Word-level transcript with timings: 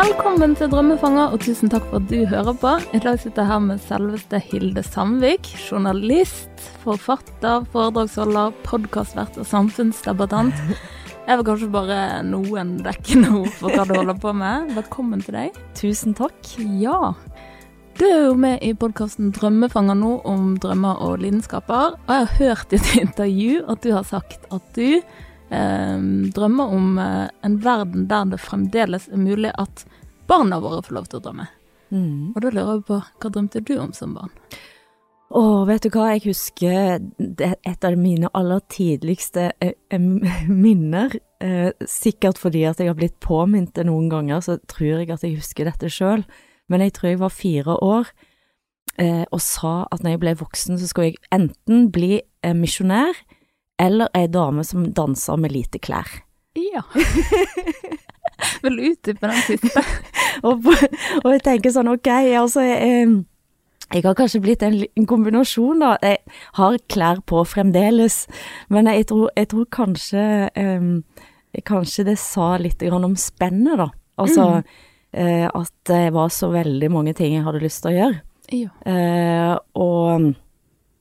Velkommen 0.00 0.54
til 0.56 0.70
Drømmefanger, 0.72 1.34
og 1.34 1.42
tusen 1.44 1.68
takk 1.68 1.82
for 1.90 1.98
at 1.98 2.06
du 2.08 2.22
hører 2.30 2.54
på. 2.56 2.70
I 2.96 3.00
dag 3.04 3.18
sitter 3.20 3.42
jeg 3.42 3.50
her 3.50 3.58
med 3.60 3.82
selveste 3.84 4.38
Hilde 4.46 4.80
Sandvik, 4.86 5.50
journalist, 5.60 6.62
forfatter, 6.80 7.66
foredragsholder, 7.74 8.54
podkastvert 8.64 9.36
og 9.42 9.44
samfunnsdebattant. 9.50 10.56
Jeg 11.26 11.36
vil 11.36 11.44
kanskje 11.50 11.68
bare 11.74 12.00
noen 12.24 12.78
dekkende 12.86 13.34
ord 13.42 13.52
for 13.58 13.76
hva 13.76 13.84
du 13.84 13.92
holder 13.98 14.16
på 14.24 14.32
med. 14.40 14.72
Velkommen 14.78 15.20
til 15.26 15.36
deg. 15.36 15.62
Tusen 15.76 16.16
takk. 16.16 16.54
Ja. 16.80 17.12
Du 18.00 18.06
er 18.08 18.30
jo 18.30 18.38
med 18.40 18.64
i 18.64 18.72
podkasten 18.72 19.34
Drømmefanger 19.36 20.00
nå 20.00 20.16
om 20.24 20.54
drømmer 20.64 21.04
og 21.10 21.20
lidenskaper, 21.26 21.98
og 22.00 22.14
jeg 22.14 22.24
har 22.24 22.38
hørt 22.40 22.72
i 22.72 22.80
et 22.80 22.94
intervju 23.04 23.66
at 23.68 23.84
du 23.84 23.92
har 23.98 24.08
sagt 24.08 24.48
at 24.48 24.72
du 24.80 25.02
drømmer 25.50 26.74
om 26.74 26.98
eh, 26.98 27.28
en 27.42 27.56
verden 27.64 28.06
der 28.10 28.28
det 28.30 28.40
fremdeles 28.42 29.08
er 29.10 29.18
mulig 29.18 29.50
at 29.58 29.84
barna 30.30 30.60
våre 30.62 30.82
får 30.86 30.94
lov 30.94 31.08
til 31.10 31.18
å 31.18 31.24
drømme. 31.24 31.46
Mm. 31.90 32.34
Og 32.34 32.42
da 32.42 32.52
lurer 32.52 32.76
jeg 32.76 32.84
på, 32.86 32.98
hva 33.02 33.30
drømte 33.34 33.62
du 33.66 33.72
om 33.82 33.94
som 33.96 34.14
barn? 34.14 34.30
Å, 35.30 35.42
vet 35.66 35.82
du 35.86 35.90
hva, 35.94 36.08
jeg 36.14 36.24
husker 36.28 37.02
et 37.38 37.86
av 37.86 37.98
mine 37.98 38.30
aller 38.34 38.62
tidligste 38.70 39.50
eh, 39.62 39.98
minner. 40.66 41.18
Eh, 41.42 41.70
sikkert 41.86 42.38
fordi 42.38 42.64
at 42.70 42.82
jeg 42.82 42.90
har 42.90 42.98
blitt 42.98 43.18
påminnet 43.22 43.74
det 43.78 43.88
noen 43.90 44.10
ganger, 44.12 44.42
så 44.46 44.58
tror 44.70 45.02
jeg 45.02 45.10
at 45.10 45.26
jeg 45.26 45.38
husker 45.38 45.66
dette 45.66 45.90
sjøl. 45.90 46.26
Men 46.70 46.86
jeg 46.86 46.94
tror 46.94 47.10
jeg 47.10 47.22
var 47.24 47.34
fire 47.34 47.78
år 47.82 48.12
og 49.00 49.40
sa 49.40 49.86
at 49.94 50.02
når 50.02 50.12
jeg 50.12 50.20
ble 50.20 50.32
voksen, 50.42 50.76
så 50.76 50.88
skulle 50.90 51.12
jeg 51.12 51.20
enten 51.32 51.86
bli 51.94 52.18
misjonær 52.58 53.16
eller 53.80 54.10
ei 54.16 54.28
dame 54.28 54.64
som 54.66 54.84
danser 54.94 55.40
med 55.40 55.54
lite 55.54 55.80
klær. 55.82 56.08
Ja. 56.58 56.82
Vil 58.62 58.76
du 58.76 58.86
utdype 58.90 59.28
den 59.28 59.42
siste? 59.46 59.82
og, 60.46 60.68
og 61.22 61.28
jeg 61.34 61.42
tenker 61.46 61.74
sånn, 61.74 61.90
ok, 61.92 62.10
altså 62.40 62.64
jeg, 62.64 63.08
jeg 63.90 64.04
har 64.06 64.16
kanskje 64.18 64.42
blitt 64.44 64.62
en 64.66 64.78
liten 64.80 65.08
kombinasjon, 65.08 65.82
da. 65.82 65.94
Jeg 66.04 66.20
har 66.58 66.78
klær 66.92 67.24
på 67.26 67.42
fremdeles, 67.48 68.22
men 68.72 68.90
jeg 68.90 69.08
tror, 69.10 69.32
jeg 69.36 69.50
tror 69.54 69.68
kanskje 69.80 70.24
um, 70.56 70.94
Kanskje 71.66 72.04
det 72.06 72.12
sa 72.22 72.52
litt 72.62 72.78
om 72.86 73.16
spennet, 73.18 73.74
da. 73.80 73.88
Altså 74.22 74.44
eh, 75.10 75.48
at 75.48 75.72
det 75.90 76.12
var 76.14 76.28
så 76.30 76.46
veldig 76.52 76.90
mange 76.94 77.14
ting 77.18 77.34
jeg 77.34 77.42
hadde 77.42 77.62
lyst 77.64 77.82
til 77.82 77.90
å 77.90 77.96
gjøre. 77.96 78.20
Ja. 78.54 78.70
Uh, 78.86 79.56
og 79.74 80.28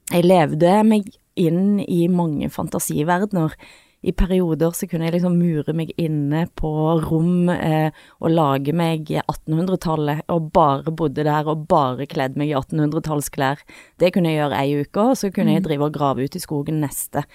jeg 0.10 0.26
levde 0.26 0.74
meg 0.90 1.12
inn 1.40 1.80
i 1.84 2.08
mange 2.12 2.50
fantasiverdener. 2.54 3.56
I 4.00 4.14
perioder 4.16 4.72
så 4.72 4.88
kunne 4.88 5.10
jeg 5.10 5.18
liksom 5.18 5.34
mure 5.36 5.74
meg 5.76 5.90
inne 6.00 6.46
på 6.56 6.70
rom 7.04 7.50
eh, 7.52 7.90
og 8.24 8.32
lage 8.32 8.72
meg 8.72 9.10
1800-tallet, 9.26 10.22
og 10.32 10.52
bare 10.56 10.94
bodde 10.96 11.26
der 11.28 11.50
og 11.52 11.66
bare 11.68 12.08
kledd 12.08 12.38
meg 12.40 12.54
i 12.54 12.56
1800-tallsklær. 12.56 13.66
Det 14.00 14.14
kunne 14.16 14.32
jeg 14.32 14.40
gjøre 14.40 14.62
ei 14.62 14.78
uke, 14.86 15.04
og 15.04 15.20
så 15.20 15.34
kunne 15.36 15.58
jeg 15.58 15.66
drive 15.68 15.90
og 15.90 15.98
grave 15.98 16.24
ut 16.24 16.40
i 16.40 16.44
skogen 16.44 16.80
neste. 16.84 17.26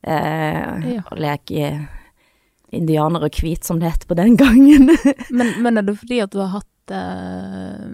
Eh, 0.00 0.94
Ja. 0.94 1.04
Og 1.10 1.20
leke 1.20 1.74
indianer 2.74 3.22
og 3.28 3.36
hvit, 3.38 3.64
som 3.64 3.78
det 3.80 3.92
het 3.92 4.08
på 4.08 4.16
den 4.18 4.36
gangen. 4.40 4.88
Men, 5.30 5.52
men 5.62 5.78
er 5.78 5.84
det 5.86 5.98
fordi 6.00 6.22
at 6.24 6.32
du 6.32 6.40
har 6.40 6.56
hatt 6.56 6.70
eh, 6.92 7.86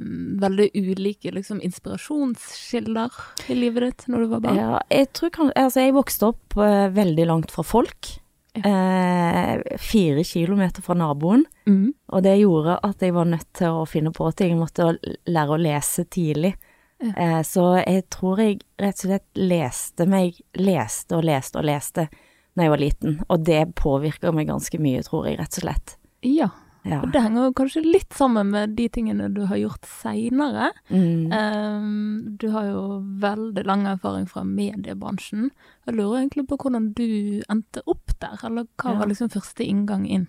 veldig 0.43 0.71
ulike 0.75 1.31
liksom, 1.37 1.61
inspirasjonskilder 1.63 3.21
i 3.53 3.59
livet 3.59 3.87
ditt 3.87 4.09
når 4.11 4.25
du 4.25 4.33
var 4.33 4.43
barn? 4.47 4.59
Ja, 4.59 4.81
jeg 4.91 5.13
tror 5.15 5.31
kan, 5.37 5.53
altså 5.55 5.85
jeg 5.85 5.95
vokste 5.95 6.33
opp 6.33 6.59
uh, 6.59 6.89
veldig 6.95 7.29
langt 7.31 7.55
fra 7.55 7.67
folk. 7.67 8.17
Eh, 8.53 9.79
fire 9.79 10.25
kilometer 10.25 10.83
fra 10.83 10.95
naboen. 10.95 11.45
Mm. 11.67 11.93
Og 12.07 12.23
det 12.23 12.37
gjorde 12.41 12.79
at 12.83 13.03
jeg 13.03 13.15
var 13.15 13.29
nødt 13.31 13.53
til 13.57 13.79
å 13.83 13.87
finne 13.87 14.13
på 14.15 14.31
ting. 14.33 14.57
Jeg 14.57 14.61
måtte 14.61 14.89
lære 15.31 15.55
å 15.55 15.61
lese 15.61 16.05
tidlig. 16.11 16.57
Ja. 17.01 17.13
Eh, 17.15 17.43
så 17.47 17.67
jeg 17.79 18.09
tror 18.13 18.43
jeg 18.43 18.59
rett 18.81 18.99
og 18.99 19.07
slett 19.07 19.39
leste 19.39 20.07
meg, 20.11 20.41
leste 20.59 21.17
og 21.17 21.25
leste 21.25 21.63
og 21.63 21.69
leste 21.71 22.09
når 22.57 22.67
jeg 22.67 22.73
var 22.75 22.83
liten. 22.83 23.21
Og 23.29 23.47
det 23.47 23.63
påvirka 23.79 24.35
meg 24.35 24.51
ganske 24.51 24.83
mye, 24.83 25.05
tror 25.07 25.31
jeg, 25.31 25.39
rett 25.41 25.61
og 25.61 25.65
slett. 25.65 25.97
Ja. 26.27 26.51
Ja. 26.89 27.03
Og 27.05 27.13
det 27.13 27.21
henger 27.21 27.53
kanskje 27.53 27.83
litt 27.85 28.15
sammen 28.17 28.53
med 28.55 28.75
de 28.79 28.87
tingene 28.89 29.29
du 29.35 29.43
har 29.51 29.59
gjort 29.61 29.85
seinere. 29.85 30.71
Mm. 30.89 31.29
Um, 31.29 32.37
du 32.41 32.49
har 32.55 32.71
jo 32.71 32.83
veldig 33.21 33.67
lang 33.69 33.85
erfaring 33.91 34.25
fra 34.31 34.45
mediebransjen. 34.49 35.51
Jeg 35.87 35.99
lurer 35.99 36.23
egentlig 36.23 36.47
på 36.49 36.57
hvordan 36.57 36.93
du 36.97 37.43
endte 37.53 37.85
opp 37.87 38.17
der, 38.21 38.39
eller 38.49 38.65
hva 38.81 38.95
Ja. 38.95 38.99
var 38.99 39.13
liksom 39.13 39.29
første 39.29 39.67
inngang 39.67 40.09
inn? 40.09 40.29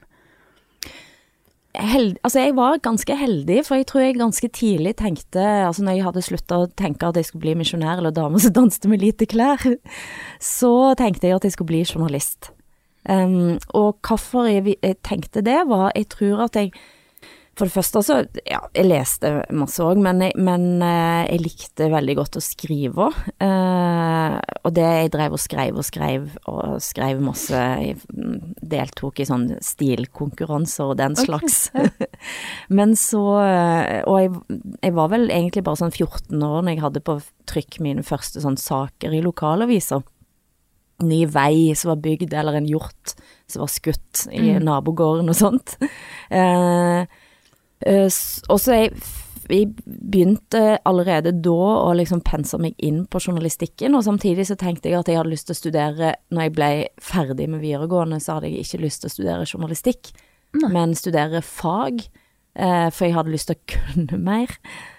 held, 1.74 2.18
altså 2.26 2.42
jeg 2.44 2.56
var 2.58 2.80
ganske 2.84 3.16
heldig, 3.16 3.62
for 3.66 3.80
jeg 3.80 3.88
tror 3.88 4.02
jeg 4.04 4.18
ganske 4.20 4.48
tidlig 4.52 4.96
tenkte 5.00 5.40
Altså 5.40 5.86
når 5.86 5.96
jeg 5.96 6.04
hadde 6.04 6.24
slutta 6.26 6.58
å 6.60 6.70
tenke 6.76 7.08
at 7.08 7.16
jeg 7.16 7.30
skulle 7.30 7.46
bli 7.46 7.54
misjonær 7.62 8.02
eller 8.02 8.12
dame 8.12 8.42
som 8.44 8.52
danste 8.52 8.92
med 8.92 9.00
lite 9.04 9.28
klær, 9.30 9.62
så 10.58 10.74
tenkte 11.00 11.30
jeg 11.30 11.40
at 11.40 11.48
jeg 11.48 11.56
skulle 11.56 11.72
bli 11.72 11.84
journalist. 11.86 12.52
Um, 13.10 13.58
og 13.74 13.98
hvorfor 14.06 14.46
jeg, 14.46 14.76
jeg 14.78 15.00
tenkte 15.02 15.42
det, 15.42 15.64
var 15.66 15.90
Jeg 15.96 16.06
tror 16.14 16.44
at 16.46 16.56
jeg 16.60 16.70
For 17.58 17.66
det 17.66 17.74
første, 17.74 18.04
så 18.06 18.20
Ja, 18.46 18.60
jeg 18.78 18.86
leste 18.86 19.32
masse 19.50 19.82
òg, 19.82 19.98
men, 19.98 20.22
jeg, 20.22 20.36
men 20.38 20.84
uh, 20.86 21.26
jeg 21.26 21.42
likte 21.42 21.90
veldig 21.90 22.16
godt 22.20 22.38
å 22.38 22.44
skrive 22.46 23.08
òg. 23.08 23.18
og 24.62 24.70
det 24.78 24.86
jeg 24.86 25.12
drev 25.16 25.34
og 25.34 25.42
skrev 25.42 25.82
og 25.82 25.88
skrev 25.88 26.30
og 26.46 26.78
skrev 26.86 27.26
masse 27.26 27.58
Jeg 27.82 27.98
deltok 28.62 29.20
i 29.20 29.28
sånn 29.28 29.50
stilkonkurranser 29.66 30.94
og 30.94 31.02
den 31.02 31.18
slags. 31.18 31.72
slags. 31.72 32.06
men 32.78 32.94
så 32.96 33.26
eh, 33.42 34.00
Og 34.06 34.22
jeg, 34.22 34.62
jeg 34.78 34.94
var 35.02 35.10
vel 35.12 35.30
egentlig 35.34 35.66
bare 35.66 35.82
sånn 35.82 35.92
14 35.96 36.38
år 36.38 36.62
når 36.62 36.76
jeg 36.76 36.86
hadde 36.86 37.06
på 37.10 37.20
trykk 37.50 37.82
mine 37.82 38.06
første 38.06 38.46
sånn 38.46 38.62
saker 38.62 39.18
i 39.18 39.26
lokalaviser 39.26 40.06
ny 41.08 41.26
vei 41.26 41.74
som 41.76 41.90
var 41.94 42.02
bygd, 42.04 42.34
eller 42.34 42.60
en 42.60 42.68
hjort 42.70 43.16
som 43.48 43.62
var 43.64 43.72
skutt 43.72 44.28
i 44.32 44.54
Mm. 44.56 44.64
nabogården 44.64 45.30
og 45.30 45.36
sånt. 45.36 45.78
Eh, 46.32 47.06
eh, 47.86 48.10
og 48.50 48.60
så 48.60 48.72
jeg, 48.78 48.94
jeg 49.50 49.68
begynte 49.86 50.80
allerede 50.86 51.34
da 51.44 51.52
å 51.52 51.92
liksom 51.98 52.22
pense 52.24 52.58
meg 52.62 52.76
inn 52.80 53.06
på 53.06 53.20
journalistikken, 53.20 53.96
og 53.96 54.06
samtidig 54.06 54.48
så 54.48 54.56
tenkte 54.56 54.90
jeg 54.90 55.00
at 55.00 55.08
jeg 55.12 55.18
hadde 55.18 55.34
lyst 55.34 55.48
til 55.50 55.56
å 55.58 55.62
studere, 55.62 56.16
når 56.32 56.42
jeg 56.48 56.54
ble 56.56 56.72
ferdig 57.02 57.50
med 57.50 57.62
videregående, 57.62 58.22
så 58.22 58.38
hadde 58.38 58.52
jeg 58.52 58.64
ikke 58.66 58.84
lyst 58.86 59.02
til 59.02 59.10
å 59.10 59.16
studere 59.18 59.46
journalistikk, 59.50 60.14
Nei. 60.54 60.70
men 60.72 60.96
studere 60.96 61.42
fag. 61.42 62.06
Eh, 62.52 62.90
for 62.92 63.08
jeg 63.08 63.16
hadde 63.16 63.32
lyst 63.32 63.48
til 63.48 63.56
å 63.56 63.64
kunne 63.72 64.20
mer. 64.20 64.52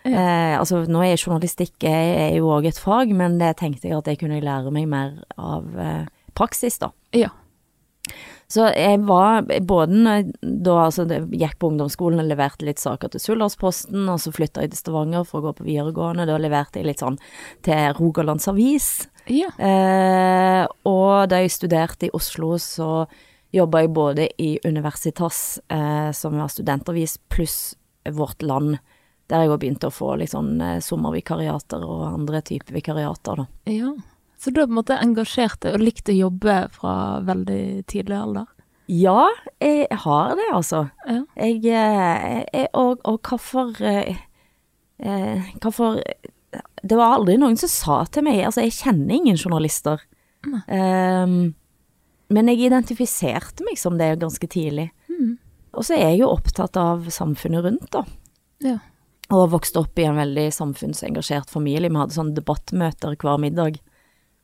Eh, 0.09 0.55
altså, 0.57 0.83
nå 0.89 1.05
er 1.05 1.19
journalistikk 1.19 1.85
er, 1.85 2.31
er 2.31 2.35
jo 2.39 2.49
òg 2.55 2.71
et 2.71 2.81
fag, 2.81 3.13
men 3.17 3.37
det 3.43 3.57
tenkte 3.61 3.91
jeg 3.91 3.99
at 3.99 4.09
jeg 4.09 4.23
kunne 4.23 4.41
lære 4.43 4.73
meg 4.73 4.89
mer 4.89 5.19
av 5.37 5.69
eh, 5.77 6.05
praksis, 6.39 6.81
da. 6.81 6.93
Ja. 7.17 7.29
Så 8.53 8.67
jeg 8.77 8.99
var 9.09 9.47
både 9.65 10.01
jeg 10.03 10.33
da 10.43 10.75
altså, 10.87 11.07
gikk 11.09 11.55
på 11.61 11.71
ungdomsskolen 11.73 12.21
og 12.21 12.29
leverte 12.29 12.67
litt 12.69 12.83
saker 12.83 13.13
til 13.13 13.23
Suldalsposten, 13.23 14.05
og 14.13 14.21
så 14.21 14.33
flytta 14.35 14.65
jeg 14.65 14.75
til 14.75 14.83
Stavanger 14.83 15.25
for 15.29 15.41
å 15.41 15.47
gå 15.47 15.55
på 15.61 15.69
videregående. 15.69 16.27
Da 16.29 16.37
leverte 16.41 16.81
jeg 16.81 16.91
litt 16.91 17.05
sånn 17.05 17.17
til 17.65 17.97
Rogalands 17.97 18.49
Avis. 18.53 18.91
ja. 19.29 19.53
Eh, 19.57 20.65
og 20.89 21.29
da 21.33 21.41
jeg 21.41 21.55
studerte 21.55 22.09
i 22.09 22.15
Oslo, 22.17 22.57
så 22.61 23.07
jobba 23.53 23.83
jeg 23.85 23.93
både 23.93 24.29
i 24.43 24.55
Universitas, 24.65 25.61
eh, 25.69 26.11
som 26.17 26.39
var 26.41 26.49
studentavis, 26.53 27.19
pluss 27.29 27.75
Vårt 28.11 28.43
Land, 28.43 28.79
der 29.31 29.45
jeg 29.45 29.53
òg 29.53 29.61
begynte 29.63 29.91
å 29.91 29.95
få 29.95 30.15
eh, 30.19 30.81
sommervikariater 30.83 31.85
og 31.85 32.07
andre 32.09 32.43
typer 32.43 32.75
vikariater, 32.81 33.45
da. 33.45 33.47
ja. 33.71 33.93
Så 34.43 34.51
du 34.51 34.59
har 34.59 34.67
på 34.67 34.73
en 34.73 34.81
måte 34.81 34.97
engasjert 34.99 35.63
og 35.71 35.79
likt 35.79 36.09
å 36.11 36.17
jobbe 36.17 36.57
fra 36.75 37.21
veldig 37.23 37.85
tidlig 37.87 38.17
alder? 38.19 38.49
Ja, 38.91 39.29
jeg 39.63 39.87
har 40.03 40.35
det, 40.35 40.49
altså. 40.51 40.89
Ja. 41.07 41.21
Jeg, 41.39 41.61
eh, 41.71 42.41
jeg 42.51 42.71
og, 42.75 43.05
og 43.07 43.21
hvorfor 43.23 43.71
eh, 43.87 44.17
Hvorfor 45.63 46.01
Det 46.83 46.99
var 46.99 47.15
aldri 47.17 47.39
noen 47.39 47.57
som 47.59 47.71
sa 47.71 48.03
til 48.11 48.27
meg 48.27 48.43
Altså, 48.49 48.63
jeg 48.67 48.75
kjenner 48.77 49.15
ingen 49.15 49.39
journalister. 49.39 50.03
Ehm, 50.67 51.55
men 52.31 52.49
jeg 52.49 52.61
identifiserte 52.69 53.65
meg 53.67 53.79
som 53.81 53.99
det 53.99 54.13
ganske 54.23 54.49
tidlig. 54.49 54.91
Mm. 55.09 55.37
Og 55.75 55.85
så 55.89 55.95
er 55.97 56.11
jeg 56.13 56.21
jo 56.23 56.31
opptatt 56.33 56.77
av 56.77 57.07
samfunnet 57.13 57.65
rundt, 57.65 57.91
da. 57.93 58.05
Ja. 58.63 58.79
Og 59.33 59.51
vokste 59.55 59.81
opp 59.81 59.99
i 59.99 60.05
en 60.05 60.19
veldig 60.21 60.51
samfunnsengasjert 60.53 61.49
familie. 61.51 61.89
Vi 61.89 61.97
hadde 61.97 62.13
sånne 62.17 62.37
debattmøter 62.37 63.17
hver 63.17 63.39
middag. 63.41 63.79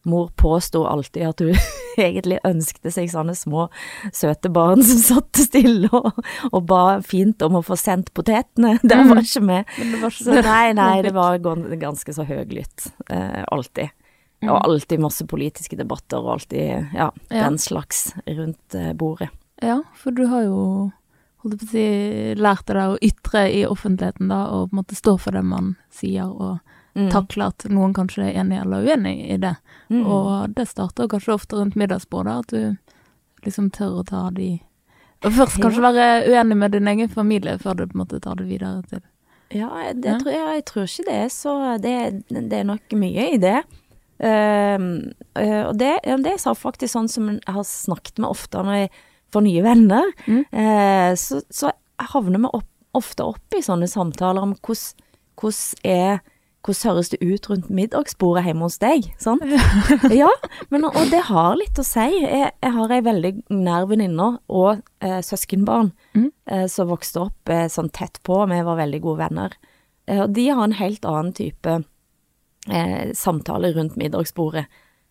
Mor 0.09 0.31
påsto 0.41 0.85
alltid 0.89 1.27
at 1.29 1.41
hun 1.45 1.59
egentlig 1.99 2.39
ønskte 2.47 2.93
seg 2.95 3.11
sånne 3.13 3.35
små, 3.37 3.67
søte 4.15 4.49
barn 4.55 4.81
som 4.87 5.01
satt 5.03 5.41
stille 5.43 5.91
og, 5.93 6.21
og 6.53 6.61
ba 6.71 7.01
fint 7.05 7.43
om 7.45 7.59
å 7.59 7.65
få 7.67 7.77
sendt 7.77 8.13
potetene. 8.17 8.79
Det 8.83 8.97
Mm. 8.97 9.11
var 9.11 9.23
ikke 9.27 9.45
vi. 9.49 10.11
Så 10.15 10.39
nei, 10.41 10.73
nei, 10.79 11.03
det 11.07 11.13
var 11.17 11.37
ganske 11.43 12.15
så 12.17 12.25
høylytt. 12.29 12.89
Eh, 13.11 13.43
alltid. 13.53 13.91
Mm. 14.41 14.51
Og 14.53 14.61
alltid 14.69 15.01
masse 15.03 15.27
politiske 15.27 15.77
debatter 15.77 16.19
og 16.23 16.33
alltid, 16.37 16.93
ja, 16.95 17.11
Ja. 17.31 17.49
den 17.49 17.59
slags 17.59 18.13
rundt 18.27 18.75
eh, 18.75 18.93
bordet. 18.95 19.29
Ja, 19.63 19.81
for 19.99 20.11
du 20.15 20.27
har 20.31 20.43
jo 20.45 20.93
holdt 21.43 21.59
på 21.61 21.67
å 21.67 21.71
si, 21.71 22.35
lært 22.39 22.67
deg 22.67 22.77
å 22.77 22.99
ytre 23.03 23.43
i 23.51 23.65
offentligheten, 23.67 24.29
da, 24.29 24.45
og 24.55 24.71
på 24.71 24.75
en 24.77 24.83
måte 24.85 24.95
stå 24.99 25.17
for 25.19 25.33
det 25.33 25.43
man 25.45 25.77
sier, 25.91 26.27
og 26.31 26.61
Mm. 26.95 27.11
takle 27.13 27.47
at 27.47 27.65
noen 27.71 27.93
kanskje 27.95 28.25
er 28.35 28.41
enig 28.41 28.61
eller 28.61 28.83
uenig 28.87 29.31
i 29.31 29.37
det. 29.37 29.57
Mm. 29.91 30.07
Og 30.07 30.55
det 30.55 30.65
starter 30.69 31.07
kanskje 31.07 31.35
ofte 31.35 31.55
rundt 31.57 31.77
middagsbordet, 31.77 32.39
at 32.39 32.47
du 32.49 32.77
liksom 33.45 33.71
tør 33.71 34.01
å 34.03 34.07
ta 34.07 34.31
de 34.31 34.61
Og 35.23 35.33
først 35.33 35.61
kanskje 35.61 35.83
være 35.83 36.27
uenig 36.31 36.57
med 36.57 36.73
din 36.73 36.89
egen 36.89 37.09
familie, 37.09 37.59
før 37.59 37.77
du 37.77 37.87
på 37.87 37.95
en 37.95 38.05
måte 38.07 38.21
tar 38.21 38.35
det 38.37 38.47
videre 38.49 38.83
til 38.89 39.01
Ja, 39.51 39.93
det 39.95 40.05
Ja. 40.07 40.19
Tror 40.19 40.33
jeg, 40.33 40.55
jeg 40.57 40.65
tror 40.65 40.83
ikke 40.85 41.05
det 41.07 41.15
er 41.15 41.29
så 41.29 41.81
Det, 41.81 42.25
det 42.49 42.53
er 42.53 42.65
nok 42.65 42.91
mye 42.93 43.35
i 43.35 43.37
det. 43.39 43.63
Ehm, 44.19 45.13
eh, 45.39 45.63
og 45.69 45.77
det, 45.79 45.93
ja, 46.07 46.17
det 46.23 46.33
er 46.39 46.57
faktisk 46.59 46.93
sånn 46.95 47.11
som 47.11 47.29
jeg 47.37 47.55
har 47.55 47.67
snakket 47.67 48.19
med 48.19 48.31
ofte 48.33 48.63
når 48.65 48.81
jeg 48.83 48.91
får 49.35 49.45
nye 49.45 49.63
venner. 49.67 50.11
Mm. 50.27 50.41
Eh, 50.53 51.13
så, 51.21 51.43
så 51.53 51.71
havner 52.15 52.43
vi 52.47 52.51
opp, 52.59 52.69
ofte 52.99 53.27
opp 53.29 53.55
i 53.59 53.63
sånne 53.63 53.89
samtaler 53.91 54.43
om 54.49 54.57
hvordan 54.59 55.07
hvordan 55.39 55.87
er 55.87 56.19
hvordan 56.67 56.91
høres 56.91 57.09
det 57.13 57.19
ut 57.23 57.47
rundt 57.49 57.69
middagsbordet 57.71 58.43
hjemme 58.49 58.67
hos 58.67 58.81
deg? 58.83 59.07
Sånn? 59.23 59.39
ja, 60.13 60.29
men, 60.75 60.83
og 60.89 61.07
det 61.13 61.21
har 61.31 61.55
litt 61.57 61.79
å 61.79 61.85
si. 61.87 62.03
Jeg, 62.19 62.51
jeg 62.59 62.73
har 62.75 62.93
ei 62.93 62.99
veldig 63.07 63.31
nær 63.55 63.87
venninne 63.89 64.27
og 64.51 64.83
eh, 65.01 65.21
søskenbarn 65.25 65.93
Mm. 66.19 66.27
eh, 66.51 66.65
som 66.67 66.91
vokste 66.91 67.23
opp 67.29 67.53
eh, 67.55 67.69
sånn 67.71 67.93
tett 67.95 68.19
på. 68.27 68.41
Vi 68.51 68.59
var 68.67 68.81
veldig 68.83 69.01
gode 69.05 69.23
venner. 69.23 69.55
Eh, 70.11 70.25
og 70.25 70.35
de 70.35 70.49
har 70.51 70.65
en 70.67 70.75
helt 70.81 71.07
annen 71.07 71.31
type 71.39 71.79
eh, 72.71 73.13
samtale 73.15 73.73
rundt 73.77 73.97
middagsbordet. 73.97 74.67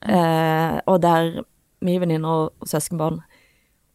Eh, 0.08 0.80
og 0.86 1.02
der 1.02 1.44
mine 1.82 2.02
venninner 2.04 2.30
og 2.48 2.68
søskenbarn 2.70 3.20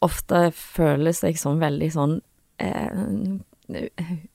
ofte 0.03 0.49
føler 0.55 1.15
seg 1.15 1.39
som 1.39 1.61
veldig 1.63 1.91
sånn 1.95 2.17
eh, 2.59 3.39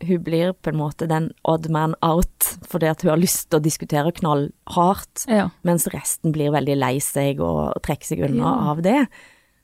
Hun 0.08 0.22
blir 0.24 0.54
på 0.64 0.72
en 0.72 0.80
måte 0.80 1.06
den 1.12 1.28
odd 1.46 1.68
man 1.70 1.94
out 2.02 2.48
fordi 2.72 2.88
at 2.90 3.04
hun 3.04 3.12
har 3.12 3.20
lyst 3.22 3.50
til 3.52 3.60
å 3.60 3.64
diskutere 3.64 4.14
knallhardt, 4.16 5.26
Ja. 5.28 5.50
mens 5.68 5.86
resten 5.94 6.32
blir 6.34 6.52
veldig 6.56 6.78
lei 6.80 6.98
seg 7.04 7.40
og 7.44 7.76
trekker 7.84 8.06
seg 8.08 8.24
unna 8.30 8.48
Ja. 8.48 8.72
av 8.72 8.82
det. 8.82 9.08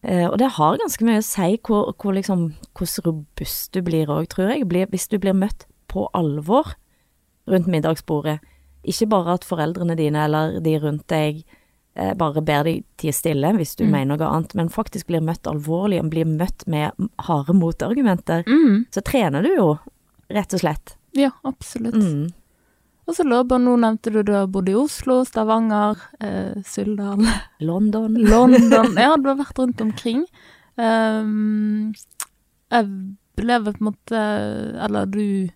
Eh, 0.03 0.27
og 0.27 0.37
det 0.37 0.51
har 0.59 0.77
ganske 0.77 1.01
mye 1.07 1.23
å 1.23 1.23
si 1.23 1.57
hvor, 1.63 1.93
hvor 1.97 2.13
liksom, 2.13 2.53
hvordan 2.75 3.05
robust 3.07 3.71
du 3.71 3.81
blir 3.81 4.07
òg, 4.07 4.27
tror 4.27 4.51
jeg. 4.51 4.67
Blir, 4.67 4.85
hvis 4.87 5.07
du 5.07 5.17
blir 5.17 5.33
møtt 5.33 5.65
på 5.87 6.09
alvor 6.13 6.75
rundt 7.47 7.67
middagsbordet. 7.67 8.39
Ikke 8.83 9.07
bare 9.09 9.33
at 9.37 9.45
foreldrene 9.47 9.95
dine 9.95 10.25
eller 10.25 10.59
de 10.59 10.77
rundt 10.79 11.07
deg 11.07 11.43
eh, 11.95 12.13
bare 12.17 12.41
ber 12.41 12.63
deg 12.65 12.83
tie 12.97 13.11
stille 13.13 13.51
hvis 13.55 13.75
du 13.77 13.83
Mm. 13.85 13.91
mener 13.91 14.17
noe 14.17 14.27
annet, 14.27 14.55
men 14.55 14.69
faktisk 14.69 15.07
blir 15.07 15.21
møtt 15.21 15.43
alvorlig 15.45 15.99
og 16.01 16.09
blir 16.09 16.25
møtt 16.25 16.65
med 16.67 16.91
harde 17.19 17.53
motargumenter, 17.53 18.43
Mm. 18.47 18.85
så 18.91 19.01
trener 19.03 19.43
du 19.43 19.49
jo, 19.55 19.79
rett 20.31 20.53
og 20.53 20.59
slett. 20.59 20.95
ja, 21.13 21.29
absolutt. 21.45 21.93
Mm. 21.93 22.31
Og 23.07 23.15
så 23.15 23.23
jeg 23.57 23.61
nå 23.65 23.77
nevnte 23.77 24.11
du 24.11 24.23
du 24.23 24.31
har 24.31 24.47
bodd 24.47 24.69
i 24.69 24.73
Oslo, 24.73 25.23
Stavanger, 25.25 25.97
eh, 26.21 26.55
Suldal, 26.65 27.19
London. 27.59 28.13
London 28.15 28.95
Ja, 28.97 29.15
du 29.17 29.27
har 29.29 29.35
vært 29.35 29.59
rundt 29.59 29.81
omkring. 29.81 30.25
Um, 30.77 31.93
jeg 32.71 32.87
ble 33.37 33.57
på 33.75 33.81
en 33.83 33.91
måte 33.91 34.21
Eller 34.85 35.05
du 35.05 35.49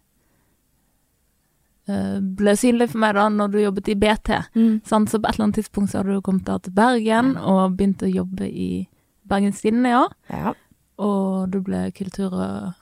ble 1.87 2.53
synlig 2.59 2.89
for 2.91 2.99
meg 2.99 3.13
da 3.15 3.27
når 3.31 3.51
du 3.53 3.57
jobbet 3.61 3.87
i 3.93 3.95
BT. 3.95 4.31
Mm. 4.55 4.81
Sant? 4.85 5.09
Så 5.09 5.19
på 5.21 5.27
et 5.29 5.35
eller 5.37 5.45
annet 5.47 5.59
tidspunkt 5.61 5.91
så 5.91 6.01
hadde 6.01 6.17
du 6.17 6.21
kommet 6.25 6.45
da 6.45 6.57
til 6.59 6.73
Bergen 6.75 7.35
og 7.37 7.77
begynt 7.77 8.03
å 8.03 8.09
jobbe 8.11 8.47
i 8.49 8.87
Bergens 9.27 9.61
Tidende, 9.63 9.89
ja. 9.95 10.03
Ja. 10.31 10.53
Og 10.99 11.49
du 11.51 11.61
ble 11.61 11.91
kultur- 11.95 12.33
og 12.33 12.73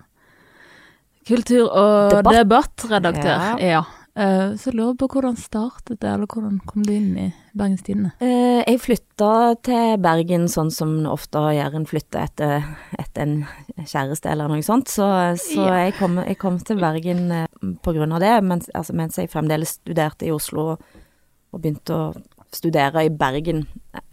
Kultur- 1.25 1.71
og 1.73 2.11
Debatt. 2.13 2.35
debattredaktør. 2.37 3.57
Ja. 3.59 3.79
Ja. 3.79 3.83
Eh, 4.15 4.53
så 4.55 4.69
jeg 4.69 4.77
lurer 4.77 4.95
på 4.95 5.09
hvordan 5.11 5.35
startet 5.35 5.99
det, 5.99 6.07
eller 6.07 6.29
hvordan 6.31 6.61
kom 6.63 6.85
du 6.87 6.93
inn 6.93 7.17
i 7.19 7.25
Bergens 7.51 7.83
Tidende? 7.83 8.13
Uh, 8.21 8.61
jeg 8.63 8.79
flytta 8.79 9.31
til 9.67 9.97
Bergen 9.99 10.45
sånn 10.51 10.71
som 10.71 10.93
ofte 11.11 11.41
gjør 11.57 11.75
en 11.81 11.87
flytte 11.89 12.21
etter, 12.23 12.63
etter 12.95 13.25
en 13.25 13.35
kjæreste 13.83 14.31
eller 14.31 14.47
noe 14.51 14.63
sånt. 14.63 14.87
Så, 14.93 15.09
så 15.41 15.65
yeah. 15.65 15.81
jeg, 15.89 15.97
kom, 15.99 16.15
jeg 16.23 16.39
kom 16.39 16.61
til 16.63 16.79
Bergen 16.79 17.27
uh, 17.27 17.73
på 17.83 17.95
grunn 17.97 18.15
av 18.15 18.23
det, 18.23 18.31
mens, 18.47 18.71
altså, 18.71 18.95
mens 18.95 19.19
jeg 19.19 19.33
fremdeles 19.33 19.75
studerte 19.81 20.29
i 20.29 20.31
Oslo 20.35 20.69
og 20.75 21.59
begynte 21.59 21.99
å 21.99 22.07
studere 22.55 23.03
i 23.03 23.11
Bergen. 23.11 23.65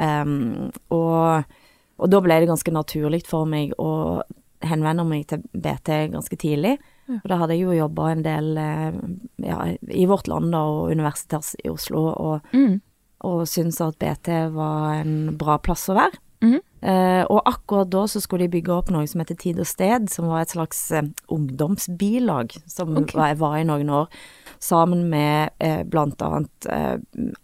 Um, 0.03 0.73
og, 0.91 1.47
og 2.03 2.11
da 2.11 2.23
ble 2.25 2.41
det 2.43 2.51
ganske 2.51 2.75
naturlig 2.75 3.23
for 3.31 3.47
meg 3.47 3.77
å 3.79 3.93
henvende 4.67 5.07
meg 5.07 5.29
til 5.31 5.47
BT 5.55 5.95
ganske 6.11 6.39
tidlig. 6.43 6.75
Og 7.09 7.29
da 7.29 7.37
hadde 7.41 7.57
jeg 7.57 7.67
jo 7.67 7.73
jobba 7.77 8.11
en 8.13 8.23
del 8.23 8.57
eh, 8.57 8.93
ja, 9.45 9.59
i 9.91 10.07
Vårt 10.07 10.29
Land 10.29 10.53
da, 10.55 10.61
og 10.63 10.93
Universitetet 10.95 11.57
i 11.65 11.69
Oslo, 11.73 12.07
og 12.13 12.41
Mm. 12.53 12.81
og 13.25 13.47
syntes 13.47 13.81
at 13.81 13.99
BT 13.99 14.29
var 14.55 15.01
en 15.01 15.37
bra 15.39 15.59
plass 15.59 15.89
å 15.91 15.95
være. 15.95 16.19
Eh, 16.83 17.23
og 17.31 17.45
akkurat 17.47 17.91
da 17.93 18.01
så 18.11 18.19
skulle 18.19 18.49
de 18.49 18.57
bygge 18.57 18.73
opp 18.75 18.89
noe 18.91 19.07
som 19.07 19.21
heter 19.23 19.37
Tid 19.39 19.61
og 19.63 19.69
Sted, 19.71 20.09
som 20.11 20.27
var 20.27 20.43
et 20.43 20.51
slags 20.51 20.81
uh, 20.91 21.05
ungdomsbilag, 21.31 22.57
som 22.67 22.97
okay. 22.99 23.15
var, 23.15 23.37
var 23.39 23.55
i 23.61 23.67
noen 23.69 23.93
år. 23.95 24.09
Sammen 24.63 25.05
med 25.11 25.55
uh, 25.63 25.85
blant 25.87 26.23
annet 26.23 26.67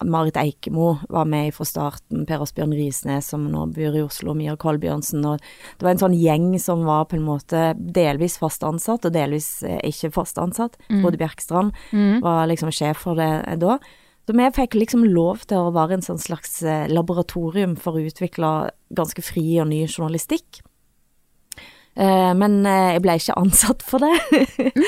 Marit 0.07 0.39
Eikemo 0.39 0.89
var 1.11 1.29
med 1.31 1.53
fra 1.55 1.67
starten, 1.67 2.25
Per 2.27 2.43
Asbjørn 2.43 2.75
Risnes 2.75 3.31
som 3.31 3.47
nå 3.51 3.69
bor 3.75 3.99
i 3.99 4.03
Oslo, 4.03 4.35
Mia 4.39 4.57
Kolbjørnsen, 4.59 5.23
og 5.27 5.39
det 5.79 5.87
var 5.87 5.95
en 5.95 6.03
sånn 6.03 6.19
gjeng 6.19 6.51
som 6.63 6.83
var 6.87 7.07
på 7.11 7.19
en 7.19 7.27
måte 7.27 7.63
delvis 7.79 8.39
fast 8.43 8.67
ansatt, 8.67 9.07
og 9.07 9.15
delvis 9.15 9.61
ikke 9.87 10.13
fast 10.19 10.39
ansatt. 10.43 10.79
Mm. 10.89 11.01
Frode 11.03 11.23
Bjerkstrand 11.23 11.75
Mm. 11.93 12.21
var 12.23 12.47
liksom 12.51 12.71
sjef 12.75 13.05
for 13.05 13.19
det 13.19 13.59
da. 13.63 13.79
Så 14.29 14.35
vi 14.37 14.45
fikk 14.53 14.75
liksom 14.77 15.07
lov 15.09 15.47
til 15.49 15.57
å 15.57 15.71
være 15.73 15.97
en 15.97 16.03
sånn 16.05 16.19
slags 16.21 16.59
eh, 16.61 16.85
laboratorium 16.93 17.79
for 17.81 17.97
å 17.97 18.03
utvikle 18.05 18.49
ganske 18.93 19.23
fri 19.25 19.45
og 19.63 19.71
ny 19.71 19.79
journalistikk. 19.87 20.59
Eh, 21.97 22.35
Men 22.37 22.59
eh, 22.69 22.91
jeg 22.99 23.03
ble 23.07 23.15
ikke 23.17 23.37
ansatt 23.41 23.81
for 23.89 24.05
det, 24.05 24.13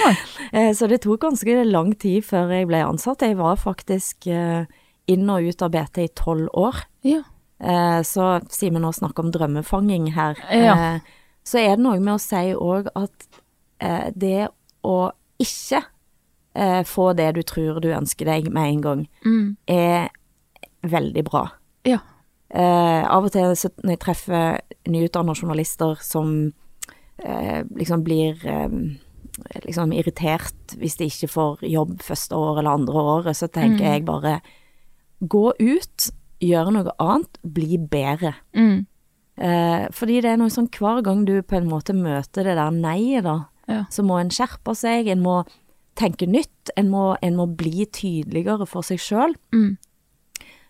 så 0.77 0.89
det 0.93 0.99
tok 1.07 1.23
ganske 1.25 1.55
lang 1.65 1.95
tid 1.97 2.27
før 2.29 2.53
jeg 2.53 2.69
ble 2.69 2.83
ansatt. 2.85 3.25
Jeg 3.25 3.39
var 3.41 3.57
faktisk 3.57 4.29
inn 4.29 5.33
og 5.33 5.49
ut 5.49 5.65
av 5.65 5.73
BT 5.73 6.03
i 6.05 6.11
tolv 6.21 6.53
år. 6.61 6.83
Ja. 7.09 7.23
Så 8.07 8.27
siden 8.53 8.77
vi 8.77 8.83
nå 8.85 8.93
snakker 8.97 9.25
om 9.25 9.33
drømmefanging 9.35 10.11
her, 10.19 10.37
Ja. 10.53 10.77
så 11.45 11.59
er 11.65 11.75
det 11.81 11.83
noe 11.85 11.97
med 12.01 12.15
å 12.15 12.21
si 12.23 12.53
òg 12.55 12.93
at 12.97 13.27
det 14.17 14.49
å 14.87 14.99
ikke 15.41 15.81
eh, 16.55 16.83
få 16.85 17.13
det 17.17 17.35
du 17.35 17.43
tror 17.43 17.81
du 17.81 17.89
ønsker 17.95 18.25
deg 18.27 18.51
med 18.53 18.69
en 18.75 18.81
gang, 18.83 19.09
Mm. 19.25 19.57
er 19.69 20.09
veldig 20.83 21.25
bra. 21.25 21.51
Ja. 21.85 21.99
Eh, 22.51 23.05
av 23.09 23.25
og 23.25 23.33
til 23.33 23.55
så 23.57 23.69
når 23.85 23.91
jeg 23.91 24.01
treffer 24.01 24.61
nyutdanna 24.89 25.35
journalister 25.35 25.97
som 26.03 26.53
eh, 27.25 27.63
liksom 27.77 28.03
blir 28.03 28.41
eh, 28.47 28.69
liksom 29.67 29.93
irritert 29.93 30.75
hvis 30.81 30.97
de 30.97 31.05
ikke 31.07 31.29
får 31.29 31.61
jobb 31.69 32.01
første 32.03 32.33
år 32.35 32.59
eller 32.59 32.71
andre 32.71 32.95
året, 32.95 33.37
så 33.37 33.47
tenker 33.49 33.85
Mm. 33.85 33.93
jeg 33.93 34.05
bare 34.05 34.41
gå 35.23 35.53
ut, 35.61 36.11
gjøre 36.41 36.73
noe 36.73 36.91
annet, 36.99 37.39
bli 37.45 37.77
bedre. 37.79 38.35
Mm. 38.57 38.87
Eh, 39.39 39.87
fordi 39.93 40.21
det 40.23 40.31
er 40.33 40.37
noe 40.37 40.49
sånn 40.51 40.69
hver 40.71 41.03
gang 41.05 41.25
du 41.25 41.43
på 41.43 41.57
en 41.57 41.69
måte 41.69 41.93
møter 41.95 42.43
det 42.45 42.57
der 42.57 42.71
nei-et, 42.71 43.23
da, 43.25 43.45
Ja. 43.69 43.85
så 43.91 44.03
må 44.03 44.19
en 44.21 44.29
skjerpe 44.31 44.75
seg, 44.75 45.07
en 45.09 45.23
må 45.23 45.45
tenke 46.01 46.29
nytt, 46.31 46.73
en 46.81 46.91
må, 46.93 47.13
en 47.23 47.39
må 47.39 47.47
bli 47.61 47.87
tydeligere 47.93 48.67
for 48.69 48.87
seg 48.87 49.03
sjøl. 49.03 49.37
Mm. 49.55 49.79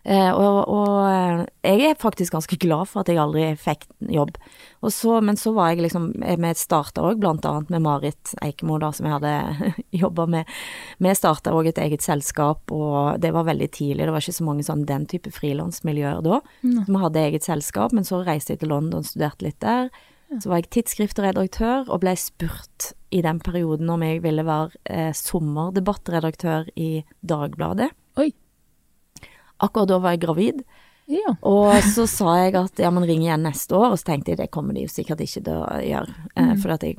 Eh, 0.01 0.31
og, 0.33 0.63
og 0.73 0.95
eh, 1.11 1.41
jeg 1.61 1.91
er 1.91 1.99
faktisk 2.01 2.33
ganske 2.33 2.57
glad 2.63 2.89
for 2.89 3.03
at 3.03 3.11
jeg 3.13 3.21
aldri 3.21 3.51
fikk 3.61 3.85
jobb. 4.09 4.39
Og 4.81 4.95
så, 4.97 5.19
men 5.25 5.37
så 5.37 5.53
var 5.53 5.75
jeg 5.75 5.83
liksom 5.85 6.07
Vi 6.17 6.53
starta 6.57 7.05
òg 7.05 7.21
blant 7.21 7.45
annet 7.45 7.69
med 7.73 7.85
Marit 7.85 8.33
Eikemo, 8.41 8.79
da, 8.81 8.95
som 8.97 9.09
jeg 9.09 9.19
hadde 9.19 9.75
jobba 10.03 10.27
med. 10.37 10.55
Vi 11.05 11.13
starta 11.19 11.53
òg 11.57 11.69
et 11.69 11.83
eget 11.85 12.07
selskap, 12.07 12.73
og 12.73 13.21
det 13.21 13.35
var 13.37 13.49
veldig 13.51 13.69
tidlig. 13.77 14.07
Det 14.07 14.15
var 14.15 14.25
ikke 14.25 14.39
så 14.41 14.49
mange 14.49 14.65
sånn 14.65 14.87
den 14.89 15.05
type 15.11 15.33
frilansmiljøer 15.37 16.25
da. 16.25 16.41
Mm. 16.65 16.79
Så 16.79 16.87
vi 16.89 17.05
hadde 17.05 17.27
eget 17.27 17.51
selskap, 17.51 17.93
men 17.97 18.09
så 18.09 18.23
reiste 18.25 18.57
jeg 18.57 18.65
til 18.65 18.73
London 18.73 19.05
og 19.05 19.11
studerte 19.11 19.51
litt 19.51 19.61
der. 19.61 19.93
Så 20.39 20.47
var 20.49 20.61
jeg 20.61 20.71
tidsskriftredaktør, 20.71 21.89
og 21.91 22.01
ble 22.05 22.13
spurt 22.17 22.93
i 23.11 23.19
den 23.25 23.41
perioden 23.43 23.89
om 23.91 24.03
jeg 24.07 24.21
ville 24.23 24.45
være 24.47 24.71
eh, 24.87 25.11
sommerdebattredaktør 25.13 26.69
i 26.79 27.03
Dagbladet. 27.27 27.91
Oi. 28.21 28.29
Akkurat 29.61 29.89
da 29.91 29.99
var 29.99 30.15
jeg 30.15 30.23
gravid, 30.23 30.63
Ja. 31.11 31.33
og 31.43 31.73
så 31.83 32.07
sa 32.07 32.37
jeg 32.45 32.55
at 32.55 32.79
ja, 32.79 32.91
men 32.95 33.03
ring 33.09 33.25
igjen 33.25 33.43
neste 33.43 33.75
år, 33.75 33.91
og 33.91 33.99
så 33.99 34.13
tenkte 34.13 34.31
jeg 34.31 34.39
det 34.39 34.51
kommer 34.55 34.73
de 34.75 34.85
jo 34.87 34.93
sikkert 34.93 35.21
ikke 35.25 35.43
til 35.43 35.59
å 35.59 35.81
gjøre, 35.83 36.15
eh, 36.37 36.45
Mm. 36.55 36.63
for 36.63 36.71
at 36.71 36.81
jeg 36.87 36.97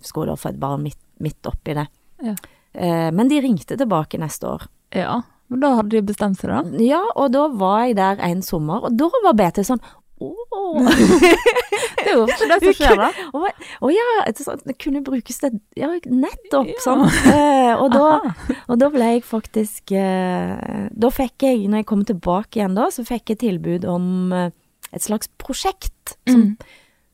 skulle 0.00 0.26
da 0.30 0.36
få 0.36 0.50
et 0.50 0.60
barn 0.60 0.82
midt, 0.84 0.98
midt 1.18 1.42
oppi 1.42 1.74
det. 1.74 1.88
Ja. 2.22 2.34
Eh, 2.74 3.10
men 3.10 3.26
de 3.28 3.40
ringte 3.40 3.76
tilbake 3.76 4.18
neste 4.18 4.46
år. 4.46 4.68
ja. 4.92 5.22
Men 5.50 5.58
da 5.64 5.74
hadde 5.74 5.88
de 5.90 6.02
bestemt 6.02 6.38
seg, 6.38 6.48
da? 6.48 6.78
Ja, 6.78 7.02
og 7.16 7.32
da 7.32 7.48
var 7.48 7.80
jeg 7.88 7.96
der 7.96 8.20
en 8.22 8.40
sommer, 8.40 8.84
og 8.84 8.96
da 8.96 9.08
var 9.24 9.32
BT 9.34 9.64
sånn 9.66 9.80
å, 10.20 10.30
Det 12.00 12.06
er 12.08 12.14
jo 12.16 12.22
ofte 12.24 12.46
det 12.48 12.58
som 12.62 12.74
skjer, 12.76 12.96
da. 12.98 13.08
Å 13.36 13.42
å 13.86 13.90
ja, 13.92 14.06
det, 14.26 14.44
sånn, 14.44 14.62
kunne 14.80 15.02
brukes 15.06 15.38
til 15.42 15.58
Ja, 15.78 15.90
nettopp, 16.08 16.70
sant. 16.84 17.12
Eh, 17.30 17.72
og, 17.76 17.92
da, 17.94 18.56
og 18.66 18.80
da 18.80 18.88
ble 18.92 19.10
jeg 19.14 19.24
faktisk 19.28 19.92
eh, 19.96 20.88
Da 20.90 21.10
fikk 21.14 21.46
jeg, 21.46 21.64
når 21.70 21.82
jeg 21.82 21.88
kom 21.92 22.04
tilbake 22.08 22.60
igjen 22.60 22.76
da, 22.78 22.88
så 22.94 23.04
fikk 23.08 23.34
jeg 23.34 23.42
tilbud 23.44 23.86
om 23.88 24.32
eh, 24.36 24.50
et 24.92 25.04
slags 25.06 25.30
prosjekt. 25.40 26.16
Som, 26.28 26.40
Mm. 26.40 26.56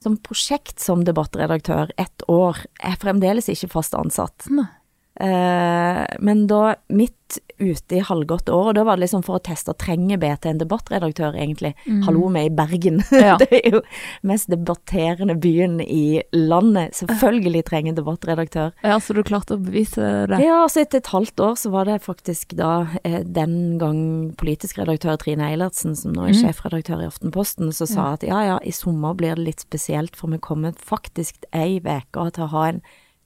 som 0.07 0.15
prosjekt 0.23 0.79
som 0.81 1.01
debattredaktør 1.05 1.91
ett 1.99 2.23
år. 2.31 2.61
Jeg 2.79 2.93
er 2.95 3.01
fremdeles 3.03 3.49
ikke 3.51 3.69
fast 3.73 3.95
ansatt. 3.99 4.47
Nei. 4.55 4.65
Eh, 4.65 4.86
men 5.17 6.47
da 6.51 6.75
midt 6.93 7.15
ute 7.59 7.97
i 7.97 8.03
halvgått 8.05 8.51
år, 8.53 8.71
og 8.71 8.75
da 8.77 8.85
var 8.87 8.99
det 8.99 9.07
liksom 9.07 9.23
for 9.25 9.39
å 9.39 9.43
teste 9.45 9.73
trenger 9.81 10.21
BT 10.21 10.49
en 10.51 10.61
debattredaktør 10.61 11.37
egentlig. 11.39 11.73
Mm. 11.87 12.03
Hallo, 12.07 12.27
vi 12.33 12.43
er 12.43 12.51
i 12.51 12.55
Bergen. 12.55 13.03
Ja. 13.27 13.39
det 13.41 13.49
er 13.51 13.79
jo 13.79 13.81
mest 14.29 14.51
debatterende 14.53 15.35
byen 15.41 15.81
i 15.81 16.21
landet. 16.37 16.95
Selvfølgelig 16.99 17.65
trenger 17.67 17.95
en 17.95 17.99
debattredaktør. 17.99 18.75
Ja, 18.85 18.99
så 19.03 19.17
du 19.17 19.23
klarte 19.27 19.57
å 19.57 19.63
bevise 19.63 20.27
det? 20.31 20.41
Ja, 20.45 20.61
altså 20.67 20.83
etter 20.85 21.01
et 21.01 21.11
halvt 21.11 21.43
år 21.43 21.57
så 21.59 21.73
var 21.73 21.89
det 21.89 21.97
faktisk 22.05 22.55
da 22.59 22.75
eh, 23.03 23.23
den 23.25 23.81
gang 23.81 24.03
politisk 24.39 24.79
redaktør 24.83 25.19
Trine 25.23 25.49
Eilertsen, 25.49 25.97
som 25.99 26.15
nå 26.15 26.29
er 26.29 26.37
mm. 26.37 26.43
sjefredaktør 26.45 27.03
i 27.03 27.09
Aftenposten, 27.09 27.73
som 27.75 27.91
sa 27.91 28.13
at 28.15 28.27
ja 28.27 28.43
ja, 28.47 28.61
i 28.63 28.75
sommer 28.75 29.17
blir 29.19 29.35
det 29.35 29.49
litt 29.49 29.65
spesielt, 29.65 30.15
for 30.19 30.31
vi 30.31 30.43
kommer 30.43 30.77
faktisk 30.77 31.49
ei 31.57 31.81
uke 31.81 32.31
til 32.37 32.47
å 32.47 32.53
ha 32.53 32.69
en 32.69 32.85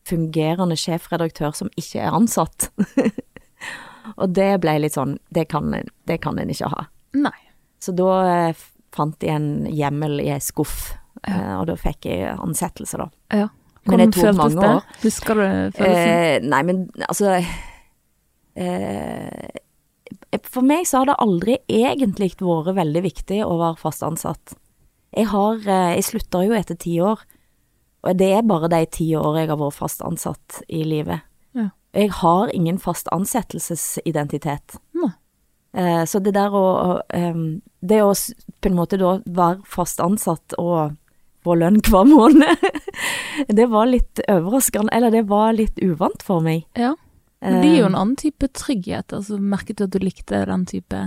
fungerende 0.09 0.79
sjefredaktør 0.81 1.55
som 1.57 1.71
ikke 1.81 2.03
er 2.03 2.17
ansatt. 2.17 2.71
Og 4.21 4.33
det 4.35 4.53
ble 4.63 4.79
litt 4.81 4.97
sånn, 4.97 5.19
det 5.31 5.47
kan, 5.53 5.71
det 6.09 6.19
kan 6.25 6.39
en 6.41 6.51
ikke 6.51 6.71
ha. 6.73 6.87
Nei. 7.19 7.37
Så 7.81 7.95
da 7.97 8.11
eh, 8.27 8.65
fant 8.95 9.23
jeg 9.25 9.37
en 9.37 9.69
hjemmel 9.71 10.21
i 10.25 10.31
ei 10.35 10.41
skuff, 10.43 10.93
ja. 11.25 11.61
og 11.61 11.69
da 11.71 11.77
fikk 11.79 12.09
jeg 12.11 12.35
ansettelse, 12.35 13.01
da. 13.01 13.09
Ja. 13.43 13.49
Men 13.89 14.03
det 14.03 14.07
Hvordan 14.11 14.13
føltes 14.13 14.39
mange 14.39 14.61
det? 14.61 14.71
år. 14.77 14.95
Husker 15.03 15.39
du 15.39 15.45
følelsen? 15.79 16.11
Eh, 16.11 16.49
nei, 16.53 16.63
men 16.69 16.83
altså 17.07 17.31
eh, 18.61 19.47
For 20.53 20.67
meg 20.67 20.85
så 20.89 21.01
har 21.01 21.09
det 21.09 21.21
aldri 21.25 21.57
egentlig 21.65 22.35
vært 22.43 22.75
veldig 22.77 23.03
viktig 23.07 23.41
å 23.47 23.55
være 23.61 23.81
fast 23.81 24.05
ansatt. 24.05 24.57
Jeg 25.17 25.31
har 25.33 25.65
eh, 25.65 25.95
Jeg 25.97 26.09
slutta 26.11 26.45
jo 26.45 26.57
etter 26.59 26.77
ti 26.81 26.99
år, 27.01 27.25
og 28.03 28.17
det 28.17 28.31
er 28.33 28.47
bare 28.49 28.71
de 28.73 28.85
ti 28.89 29.11
årene 29.17 29.45
jeg 29.45 29.51
har 29.53 29.61
vært 29.61 29.79
fast 29.79 30.05
ansatt 30.07 30.63
i 30.69 30.85
livet. 30.85 31.27
Ja. 31.57 31.71
Jeg 31.97 32.13
har 32.21 32.55
ingen 32.55 32.79
fast 32.79 33.11
ansettelsesidentitet. 33.13 34.79
Eh, 35.73 36.05
så 36.05 36.19
det 36.19 36.35
der 36.35 36.51
å 36.51 36.65
å, 36.67 36.95
Det 37.81 38.01
å 38.03 38.15
på 38.61 38.69
en 38.69 38.75
måte 38.77 38.99
da 38.99 39.21
være 39.25 39.63
fast 39.65 40.01
ansatt 40.03 40.57
og 40.59 40.97
få 41.45 41.55
lønn 41.57 41.79
hver 41.81 42.05
måned, 42.05 42.65
det 43.49 43.67
var 43.71 43.87
litt 43.89 44.21
overraskende, 44.29 44.93
eller 44.93 45.15
det 45.15 45.23
var 45.31 45.55
litt 45.57 45.79
uvant 45.81 46.21
for 46.23 46.45
meg. 46.45 46.67
Ja. 46.77 46.93
Men 47.41 47.63
det 47.63 47.71
gir 47.71 47.79
jo 47.79 47.87
en 47.87 47.95
Eh, 47.95 48.01
annen 48.01 48.19
type 48.21 48.49
trygghet. 48.53 49.15
Altså, 49.17 49.39
merket 49.39 49.79
du 49.79 49.87
at 49.87 49.95
du 49.95 49.99
likte 50.03 50.43
den 50.45 50.67
type 50.69 50.99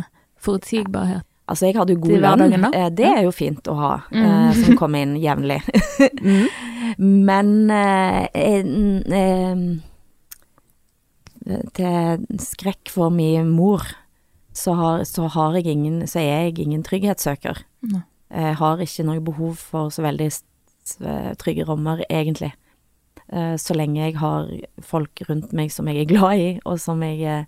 forutsigbarhet? 0.41 1.27
Altså, 1.47 1.65
jeg 1.67 1.75
hadde 1.75 1.93
jo 1.93 1.99
god 1.99 2.21
lønn, 2.23 2.65
eh, 2.73 2.89
det 2.95 3.05
er 3.05 3.23
jo 3.25 3.31
fint 3.35 3.67
å 3.67 3.73
ha, 3.75 3.93
Mm. 4.11 4.23
eh, 4.25 4.53
som 4.63 4.77
kommer 4.79 5.01
inn 5.03 5.17
jevnlig. 5.19 5.61
Mm. 6.23 6.47
Men 7.25 7.71
eh, 7.71 8.27
en, 8.37 9.03
eh, 9.11 9.57
til 11.73 12.25
skrekk 12.39 12.89
for 12.91 13.09
min 13.11 13.49
mor, 13.49 13.81
så 14.53 14.75
har, 14.77 15.03
så 15.09 15.27
har 15.33 15.55
jeg 15.57 15.65
ingen, 15.73 16.03
så 16.07 16.19
er 16.21 16.45
jeg 16.47 16.59
ingen 16.63 16.83
trygghetssøker. 16.85 17.63
Nei. 17.89 18.03
Jeg 18.33 18.55
har 18.59 18.77
ikke 18.81 19.05
noe 19.05 19.21
behov 19.21 19.55
for 19.61 19.89
så 19.93 20.03
veldig 20.05 20.29
trygge 21.41 21.65
rammer, 21.67 22.03
egentlig. 22.09 22.51
Så 23.57 23.73
lenge 23.77 24.01
jeg 24.03 24.15
har 24.21 24.47
folk 24.81 25.21
rundt 25.29 25.53
meg 25.53 25.71
som 25.73 25.87
jeg 25.89 26.01
er 26.03 26.09
glad 26.09 26.37
i, 26.41 26.47
og 26.65 26.79
som 26.81 27.01
jeg 27.05 27.45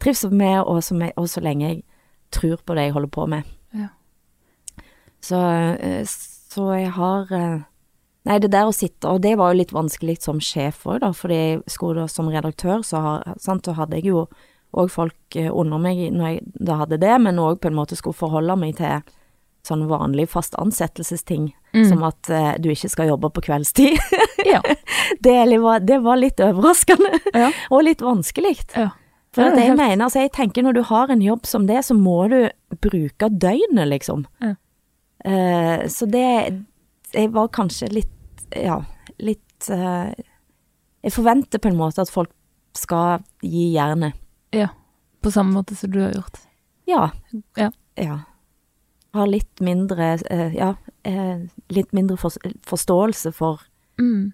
trives 0.00 0.24
med, 0.32 0.62
og, 0.66 0.82
som 0.84 1.00
jeg, 1.04 1.12
og 1.16 1.28
så 1.30 1.40
lenge 1.44 1.68
jeg 1.68 1.82
tror 2.34 2.62
på 2.66 2.76
det 2.78 2.88
jeg 2.88 2.94
holder 2.96 3.12
på 3.14 3.26
med. 3.30 3.50
Ja. 3.76 3.88
Så, 5.22 5.38
eh, 5.78 6.02
så 6.06 6.70
jeg 6.76 6.90
har 6.96 7.32
eh, 7.36 7.60
Nei, 8.22 8.36
det 8.38 8.52
der 8.54 8.68
å 8.70 8.74
sitte, 8.74 9.10
og 9.10 9.24
det 9.24 9.32
var 9.34 9.50
jo 9.50 9.58
litt 9.58 9.72
vanskelig 9.74 10.20
som 10.22 10.38
sjef 10.38 10.84
òg, 10.86 11.00
da, 11.02 11.08
fordi 11.10 11.38
jeg 11.40 11.56
skulle 11.74 12.04
som 12.06 12.28
redaktør, 12.30 12.84
så, 12.86 13.00
har, 13.02 13.32
sant, 13.42 13.66
så 13.66 13.74
hadde 13.74 13.98
jeg 13.98 14.12
jo 14.12 14.28
òg 14.78 14.92
folk 14.94 15.34
eh, 15.34 15.50
under 15.50 15.80
meg 15.82 16.04
når 16.14 16.28
jeg 16.28 16.44
da 16.68 16.76
hadde 16.84 17.00
det, 17.02 17.16
men 17.18 17.40
òg 17.42 17.58
på 17.58 17.72
en 17.72 17.80
måte 17.80 17.98
skulle 17.98 18.14
forholde 18.14 18.54
meg 18.60 18.76
til 18.78 19.02
sånn 19.66 19.88
vanlig 19.90 20.28
fast 20.30 20.54
ansettelsesting, 20.58 21.50
Mm. 21.72 21.86
som 21.88 22.02
at 22.04 22.28
uh, 22.28 22.50
du 22.60 22.66
ikke 22.68 22.88
skal 22.92 23.06
jobbe 23.08 23.30
på 23.32 23.46
kveldstid. 23.46 23.94
Ja. 24.44 24.58
det, 25.24 25.36
var, 25.62 25.80
det 25.80 26.02
var 26.04 26.18
litt 26.20 26.40
overraskende, 26.44 27.16
Ja. 27.32 27.46
og 27.72 27.86
litt 27.86 28.02
vanskelig. 28.04 28.58
ja. 28.76 28.90
For 29.32 29.46
Ja, 29.46 29.54
det 29.56 29.62
jeg 29.64 29.76
mener, 29.78 30.04
altså 30.04 30.20
jeg 30.20 30.32
tenker 30.36 30.62
når 30.66 30.74
du 30.76 30.82
har 30.90 31.08
en 31.08 31.22
jobb 31.24 31.46
som 31.48 31.66
det, 31.66 31.78
så 31.86 31.94
må 31.96 32.28
du 32.28 32.50
bruke 32.84 33.30
døgnet, 33.32 33.88
liksom. 33.88 34.26
Ja. 34.42 34.54
Eh, 35.24 35.86
så 35.88 36.06
det 36.10 36.64
Jeg 37.14 37.30
var 37.32 37.48
kanskje 37.48 37.88
litt, 37.92 38.44
ja, 38.56 38.80
litt 39.18 39.68
eh, 39.70 40.12
Jeg 41.04 41.12
forventer 41.14 41.58
på 41.62 41.68
en 41.70 41.76
måte 41.78 42.02
at 42.02 42.10
folk 42.10 42.30
skal 42.74 43.22
gi 43.42 43.72
jernet. 43.74 44.14
ja. 44.52 44.68
På 45.22 45.30
samme 45.30 45.52
måte 45.54 45.76
som 45.78 45.90
du 45.92 46.00
har 46.02 46.10
gjort. 46.16 46.40
Ja. 46.86 47.10
Ja. 47.54 47.70
ja. 47.94 48.16
Har 49.14 49.26
litt 49.30 49.60
mindre 49.60 50.18
eh, 50.30 50.52
Ja, 50.56 50.74
litt 51.70 51.92
mindre 51.92 52.16
for, 52.18 52.32
forståelse 52.66 53.32
for 53.32 53.60
Mm. 54.00 54.32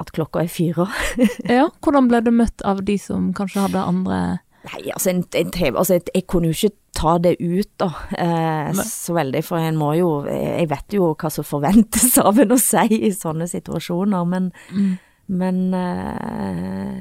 At 0.00 0.12
klokka 0.16 0.44
er 0.44 0.52
fire. 0.52 0.88
Ja, 1.48 1.68
hvordan 1.84 2.08
ble 2.10 2.22
det 2.24 2.32
møtt 2.34 2.64
av 2.64 2.84
de 2.86 2.96
som 3.00 3.32
kanskje 3.36 3.66
hadde 3.68 3.84
andre 3.84 4.22
Nei, 4.62 4.92
altså, 4.94 5.10
en, 5.10 5.24
en 5.34 5.50
TV, 5.50 5.74
altså 5.74 5.96
jeg, 5.96 6.04
jeg 6.14 6.26
kunne 6.30 6.52
jo 6.52 6.54
ikke 6.54 6.76
ta 6.94 7.16
det 7.18 7.32
ut 7.40 7.70
da, 7.82 7.88
eh, 8.14 8.82
så 8.86 9.16
veldig, 9.16 9.40
for 9.42 9.58
en 9.58 9.78
må 9.80 9.88
jo, 9.98 10.10
jeg 10.28 10.68
vet 10.70 10.94
jo 10.94 11.08
hva 11.18 11.30
som 11.34 11.46
forventes 11.46 12.14
av 12.22 12.38
en 12.38 12.54
å 12.54 12.58
si 12.62 13.00
i 13.00 13.10
sånne 13.16 13.48
situasjoner, 13.50 14.28
men, 14.30 14.52
mm. 14.70 14.92
men 15.34 15.58
eh, 15.74 17.00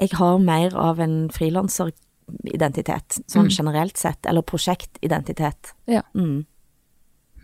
jeg 0.00 0.12
har 0.20 0.44
mer 0.44 0.76
av 0.76 1.00
en 1.00 1.16
frilanseridentitet, 1.32 3.22
sånn 3.24 3.48
Mm. 3.48 3.56
generelt 3.56 3.96
sett, 3.96 4.26
eller 4.26 4.44
prosjektidentitet. 4.44 5.72
Ja. 5.88 6.02
Mm. 6.14 6.44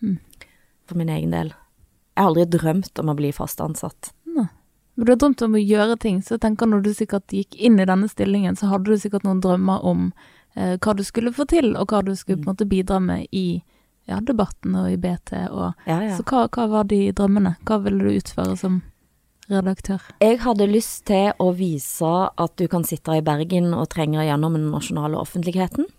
Mm. 0.02 0.18
For 0.84 1.00
min 1.00 1.08
egen 1.08 1.32
del. 1.32 1.54
Jeg 2.16 2.22
har 2.22 2.28
aldri 2.28 2.44
drømt 2.58 2.98
om 3.00 3.08
å 3.08 3.16
bli 3.16 3.32
fast 3.32 3.60
ansatt. 3.60 4.12
Men 4.96 5.06
du 5.06 5.12
har 5.12 5.20
drømt 5.20 5.42
om 5.44 5.56
å 5.56 5.60
gjøre 5.60 5.98
ting, 6.00 6.22
så 6.24 6.36
jeg 6.36 6.42
tenker 6.46 6.68
når 6.70 6.82
du 6.86 6.90
sikkert 6.96 7.32
gikk 7.32 7.56
inn 7.60 7.76
i 7.80 7.86
denne 7.88 8.08
stillingen, 8.08 8.56
så 8.56 8.70
hadde 8.70 8.88
du 8.88 9.00
sikkert 9.00 9.26
noen 9.28 9.42
drømmer 9.44 9.84
om 9.84 10.06
eh, 10.56 10.78
hva 10.80 10.94
du 10.96 11.04
skulle 11.04 11.34
få 11.36 11.44
til, 11.52 11.74
og 11.76 11.92
hva 11.92 12.00
du 12.06 12.14
skulle 12.16 12.40
på 12.40 12.48
en 12.48 12.52
måte 12.54 12.68
bidra 12.70 13.00
med 13.04 13.26
i 13.28 13.60
ja, 14.08 14.22
debatten 14.24 14.76
og 14.78 14.88
i 14.88 14.96
BT. 14.96 15.34
Og, 15.50 15.74
Ja, 15.84 16.00
ja. 16.00 16.16
Så 16.16 16.24
hva, 16.24 16.46
hva 16.48 16.68
var 16.72 16.88
de 16.88 17.10
drømmene? 17.12 17.56
Hva 17.68 17.80
ville 17.84 18.06
du 18.06 18.16
utføre 18.22 18.56
som 18.56 18.80
redaktør? 19.52 20.00
Jeg 20.24 20.40
hadde 20.46 20.70
lyst 20.70 21.04
til 21.10 21.32
å 21.42 21.50
vise 21.58 22.14
at 22.32 22.56
du 22.56 22.66
kan 22.70 22.86
sitte 22.88 23.18
i 23.18 23.24
Bergen 23.26 23.74
og 23.76 23.90
trenge 23.92 24.24
gjennom 24.24 24.56
den 24.56 24.70
nasjonale 24.72 25.20
offentligheten. 25.20 25.90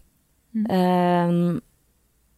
Mm. 0.58 0.66
Mm, 0.66 1.60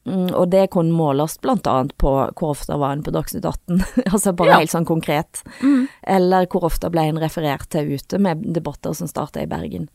og 0.09 0.49
det 0.51 0.69
kunne 0.73 0.95
måles 0.95 1.37
annet 1.43 1.95
på 1.97 2.11
hvor 2.33 2.51
ofte 2.51 2.77
var 2.77 2.93
en 2.95 3.03
på 3.03 3.11
Dagsnytt 3.11 3.45
18, 3.45 3.83
altså 4.13 4.33
bare 4.33 4.49
Ja. 4.49 4.59
helt 4.59 4.71
sånn 4.73 4.85
konkret. 4.85 5.43
Eller 6.03 6.47
hvor 6.47 6.65
ofte 6.69 6.89
ble 6.89 7.07
en 7.09 7.21
referert 7.21 7.69
til 7.69 7.93
ute 7.95 8.19
med 8.19 8.43
debatter 8.53 8.93
som 8.93 9.07
starta 9.07 9.41
i 9.41 9.49
Bergen. 9.49 9.89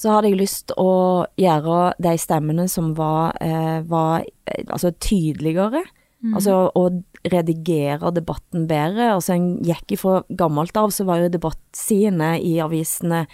Så 0.00 0.08
hadde 0.14 0.30
jeg 0.30 0.40
lyst 0.40 0.72
å 0.80 1.26
gjøre 1.36 1.94
de 2.00 2.16
stemmene 2.16 2.68
som 2.68 2.94
var, 2.96 3.34
eh, 3.40 3.82
var 3.84 4.24
eh, 4.46 4.64
altså 4.68 4.94
tydeligere. 4.96 5.82
Mm. 6.24 6.34
Altså 6.34 6.70
å 6.76 6.84
redigere 7.28 8.10
debatten 8.12 8.66
bedre. 8.68 9.10
Altså 9.12 9.34
en 9.34 9.50
gikk 9.64 9.92
ifra 9.98 10.22
gammelt 10.28 10.76
av, 10.76 10.88
så 10.90 11.04
var 11.04 11.20
jo 11.20 11.28
debattsidene 11.32 12.38
i 12.40 12.58
avisene 12.64 13.26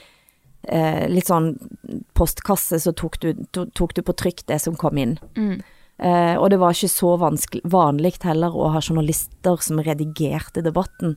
eh, 0.67 1.07
litt 1.11 1.31
sånn 1.31 1.53
postkasse, 2.19 2.81
så 2.83 2.93
tok 2.99 3.21
du, 3.23 3.33
to, 3.55 3.67
tok 3.71 3.95
du 3.95 4.03
på 4.03 4.17
trykk 4.19 4.45
det 4.51 4.59
som 4.63 4.75
kom 4.79 4.99
inn. 4.99 5.17
Mm. 5.39 5.61
Eh, 5.99 6.37
og 6.37 6.51
det 6.53 6.59
var 6.61 6.75
ikke 6.77 6.93
så 6.93 7.15
vanlig 7.17 8.19
heller 8.23 8.53
å 8.53 8.69
ha 8.75 8.83
journalister 8.85 9.57
som 9.65 9.81
redigerte 9.81 10.63
debatten. 10.65 11.17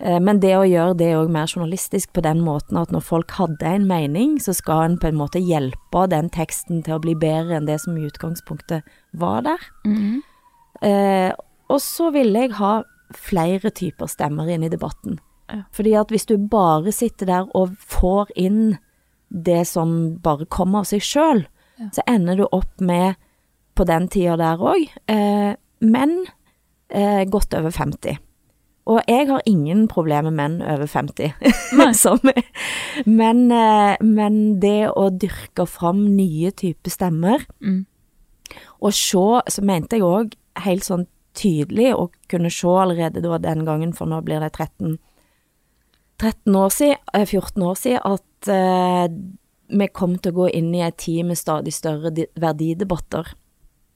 Eh, 0.00 0.18
men 0.20 0.40
det 0.40 0.54
å 0.56 0.64
gjøre 0.64 0.96
det 0.96 1.10
òg 1.18 1.28
mer 1.28 1.50
journalistisk 1.50 2.12
på 2.16 2.22
den 2.24 2.40
måten 2.40 2.78
at 2.80 2.92
når 2.94 3.04
folk 3.04 3.34
hadde 3.36 3.66
en 3.68 3.86
mening, 3.86 4.38
så 4.40 4.54
skal 4.56 4.86
en 4.86 4.98
på 4.98 5.10
en 5.10 5.20
måte 5.20 5.42
hjelpe 5.44 6.06
den 6.08 6.30
teksten 6.32 6.82
til 6.86 6.96
å 6.96 7.02
bli 7.04 7.14
bedre 7.14 7.58
enn 7.58 7.68
det 7.68 7.80
som 7.82 7.98
i 7.98 8.06
utgangspunktet 8.08 8.88
var 9.12 9.44
der. 9.44 9.68
Mm. 9.84 10.22
Eh, 10.80 11.32
og 11.68 11.80
så 11.84 12.08
ville 12.14 12.46
jeg 12.46 12.56
ha 12.56 12.80
flere 13.16 13.70
typer 13.74 14.08
stemmer 14.08 14.48
inn 14.48 14.64
i 14.64 14.72
debatten. 14.72 15.18
Ja. 15.50 15.64
Fordi 15.74 15.96
at 15.98 16.12
hvis 16.14 16.28
du 16.30 16.36
bare 16.38 16.92
sitter 16.94 17.26
der 17.28 17.48
og 17.58 17.74
får 17.90 18.30
inn 18.38 18.78
det 19.30 19.66
som 19.68 20.16
bare 20.22 20.46
kommer 20.46 20.82
av 20.84 20.88
seg 20.90 21.04
sjøl, 21.04 21.44
Ja. 21.80 21.88
så 21.92 22.02
ender 22.06 22.36
du 22.36 22.46
opp 22.52 22.80
med, 22.80 23.16
på 23.80 23.86
den 23.88 24.08
tida 24.12 24.36
der 24.40 24.60
òg, 24.60 24.82
eh, 25.08 25.54
men 25.80 26.18
eh, 26.92 27.24
godt 27.32 27.54
over 27.56 27.72
50. 27.72 28.18
Og 28.90 28.98
jeg 29.06 29.28
har 29.28 29.42
ingen 29.46 29.84
problemer 29.88 30.32
med 30.32 30.36
menn 30.40 30.56
over 30.66 30.88
50. 30.90 31.32
Som, 32.02 32.18
men, 33.06 33.42
eh, 33.54 33.96
men 34.02 34.38
det 34.60 34.88
å 34.90 35.08
dyrke 35.12 35.66
fram 35.70 36.04
nye 36.16 36.50
typer 36.52 36.92
stemmer, 36.92 37.46
Mm. 37.60 37.84
og 38.82 38.92
se, 38.96 39.22
så 39.54 39.62
mente 39.62 39.96
jeg 40.00 40.02
òg 40.08 40.32
helt 40.64 40.82
sånn 40.84 41.04
tydelig 41.38 41.92
å 41.94 42.08
kunne 42.28 42.50
se 42.50 42.66
allerede 42.82 43.22
da 43.22 43.38
den 43.38 43.62
gangen, 43.68 43.92
for 43.94 44.10
nå 44.10 44.18
blir 44.26 44.40
det 44.42 44.50
13, 44.56 44.96
13 46.18 46.56
år 46.58 46.72
siden, 46.74 46.96
eh, 47.14 47.24
14 47.30 47.62
år 47.62 47.76
siden, 47.78 48.00
at 48.04 48.48
eh, 48.50 49.06
vi 49.70 49.86
kom 49.94 50.16
til 50.18 50.32
å 50.32 50.38
gå 50.40 50.48
inn 50.58 50.72
i 50.74 50.82
ei 50.82 50.90
tid 50.98 51.24
med 51.28 51.38
stadig 51.38 51.72
større 51.76 52.10
di- 52.10 52.26
verdidebatter. 52.42 53.30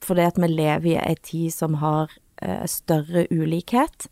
Fordi 0.05 0.27
at 0.29 0.39
vi 0.41 0.51
lever 0.51 0.91
i 0.93 1.01
en 1.01 1.23
tid 1.25 1.55
som 1.55 1.79
har 1.81 2.13
eh, 2.43 2.65
større 2.71 3.27
ulikhet. 3.33 4.09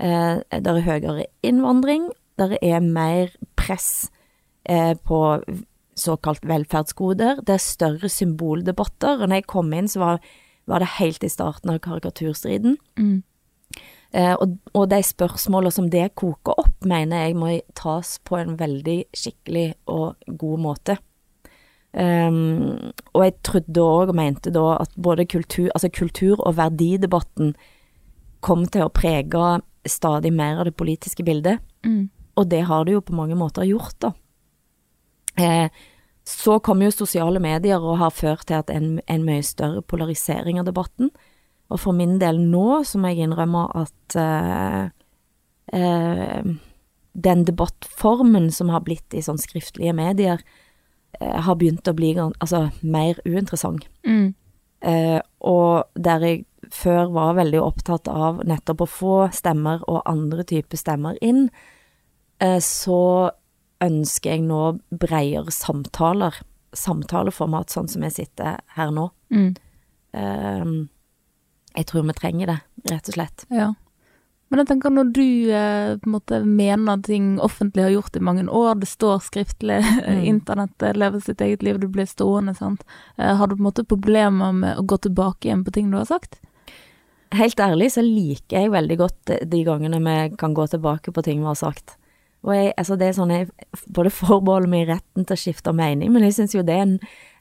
Eh, 0.00 0.40
det 0.52 0.72
er 0.72 0.86
høyere 0.86 1.26
innvandring. 1.46 2.10
Det 2.40 2.58
er 2.62 2.80
mer 2.84 3.32
press 3.56 4.10
eh, 4.64 4.94
på 4.96 5.20
såkalt 6.00 6.46
velferdsgoder. 6.48 7.42
Det 7.44 7.56
er 7.56 7.64
større 7.64 8.08
symboldebatter. 8.08 9.20
Og 9.20 9.28
når 9.28 9.42
jeg 9.42 9.50
kom 9.52 9.72
inn, 9.76 9.88
så 9.88 10.04
var, 10.04 10.22
var 10.70 10.84
det 10.84 10.94
helt 10.98 11.24
i 11.24 11.32
starten 11.32 11.72
av 11.72 11.82
karikaturstriden. 11.84 12.78
Mm. 13.00 13.20
Eh, 14.10 14.32
og, 14.34 14.56
og 14.74 14.88
de 14.90 15.02
spørsmålene 15.06 15.74
som 15.74 15.90
det 15.92 16.08
koker 16.18 16.58
opp, 16.58 16.74
mener 16.88 17.28
jeg 17.28 17.36
må 17.38 17.52
tas 17.78 18.16
på 18.26 18.40
en 18.40 18.56
veldig 18.58 18.98
skikkelig 19.16 19.68
og 19.92 20.18
god 20.40 20.64
måte. 20.64 20.98
Um, 21.90 22.92
og 23.16 23.24
jeg 23.24 23.34
trodde 23.42 23.82
òg 23.82 24.12
og 24.12 24.18
mente 24.18 24.52
da 24.54 24.76
at 24.78 24.92
både 24.94 25.26
kultur, 25.26 25.72
altså 25.74 25.90
kultur- 25.90 26.42
og 26.46 26.54
verdidebatten 26.60 27.56
kom 28.46 28.62
til 28.70 28.86
å 28.86 28.92
prege 28.94 29.60
stadig 29.88 30.30
mer 30.32 30.60
av 30.60 30.68
det 30.68 30.76
politiske 30.78 31.24
bildet. 31.26 31.58
Mm. 31.86 32.10
Og 32.38 32.46
det 32.50 32.62
har 32.68 32.86
det 32.86 32.94
jo 32.94 33.02
på 33.04 33.16
mange 33.16 33.36
måter 33.38 33.66
gjort, 33.66 33.96
da. 34.00 34.12
Eh, 35.40 35.68
så 36.30 36.58
kom 36.62 36.82
jo 36.84 36.92
sosiale 36.94 37.40
medier 37.42 37.82
og 37.82 37.98
har 37.98 38.14
ført 38.14 38.46
til 38.48 38.60
at 38.60 38.70
en, 38.70 38.98
en 39.10 39.26
mye 39.26 39.42
større 39.44 39.82
polarisering 39.82 40.60
av 40.60 40.68
debatten. 40.68 41.10
Og 41.70 41.80
for 41.82 41.96
min 41.96 42.18
del 42.22 42.38
nå, 42.42 42.82
så 42.86 43.00
må 43.00 43.10
jeg 43.10 43.26
innrømme 43.26 43.64
at 43.78 44.16
eh, 44.20 44.90
eh, 45.74 46.50
den 47.12 47.44
debattformen 47.48 48.50
som 48.54 48.70
har 48.74 48.84
blitt 48.86 49.16
i 49.16 49.22
sånn 49.24 49.40
skriftlige 49.40 49.94
medier, 49.96 50.42
har 51.18 51.56
begynt 51.58 51.88
å 51.88 51.96
bli 51.96 52.14
altså, 52.18 52.68
mer 52.80 53.18
uinteressant. 53.26 53.88
Mm. 54.06 54.34
Eh, 54.80 55.18
og 55.44 55.90
der 55.94 56.24
jeg 56.24 56.44
før 56.72 57.10
var 57.12 57.36
veldig 57.38 57.60
opptatt 57.60 58.08
av 58.08 58.40
nettopp 58.48 58.84
å 58.84 58.88
få 58.88 59.16
stemmer 59.34 59.82
og 59.90 60.04
andre 60.08 60.44
typer 60.46 60.80
stemmer 60.80 61.18
inn, 61.24 61.48
eh, 62.40 62.60
så 62.62 63.30
ønsker 63.80 64.36
jeg 64.36 64.46
nå 64.46 64.62
bredere 64.90 65.52
samtaler. 65.54 66.42
Samtaleformat, 66.76 67.72
sånn 67.72 67.88
som 67.90 68.04
jeg 68.06 68.14
sitter 68.14 68.60
her 68.76 68.92
nå. 68.94 69.08
Mm. 69.34 69.54
Eh, 70.14 70.74
jeg 71.76 71.86
tror 71.90 72.06
vi 72.06 72.18
trenger 72.18 72.52
det, 72.52 72.58
rett 72.92 73.10
og 73.10 73.16
slett. 73.16 73.46
Ja. 73.50 73.72
Men 74.50 74.58
jeg 74.64 74.66
tenker 74.72 74.90
når 74.90 75.10
du 75.14 75.22
eh, 75.54 75.92
på 76.02 76.08
en 76.08 76.14
måte 76.16 76.40
mener 76.44 76.98
ting 77.06 77.36
offentlig 77.40 77.84
har 77.84 77.92
gjort 77.94 78.16
i 78.18 78.22
mange 78.26 78.42
år, 78.50 78.74
det 78.82 78.88
står 78.90 79.20
skriftlig, 79.22 79.78
Mm. 80.10 80.24
internettet 80.26 80.96
lever 80.98 81.20
sitt 81.22 81.40
eget 81.40 81.62
liv, 81.62 81.78
du 81.78 81.86
blir 81.88 82.08
stående, 82.10 82.56
sant. 82.58 82.82
Eh, 83.16 83.30
har 83.38 83.46
du 83.46 83.54
på 83.54 83.60
en 83.62 83.68
måte 83.68 83.84
problemer 83.86 84.50
med 84.52 84.76
å 84.80 84.86
gå 84.90 84.98
tilbake 85.06 85.46
igjen 85.48 85.62
på 85.64 85.70
ting 85.76 85.90
du 85.92 85.96
har 86.00 86.08
sagt? 86.10 86.40
Helt 87.38 87.60
ærlig 87.62 87.92
så 87.94 88.02
liker 88.02 88.58
jeg 88.64 88.72
veldig 88.74 88.96
godt 88.98 89.18
de- 89.30 89.44
de 89.46 89.60
gangene 89.64 90.00
vi 90.02 90.36
kan 90.36 90.54
gå 90.54 90.64
tilbake 90.72 91.12
på 91.14 91.22
ting 91.22 91.38
vi 91.44 91.46
har 91.46 91.54
sagt. 91.54 91.94
Og 92.42 92.54
jeg, 92.56 92.72
altså 92.80 92.96
det 92.98 93.06
er 93.06 93.12
sånn, 93.12 93.30
jeg 93.30 93.50
både 93.94 94.10
forbeholder 94.10 94.68
meg 94.72 94.88
retten 94.88 95.24
til 95.28 95.36
å 95.36 95.42
skifte 95.44 95.72
mening, 95.76 96.10
men 96.10 96.24
jeg 96.26 96.34
syns 96.40 96.54
jo 96.56 96.62
det 96.66 96.74
er 96.74 96.82
en, 96.88 96.98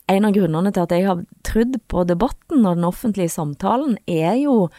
en 0.09 0.25
av 0.29 0.33
grunnene 0.35 0.73
til 0.75 0.83
at 0.85 0.91
jeg 0.93 1.07
har 1.07 1.25
trodd 1.47 1.79
på 1.89 2.05
debatten 2.05 2.65
og 2.67 2.75
den 2.77 2.85
offentlige 2.85 3.31
samtalen, 3.33 3.97
er 4.05 4.35
jo 4.43 4.69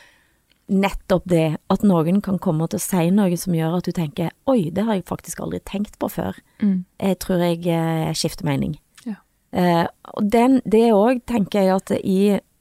nettopp 0.70 1.24
det 1.28 1.46
at 1.72 1.82
noen 1.86 2.20
kan 2.24 2.38
komme 2.42 2.68
til 2.70 2.78
å 2.78 2.82
si 2.82 3.08
noe 3.14 3.38
som 3.38 3.56
gjør 3.56 3.78
at 3.80 3.88
du 3.88 3.94
tenker 3.96 4.30
oi, 4.50 4.70
det 4.74 4.84
har 4.86 4.98
jeg 4.98 5.08
faktisk 5.08 5.42
aldri 5.42 5.60
tenkt 5.66 5.98
på 6.00 6.10
før. 6.12 6.38
Mm. 6.62 6.84
Jeg 7.02 7.18
tror 7.24 7.42
jeg 7.44 7.66
eh, 7.74 8.12
skifter 8.16 8.46
mening. 8.46 8.76
Ja. 9.08 9.18
Eh, 9.50 9.86
og 10.14 10.30
den, 10.30 10.60
det 10.64 10.86
òg 10.94 11.24
tenker 11.30 11.66
jeg 11.66 11.74
at 11.74 11.94
i, 12.00 12.20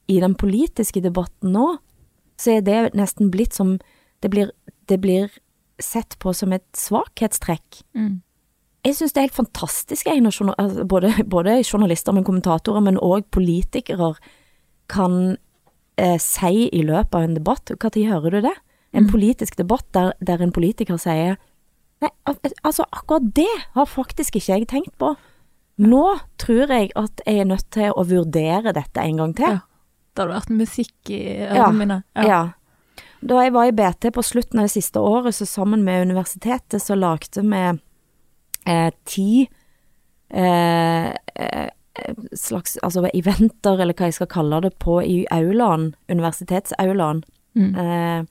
i 0.10 0.18
den 0.24 0.36
politiske 0.40 1.04
debatten 1.06 1.54
nå, 1.56 1.76
så 2.40 2.58
er 2.58 2.66
det 2.66 2.82
nesten 2.98 3.32
blitt 3.34 3.58
som 3.58 3.80
Det 4.20 4.28
blir, 4.28 4.50
det 4.92 4.98
blir 5.00 5.30
sett 5.80 6.18
på 6.20 6.34
som 6.36 6.52
et 6.52 6.66
svakhetstrekk. 6.76 7.86
Mm. 7.96 8.20
Jeg 8.84 8.98
syns 8.98 9.14
det 9.14 9.22
er 9.22 9.28
helt 9.30 9.38
fantastisk, 9.38 10.08
jeg, 10.08 10.20
når 10.20 10.54
altså, 10.58 10.84
både, 10.84 11.14
både 11.36 11.54
journalister, 11.64 12.12
men 12.12 12.26
kommentatorer, 12.28 12.84
men 12.84 13.00
òg 13.00 13.30
politikere 13.32 14.14
kan 14.92 15.38
eh, 16.00 16.18
si 16.24 16.70
i 16.72 16.82
løpet 16.88 17.16
av 17.20 17.26
en 17.28 17.36
debatt 17.36 17.72
Når 17.80 18.06
hører 18.08 18.32
du 18.32 18.42
det? 18.48 18.56
En 18.94 19.04
Mm. 19.06 19.12
politisk 19.12 19.58
debatt 19.60 19.86
der, 19.94 20.14
der 20.24 20.42
en 20.42 20.52
politiker 20.56 20.98
sier 20.98 21.38
Nei, 22.02 22.10
altså, 22.64 22.86
akkurat 22.96 23.34
det 23.36 23.50
har 23.76 23.86
faktisk 23.86 24.38
ikke 24.40 24.54
jeg 24.56 24.68
tenkt 24.72 24.94
på. 24.98 25.10
Nå 25.84 26.04
tror 26.40 26.70
jeg 26.72 26.92
at 26.96 27.22
jeg 27.28 27.40
er 27.42 27.46
nødt 27.50 27.66
til 27.76 27.92
å 27.92 28.06
vurdere 28.08 28.72
dette 28.74 29.04
en 29.04 29.18
gang 29.20 29.34
til. 29.36 29.46
Ja. 29.50 29.60
Det 30.16 30.24
hadde 30.24 30.38
vært 30.38 30.50
musikk 30.56 31.10
i 31.12 31.20
Ja. 31.56 31.68
mine. 31.72 32.04
Ja. 32.16 32.54
Da 33.22 33.42
jeg 33.44 33.52
var 33.52 33.66
i 33.68 33.72
BT 33.76 34.12
på 34.16 34.24
slutten 34.24 34.60
av 34.60 34.70
det 34.70 34.72
siste 34.82 34.96
året, 35.04 35.36
så 35.36 35.46
sammen 35.46 35.84
med 35.84 36.08
universitetet, 36.08 36.80
så 36.82 36.96
lagde 36.96 37.44
vi 37.44 37.80
eh, 38.66 38.92
ti 39.06 39.50
eh, 40.32 41.14
eh, 41.36 41.70
slags 42.34 42.78
altså 42.84 43.10
eventer, 43.14 43.80
eller 43.80 43.94
hva 43.94 44.06
jeg 44.10 44.14
skal 44.14 44.28
kalle 44.28 44.62
det, 44.62 44.74
på 44.80 45.00
i 45.02 45.26
aulaen, 45.32 45.96
universitetsaulaen, 46.10 47.24
Mm. 47.56 47.76
eh, 47.76 48.26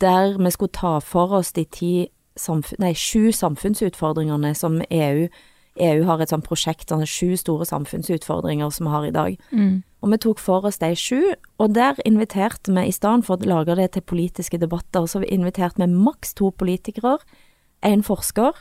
der 0.00 0.38
vi 0.38 0.50
skulle 0.50 0.72
ta 0.72 0.98
for 1.00 1.32
oss 1.32 1.52
de 1.52 1.64
ti 1.64 2.08
samfunn, 2.36 2.78
nei, 2.78 2.92
sju 2.94 3.32
samfunnsutfordringene 3.32 4.54
som 4.54 4.80
EU 4.90 5.28
EU 5.80 6.04
har 6.04 6.20
et 6.20 6.28
sånt 6.28 6.44
prosjekt, 6.44 6.90
sånne 6.90 7.06
sju 7.08 7.36
store 7.36 7.64
samfunnsutfordringer 7.64 8.70
som 8.70 8.86
vi 8.86 8.92
har 8.92 9.06
i 9.06 9.14
dag. 9.14 9.38
Mm. 9.52 9.82
Og 10.02 10.10
vi 10.10 10.18
tok 10.18 10.38
for 10.38 10.66
oss 10.68 10.78
de 10.82 10.90
sju, 10.98 11.34
og 11.58 11.74
der 11.74 11.96
inviterte 12.04 12.74
vi, 12.74 12.88
i 12.88 12.92
stedet 12.92 13.24
for 13.24 13.36
å 13.36 13.48
lage 13.48 13.76
det 13.76 13.92
til 13.92 14.02
politiske 14.02 14.60
debatter, 14.60 15.06
så 15.06 15.22
inviterte 15.24 15.80
vi 15.80 15.88
maks 15.88 16.34
to 16.34 16.50
politikere, 16.50 17.18
en 17.82 18.02
forsker, 18.02 18.52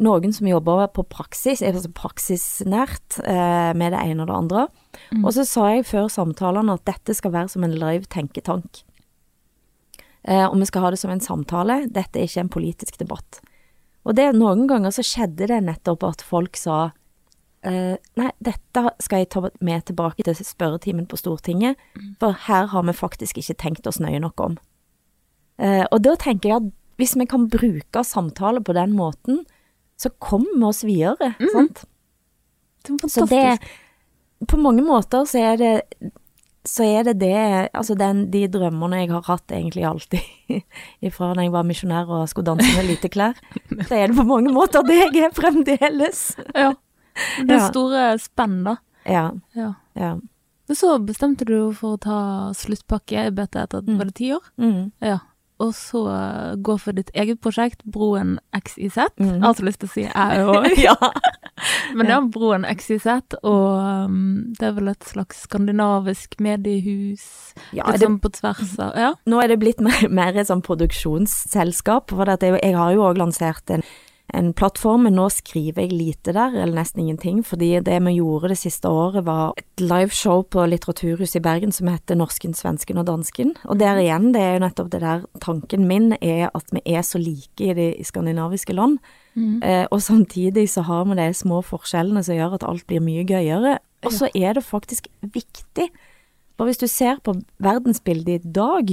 noen 0.00 0.32
som 0.34 0.48
jobber 0.48 0.86
på 0.96 1.04
praksis, 1.12 1.62
altså 1.62 1.90
praksisnært 1.96 3.20
eh, 3.24 3.72
med 3.76 3.94
det 3.94 4.00
ene 4.02 4.24
og 4.24 4.30
det 4.30 4.36
andre. 4.36 4.66
Mm. 5.12 5.24
Og 5.24 5.34
så 5.36 5.44
sa 5.48 5.68
jeg 5.74 5.88
før 5.90 6.08
samtalene 6.12 6.78
at 6.78 6.86
dette 6.88 7.16
skal 7.16 7.34
være 7.34 7.52
som 7.52 7.66
en 7.66 7.76
live 7.76 8.08
tenketank. 8.12 8.82
Eh, 10.28 10.46
og 10.46 10.56
vi 10.60 10.68
skal 10.68 10.84
ha 10.84 10.92
det 10.92 11.00
som 11.00 11.12
en 11.12 11.22
samtale, 11.24 11.82
dette 11.92 12.20
er 12.20 12.28
ikke 12.28 12.44
en 12.44 12.52
politisk 12.52 13.00
debatt. 13.00 13.40
Og 14.08 14.16
det, 14.16 14.30
noen 14.36 14.66
ganger 14.68 14.94
så 14.94 15.04
skjedde 15.04 15.50
det 15.50 15.60
nettopp 15.66 16.04
at 16.08 16.24
folk 16.24 16.56
sa 16.56 16.90
eh, 17.66 17.96
nei, 18.20 18.30
dette 18.40 18.84
skal 19.04 19.22
jeg 19.22 19.30
ta 19.32 19.44
med 19.60 19.86
tilbake 19.88 20.24
til 20.24 20.36
spørretimen 20.36 21.08
på 21.08 21.20
Stortinget, 21.20 21.80
for 22.20 22.36
her 22.48 22.70
har 22.72 22.84
vi 22.88 22.96
faktisk 22.96 23.40
ikke 23.40 23.58
tenkt 23.60 23.88
oss 23.90 24.00
nøye 24.00 24.20
nok 24.22 24.44
om. 24.44 24.58
Eh, 25.60 25.84
og 25.88 26.00
da 26.04 26.16
tenker 26.20 26.52
jeg 26.52 26.62
at 26.62 26.76
hvis 27.00 27.16
vi 27.16 27.24
kan 27.28 27.48
bruke 27.48 28.04
samtale 28.04 28.60
på 28.64 28.76
den 28.76 28.92
måten, 28.96 29.44
så 30.00 30.10
vi 30.18 30.64
oss 30.70 30.82
videre, 30.88 31.34
sant? 31.52 31.84
Det 32.86 32.96
er 32.96 33.08
Så 33.12 33.26
det 33.28 33.36
fantastisk. 33.36 33.70
På 34.48 34.56
mange 34.56 34.80
måter 34.86 35.26
så 35.28 35.36
er 35.52 35.56
det 35.60 35.74
så 36.64 36.84
er 36.84 37.04
det 37.08 37.14
det, 37.22 37.70
altså 37.72 37.94
den, 37.96 38.26
de 38.32 38.42
drømmene 38.52 38.98
jeg 39.00 39.10
har 39.10 39.22
hatt 39.24 39.52
egentlig 39.52 39.84
alltid, 39.88 40.20
ifra 41.08 41.30
da 41.34 41.44
jeg 41.46 41.52
var 41.54 41.64
misjonær 41.64 42.08
og 42.12 42.26
skulle 42.28 42.50
danse 42.50 42.68
med 42.76 42.84
lite 42.88 43.08
klær, 43.12 43.36
så 43.88 43.96
er 43.96 44.08
det 44.12 44.16
på 44.18 44.26
mange 44.28 44.52
måter 44.52 44.84
det 44.84 44.98
jeg 45.00 45.24
er 45.24 45.32
fremdeles. 45.36 46.36
Ja. 46.54 46.72
Det 47.48 47.56
Ja. 47.56 47.64
store 47.68 48.02
spenn, 48.22 48.60
da. 48.64 48.76
Ja, 49.08 49.30
Ja. 49.56 49.72
ja. 49.98 50.12
Men 50.68 50.76
så 50.78 50.92
bestemte 51.02 51.44
du 51.48 51.72
for 51.74 51.96
å 51.96 52.00
ta 52.00 52.18
sluttpakke 52.54 53.24
i 53.26 53.32
BT 53.34 53.56
etter 53.64 53.82
Mm. 53.82 53.96
var 53.98 54.04
det 54.06 54.14
ti 54.20 54.28
år? 54.32 54.44
Mm. 54.60 54.92
Ja. 55.02 55.18
Og 55.60 55.74
så 55.76 56.00
gå 56.64 56.74
for 56.80 56.96
ditt 56.96 57.10
eget 57.14 57.40
prosjekt, 57.44 57.82
Broen. 57.84 58.38
Mhm. 58.56 58.80
Jeg 58.80 59.42
har 59.44 59.54
så 59.58 59.66
lyst 59.66 59.80
til 59.82 59.88
å 59.90 59.92
si 59.92 60.04
jeg 60.06 60.44
òg. 60.54 60.70
ja. 60.80 60.94
Men 61.94 62.06
det 62.08 62.14
er 62.16 62.28
Broen 62.32 62.64
XYZ, 62.64 63.36
og 63.44 64.06
um, 64.08 64.54
det 64.56 64.64
er 64.70 64.72
vel 64.78 64.88
et 64.94 65.04
slags 65.04 65.42
skandinavisk 65.44 66.38
mediehus. 66.40 67.26
ja 67.76 67.84
litt 67.92 68.00
sånn 68.00 68.16
på 68.24 68.30
tvers 68.32 68.72
av 68.80 68.96
Ja. 68.96 69.10
nå 69.28 69.42
er 69.42 69.48
det 69.52 69.58
blitt 69.60 69.80
mer, 69.84 70.06
mer 70.08 70.38
et 70.40 70.48
sånn 70.48 70.62
produksjonsselskap, 70.64 72.10
for 72.16 72.24
jeg, 72.32 72.56
jeg 72.62 72.74
har 72.76 72.94
jo 72.96 73.04
òg 73.10 73.20
lansert 73.20 73.68
en, 73.76 73.84
en 74.34 74.52
plattform, 74.56 75.04
men 75.06 75.16
nå 75.18 75.28
skriver 75.32 75.84
jeg 75.84 75.92
lite 75.92 76.34
der, 76.36 76.54
eller 76.54 76.76
nesten 76.76 77.02
ingenting, 77.02 77.42
fordi 77.46 77.72
det 77.84 77.98
vi 78.04 78.16
gjorde 78.16 78.52
det 78.52 78.58
siste 78.60 78.88
året 78.88 79.24
var 79.26 79.54
et 79.58 79.82
liveshow 79.82 80.42
på 80.42 80.66
Litteraturhuset 80.70 81.40
i 81.40 81.44
Bergen 81.44 81.72
som 81.72 81.90
heter 81.90 82.18
Norsken, 82.18 82.54
svensken 82.54 83.00
og 83.00 83.06
dansken. 83.08 83.54
Og 83.64 83.80
der 83.80 84.00
igjen, 84.02 84.32
det 84.34 84.42
er 84.42 84.54
jo 84.56 84.64
nettopp 84.66 84.90
det 84.92 85.02
der 85.04 85.24
tanken 85.40 85.88
min 85.88 86.12
er 86.20 86.50
at 86.54 86.70
vi 86.72 86.82
er 86.86 87.02
så 87.06 87.18
like 87.18 87.64
i 87.64 87.74
de 87.74 87.90
skandinaviske 88.04 88.76
land, 88.76 88.98
Mm. 89.36 89.62
eh, 89.62 89.86
og 89.94 90.00
samtidig 90.02 90.64
så 90.68 90.82
har 90.82 91.04
vi 91.04 91.14
de 91.14 91.28
små 91.34 91.60
forskjellene 91.62 92.18
som 92.26 92.34
gjør 92.34 92.56
at 92.56 92.64
alt 92.66 92.82
blir 92.88 92.98
mye 92.98 93.22
gøyere. 93.22 93.78
Og 94.04 94.12
så 94.12 94.28
er 94.34 94.54
det 94.54 94.64
faktisk 94.64 95.06
viktig. 95.22 95.86
For 96.56 96.66
hvis 96.66 96.80
du 96.80 96.86
ser 96.90 97.20
på 97.24 97.36
verdensbildet 97.62 98.40
i 98.44 98.52
dag, 98.52 98.90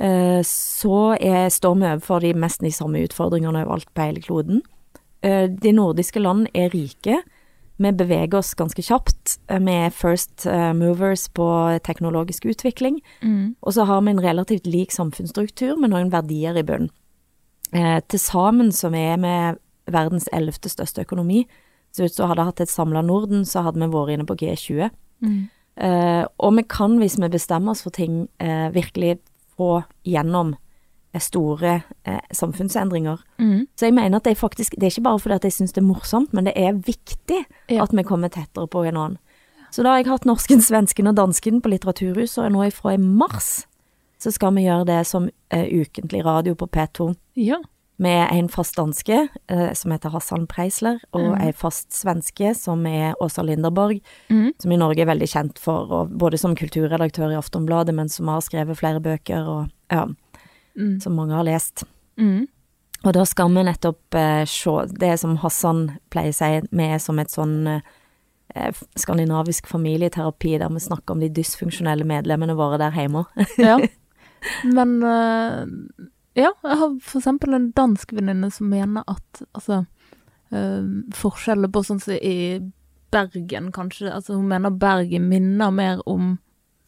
så 0.00 1.16
er, 1.20 1.50
står 1.52 1.74
vi 1.76 1.88
overfor 1.90 2.22
de 2.24 2.32
mest 2.32 2.62
de 2.64 2.72
samme 2.72 3.02
utfordringene 3.04 3.66
overalt 3.66 3.90
på 3.92 4.06
hele 4.06 4.22
kloden. 4.24 4.62
Eh, 5.22 5.46
de 5.50 5.72
nordiske 5.76 6.20
land 6.22 6.48
er 6.54 6.72
rike. 6.72 7.18
Vi 7.80 7.92
beveger 7.96 8.38
oss 8.38 8.54
ganske 8.54 8.82
kjapt. 8.84 9.38
Eh, 9.48 9.58
Vi 9.58 9.72
er 9.72 9.90
first 9.90 10.46
eh, 10.46 10.72
movers 10.72 11.28
på 11.28 11.78
teknologisk 11.84 12.44
utvikling. 12.44 13.00
Mm. 13.22 13.56
Og 13.62 13.72
så 13.72 13.84
har 13.84 14.00
vi 14.00 14.10
en 14.10 14.20
relativt 14.20 14.66
lik 14.66 14.92
samfunnsstruktur 14.92 15.76
med 15.76 15.90
noen 15.90 16.12
verdier 16.12 16.56
i 16.56 16.62
bunnen. 16.62 16.90
Eh, 17.72 18.00
Til 18.08 18.18
sammen 18.18 18.72
som 18.72 18.94
er 18.94 19.16
med 19.16 19.58
verdens 19.86 20.28
ellevte 20.32 20.68
største 20.68 21.02
økonomi, 21.02 21.46
så 21.92 22.04
ut 22.04 22.14
som 22.14 22.28
hadde 22.28 22.44
hatt 22.44 22.60
et 22.60 22.70
samla 22.70 23.02
Norden, 23.02 23.44
så 23.44 23.62
hadde 23.62 23.80
vi 23.80 23.90
vært 23.90 24.14
inne 24.14 24.26
på 24.26 24.36
G20. 24.36 24.90
Mm. 25.20 25.48
Eh, 25.76 26.24
og 26.38 26.56
vi 26.56 26.62
kan, 26.62 26.98
hvis 26.98 27.18
vi 27.18 27.28
bestemmer 27.28 27.72
oss 27.72 27.82
for 27.82 27.90
ting, 27.90 28.28
eh, 28.38 28.70
virkelig 28.70 29.18
få 29.60 29.70
gjennom 30.08 30.54
eh, 31.12 31.20
store 31.20 31.76
eh, 32.08 32.20
samfunnsendringer. 32.32 33.20
Mm. 33.38 33.66
Så 33.76 33.88
jeg 33.90 33.94
mener 34.00 34.16
at 34.20 34.24
det 34.26 34.34
er 34.36 34.40
faktisk, 34.42 34.74
det 34.80 34.88
er 34.88 34.94
ikke 34.96 35.08
bare 35.08 35.22
fordi 35.22 35.38
at 35.40 35.48
jeg 35.48 35.58
syns 35.60 35.74
det 35.76 35.82
er 35.84 35.88
morsomt, 35.92 36.32
men 36.32 36.48
det 36.48 36.56
er 36.56 36.72
viktig 36.80 37.44
Ja. 37.70 37.82
at 37.84 37.92
vi 37.92 38.02
kommer 38.08 38.28
tettere 38.32 38.66
på 38.70 38.82
hverandre. 38.86 39.18
Så 39.70 39.84
da 39.86 39.92
har 39.92 40.00
jeg 40.02 40.10
hatt 40.10 40.24
norsken, 40.26 40.62
svensken 40.70 41.06
og 41.06 41.14
dansken 41.20 41.60
på 41.62 41.70
Litteraturhuset, 41.70 42.40
og 42.48 42.52
nå 42.56 42.64
ifra 42.70 42.96
i 42.96 43.02
mars 43.02 43.66
så 44.20 44.28
skal 44.34 44.52
vi 44.52 44.66
gjøre 44.66 44.84
det 44.84 44.98
som 45.08 45.30
eh, 45.50 45.64
ukentlig 45.80 46.24
radio 46.26 46.52
på 46.58 46.66
P2 46.68 47.14
Ja. 47.40 47.56
Med 48.00 48.30
en 48.32 48.48
fast 48.48 48.78
danske 48.78 49.16
eh, 49.52 49.72
som 49.76 49.92
heter 49.92 50.12
Hassan 50.14 50.46
Preisler, 50.48 51.00
og 51.12 51.34
mm. 51.34 51.40
en 51.44 51.56
fast 51.56 51.92
svenske 51.92 52.54
som 52.56 52.86
er 52.88 53.12
Åsa 53.20 53.44
Linderborg, 53.44 54.00
Mm. 54.30 54.52
som 54.58 54.72
i 54.72 54.78
Norge 54.80 55.02
er 55.04 55.10
veldig 55.10 55.28
kjent 55.28 55.58
for, 55.60 55.90
og 55.92 56.14
både 56.18 56.38
som 56.40 56.56
kulturredaktør 56.56 57.34
i 57.34 57.36
Aftonbladet, 57.38 57.94
men 57.94 58.08
som 58.08 58.28
har 58.32 58.40
skrevet 58.40 58.78
flere 58.78 59.02
bøker, 59.04 59.44
og 59.48 59.68
ja, 59.92 60.06
Mm. 60.78 61.00
som 61.00 61.12
mange 61.18 61.34
har 61.34 61.44
lest. 61.44 61.84
Mm. 62.16 62.46
Og 63.04 63.12
da 63.16 63.24
skal 63.24 63.48
vi 63.52 63.64
nettopp 63.64 64.14
eh, 64.14 64.44
se 64.48 64.70
det 65.00 65.18
som 65.20 65.36
Hassan 65.40 65.98
pleier 66.12 66.32
å 66.32 66.36
si, 66.36 66.68
vi 66.70 66.84
er 66.84 66.98
som 66.98 67.18
et 67.18 67.32
sånn 67.32 67.66
eh, 67.66 68.72
skandinavisk 68.96 69.66
familieterapi 69.66 70.58
der 70.58 70.68
vi 70.72 70.80
snakker 70.84 71.14
om 71.14 71.20
de 71.20 71.28
dysfunksjonelle 71.28 72.04
medlemmene 72.04 72.56
våre 72.56 72.78
der 72.78 72.96
hjemme. 72.96 73.24
Ja. 73.58 73.78
Men 74.76 75.02
eh, 75.02 75.66
ja, 76.40 76.52
jeg 76.64 76.78
har 76.80 76.92
for 77.04 77.20
eksempel 77.20 77.54
en 77.56 77.70
dansk 77.76 78.12
venninne 78.16 78.50
som 78.52 78.68
mener 78.72 79.04
at 79.10 79.42
altså 79.54 79.82
øh, 80.52 80.86
Forskjellen 81.16 81.70
på 81.72 81.82
sånn 81.86 82.00
som 82.02 82.14
i 82.16 82.60
Bergen, 83.10 83.72
kanskje 83.74 84.12
Altså 84.14 84.36
hun 84.38 84.48
mener 84.50 84.70
Bergen 84.70 85.28
minner 85.30 85.70
mer 85.74 86.00
om 86.06 86.38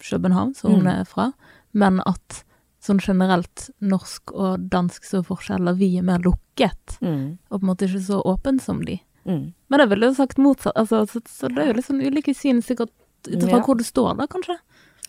København, 0.02 0.54
som 0.58 0.72
hun 0.72 0.82
Mm. 0.86 1.00
er 1.00 1.04
fra, 1.06 1.32
men 1.72 2.00
at 2.06 2.42
sånn 2.82 2.98
generelt 2.98 3.68
norsk 3.80 4.32
og 4.34 4.68
dansk 4.70 5.04
så 5.06 5.18
er 5.20 5.22
forskjeller, 5.28 5.76
vi 5.78 5.96
er 5.98 6.02
mer 6.02 6.18
lukket, 6.18 6.98
Mm. 7.00 7.38
og 7.50 7.60
på 7.60 7.62
en 7.62 7.68
måte 7.70 7.86
ikke 7.86 8.00
så 8.02 8.18
åpen 8.26 8.58
som 8.60 8.80
de. 8.84 9.00
Mm. 9.24 9.52
Men 9.70 9.78
jeg 9.80 9.88
ville 9.90 10.06
jo 10.10 10.14
sagt 10.14 10.38
motsatt, 10.38 10.74
altså, 10.74 11.06
så, 11.06 11.20
så 11.28 11.48
det 11.54 11.58
er 11.62 11.66
jo 11.70 11.74
litt 11.78 11.86
sånn 11.86 12.02
ulike 12.02 12.34
syn, 12.34 12.60
sikkert 12.62 12.90
ut 13.28 13.38
ifra 13.38 13.58
Ja. 13.58 13.62
hvor 13.62 13.76
du 13.78 13.84
står 13.84 14.16
da, 14.18 14.26
kanskje. 14.26 14.56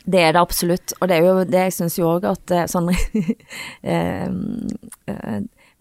Det 0.03 0.19
er 0.19 0.33
det 0.35 0.41
absolutt, 0.41 0.91
og 0.99 1.07
det 1.07 1.15
er 1.15 1.23
jo 1.23 1.45
det 1.47 1.61
jeg 1.69 1.75
syns 1.77 1.95
jo 1.99 2.09
òg 2.17 2.25
at 2.27 2.51
sånn 2.71 2.89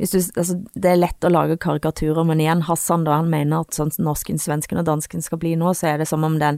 du, 0.03 0.19
altså, 0.37 0.57
Det 0.75 0.91
er 0.91 0.97
lett 1.01 1.25
å 1.25 1.31
lage 1.33 1.57
karikaturer, 1.63 2.25
men 2.27 2.41
igjen, 2.43 2.65
Hassan 2.67 3.05
da, 3.07 3.13
han 3.21 3.31
mener 3.33 3.57
at 3.63 3.75
sånn 3.77 3.93
norsken, 4.03 4.39
svensken 4.43 4.81
og 4.81 4.89
dansken 4.89 5.21
skal 5.25 5.39
bli 5.43 5.53
nå, 5.59 5.69
så 5.79 5.85
er 5.93 5.97
det 6.03 6.09
som 6.11 6.23
om 6.27 6.35
den 6.43 6.57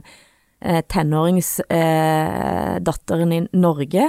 eh, 0.61 0.81
tenåringsdatteren 0.91 3.31
eh, 3.31 3.37
i 3.37 3.39
Norge 3.57 4.03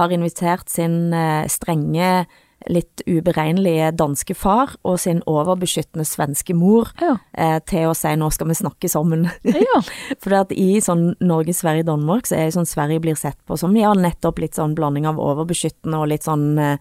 har 0.00 0.08
invitert 0.12 0.68
sin 0.72 1.14
eh, 1.14 1.48
strenge, 1.52 2.26
litt 2.70 3.02
uberegnelige 3.08 3.90
danske 3.96 4.34
far 4.36 4.74
og 4.84 4.98
sin 5.00 5.22
overbeskyttende 5.26 6.04
svenske 6.06 6.54
mor 6.54 6.90
Ja. 7.00 7.16
eh, 7.34 7.58
til 7.66 7.88
å 7.90 7.94
si 7.96 8.08
'nå 8.08 8.30
skal 8.32 8.46
vi 8.48 8.54
snakke 8.54 8.88
sammen'. 8.88 9.30
ja. 9.44 9.80
For 10.22 10.34
at 10.34 10.52
i 10.52 10.78
sånn 10.80 11.14
Norge, 11.20 11.52
Sverige, 11.54 11.84
Danmark, 11.84 12.24
så 12.26 12.36
er 12.36 12.44
det 12.46 12.54
sånn 12.54 12.66
Sverige 12.66 13.00
blir 13.00 13.16
sett 13.16 13.36
på 13.46 13.58
som 13.58 13.74
ja, 13.76 13.92
nettopp 13.94 14.38
litt 14.38 14.54
sånn 14.54 14.74
blanding 14.74 15.06
av 15.06 15.16
overbeskyttende 15.18 15.98
og 15.98 16.08
litt 16.08 16.22
sånn 16.22 16.58
eh, 16.58 16.76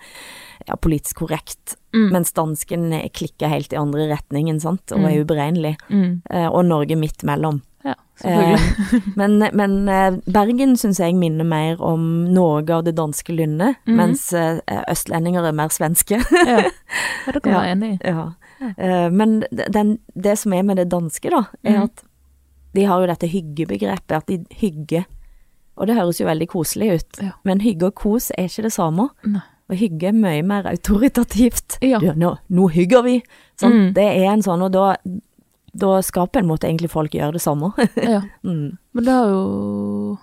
ja, 0.67 0.75
politisk 0.75 1.15
korrekt. 1.25 1.75
Mm. 1.93 2.11
Mens 2.11 2.31
dansken 2.33 2.91
klikker 3.11 3.49
helt 3.49 3.73
i 3.73 3.77
andre 3.77 4.07
retningen, 4.07 4.59
sant, 4.61 4.91
og 4.91 4.99
Mm. 4.99 5.05
er 5.05 5.23
uberegnelig. 5.25 5.75
Mm. 5.89 6.21
Eh, 6.29 6.47
og 6.47 6.65
Norge 6.65 6.95
midt 6.95 7.23
mellom. 7.23 7.61
Ja, 7.83 7.93
selvfølgelig. 8.21 8.59
Eh, 8.93 9.07
men 9.17 9.37
men 9.57 9.75
eh, 9.89 10.17
Bergen 10.33 10.75
syns 10.77 10.99
jeg 10.99 11.15
minner 11.17 11.43
mer 11.47 11.81
om 11.81 12.03
noe 12.33 12.61
av 12.69 12.83
det 12.85 12.95
danske 12.97 13.33
lynnet, 13.33 13.75
Mhm. 13.87 13.95
mens 13.97 14.27
eh, 14.33 14.59
østlendinger 14.91 15.43
er 15.49 15.51
mer 15.57 15.69
svenske. 15.73 16.19
ja. 16.45 16.59
ja, 17.25 17.31
det 17.33 17.41
kan 17.41 17.51
jeg 17.53 17.59
være 17.61 17.71
enig 17.75 17.91
i. 17.93 17.97
ja. 18.07 18.27
Eh, 18.77 19.09
men 19.09 19.39
den, 19.73 19.95
det 20.13 20.37
som 20.37 20.53
er 20.53 20.61
med 20.63 20.77
det 20.77 20.89
danske, 20.91 21.29
da, 21.33 21.43
er 21.63 21.77
mm. 21.79 21.83
at 21.83 22.03
de 22.75 22.83
har 22.85 23.01
jo 23.01 23.07
dette 23.09 23.27
hyggebegrepet, 23.27 24.11
at 24.15 24.27
de 24.27 24.37
hygger. 24.61 25.03
Og 25.75 25.87
det 25.87 25.95
høres 25.97 26.19
jo 26.21 26.27
veldig 26.27 26.47
koselig 26.47 26.91
ut, 26.99 27.21
Ja. 27.23 27.31
men 27.43 27.59
hygge 27.61 27.87
og 27.89 27.95
kos 27.95 28.29
er 28.37 28.45
ikke 28.45 28.63
det 28.67 28.73
samme. 28.73 29.09
Nei. 29.25 29.41
Og 29.71 29.77
hygge 29.79 30.07
er 30.09 30.11
mye 30.13 30.43
mer 30.43 30.67
autoritativt. 30.67 31.77
Ja. 31.81 31.97
Du, 31.99 32.11
nå, 32.15 32.35
nå 32.49 32.67
hygger 32.69 33.01
vi! 33.03 33.21
Sånn, 33.59 33.71
Mm. 33.71 33.93
Det 33.93 34.03
er 34.03 34.25
en 34.33 34.41
sånn, 34.43 34.61
og 34.65 34.71
da, 34.73 34.95
da 35.73 36.01
skal 36.03 36.27
på 36.27 36.39
en 36.41 36.47
måte 36.49 36.67
egentlig 36.67 36.89
folk 36.91 37.11
gjøre 37.15 37.33
det 37.37 37.41
samme. 37.41 37.71
Ja. 37.95 38.21
mm. 38.43 38.77
Men 38.93 39.03
det 39.07 39.13
har 39.13 39.29
jo 39.31 40.17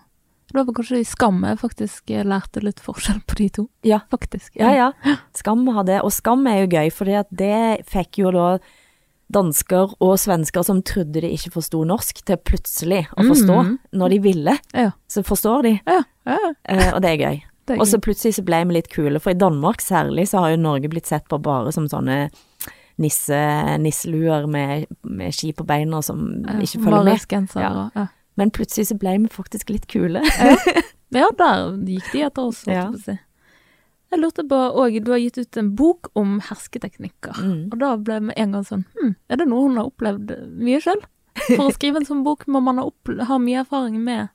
Det 0.53 0.57
var 0.65 0.75
kanskje 0.77 1.01
i 1.01 1.05
Skam 1.09 1.43
jeg 1.45 1.59
faktisk 1.61 2.09
lærte 2.25 2.63
litt 2.65 2.81
forskjell 2.81 3.21
på 3.29 3.37
de 3.37 3.49
to. 3.49 3.69
Ja. 3.85 4.01
Faktisk. 4.11 4.57
Ja, 4.57 4.71
ja. 4.73 5.17
Skam 5.37 5.67
har 5.77 5.85
det. 5.85 6.01
Og 6.03 6.13
skam 6.13 6.47
er 6.49 6.63
jo 6.65 6.71
gøy, 6.73 6.91
for 6.93 7.05
det 7.31 7.85
fikk 7.89 8.19
jo 8.23 8.31
da 8.33 8.59
dansker 9.29 9.93
og 10.01 10.15
svensker 10.21 10.65
som 10.65 10.81
trodde 10.83 11.21
de 11.21 11.29
ikke 11.37 11.53
forsto 11.53 11.83
norsk, 11.85 12.23
til 12.25 12.39
plutselig 12.41 13.03
å 13.13 13.27
forstå. 13.29 13.57
Mhm. 13.65 13.75
Når 13.93 14.09
de 14.15 14.19
ville, 14.25 14.55
Ja. 14.73 14.91
så 15.09 15.21
forstår 15.23 15.63
de. 15.63 15.81
Ja, 15.87 16.03
ja, 16.27 16.39
Eh, 16.65 16.95
og 16.95 17.03
det 17.03 17.11
er 17.11 17.25
gøy. 17.27 17.43
Og 17.79 17.85
så 17.87 17.99
plutselig 18.01 18.35
så 18.39 18.45
ble 18.45 18.65
vi 18.65 18.73
litt 18.79 18.89
kule, 18.89 19.21
for 19.21 19.31
i 19.31 19.35
Danmark 19.35 19.83
særlig 19.85 20.29
så 20.31 20.41
har 20.41 20.51
jo 20.51 20.57
Norge 20.57 20.89
blitt 20.89 21.05
sett 21.07 21.29
på 21.29 21.37
bare 21.43 21.71
som 21.73 21.85
sånne 21.87 22.31
nisse, 22.99 23.39
nisseluer 23.83 24.47
med, 24.51 24.87
med 25.07 25.35
ski 25.35 25.53
på 25.57 25.65
beina 25.69 26.01
som 26.03 26.25
ikke 26.59 26.83
følger 26.85 27.05
med. 27.09 27.55
Ja. 27.63 27.73
ja. 27.95 28.07
Men 28.39 28.51
plutselig 28.55 28.89
så 28.91 28.97
ble 28.99 29.17
vi 29.23 29.31
faktisk 29.33 29.71
litt 29.75 29.87
kule. 29.91 30.23
Ja, 31.15 31.31
der 31.39 31.73
gikk 31.89 32.11
de 32.13 32.21
etter 32.27 32.51
oss, 32.51 32.65
holdt 32.67 32.75
Ja. 32.75 32.83
jeg 32.85 32.93
på 32.93 32.99
å 32.99 33.05
si. 33.07 33.19
Jeg 34.09 34.21
lurte 34.23 34.43
på 34.49 34.57
òg, 34.81 34.95
du 35.05 35.11
har 35.13 35.19
gitt 35.21 35.37
ut 35.39 35.57
en 35.61 35.71
bok 35.77 36.09
om 36.17 36.39
hersketeknikker. 36.41 37.37
Mm. 37.45 37.63
Og 37.73 37.79
da 37.81 37.91
ble 38.01 38.19
vi 38.29 38.37
en 38.41 38.55
gang 38.57 38.65
sånn 38.65 38.85
Hm, 38.97 39.15
er 39.29 39.37
det 39.41 39.47
noe 39.51 39.67
hun 39.67 39.77
har 39.81 39.91
opplevd 39.91 40.31
mye 40.65 40.81
sjøl? 40.81 41.03
For 41.47 41.69
å 41.69 41.75
skrive 41.75 42.01
en 42.01 42.07
sånn 42.09 42.23
bok 42.27 42.47
må 42.51 42.63
man 42.65 42.81
ha, 42.81 42.87
ha 43.29 43.39
mye 43.39 43.61
erfaring 43.63 43.99
med, 44.05 44.29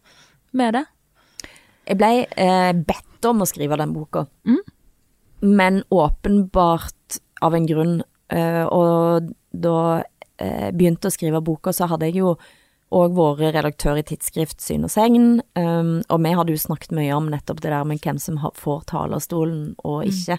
med 0.54 0.78
det. 0.78 0.84
Jeg 1.89 1.97
ble 1.99 2.12
eh, 2.38 2.71
bedt 2.73 3.26
om 3.28 3.41
å 3.43 3.47
skrive 3.49 3.78
den 3.82 3.93
boka, 3.95 4.28
Mm. 4.47 4.62
men 5.41 5.82
åpenbart 5.91 7.17
av 7.41 7.56
en 7.58 7.65
grunn. 7.67 7.97
Eh, 8.34 8.65
og 8.65 9.32
da 9.54 9.78
jeg 10.41 10.76
begynte 10.76 11.08
å 11.08 11.13
skrive 11.13 11.43
boka, 11.46 11.72
så 11.76 11.88
hadde 11.88 12.10
jeg 12.10 12.24
jo 12.24 12.34
òg 12.93 13.15
vært 13.17 13.56
redaktør 13.56 14.00
i 14.00 14.06
tidsskrift 14.06 14.62
Syn 14.62 14.86
og 14.86 14.91
Segn, 14.93 15.39
um, 15.58 15.96
og 16.13 16.19
vi 16.26 16.34
hadde 16.38 16.54
jo 16.54 16.62
snakket 16.62 16.93
mye 16.93 17.13
om 17.15 17.30
nettopp 17.32 17.62
det 17.63 17.72
der 17.72 17.88
med 17.89 18.04
hvem 18.04 18.19
som 18.22 18.38
får 18.38 18.84
talerstolen 18.91 19.74
og 19.82 20.04
ikke. 20.10 20.38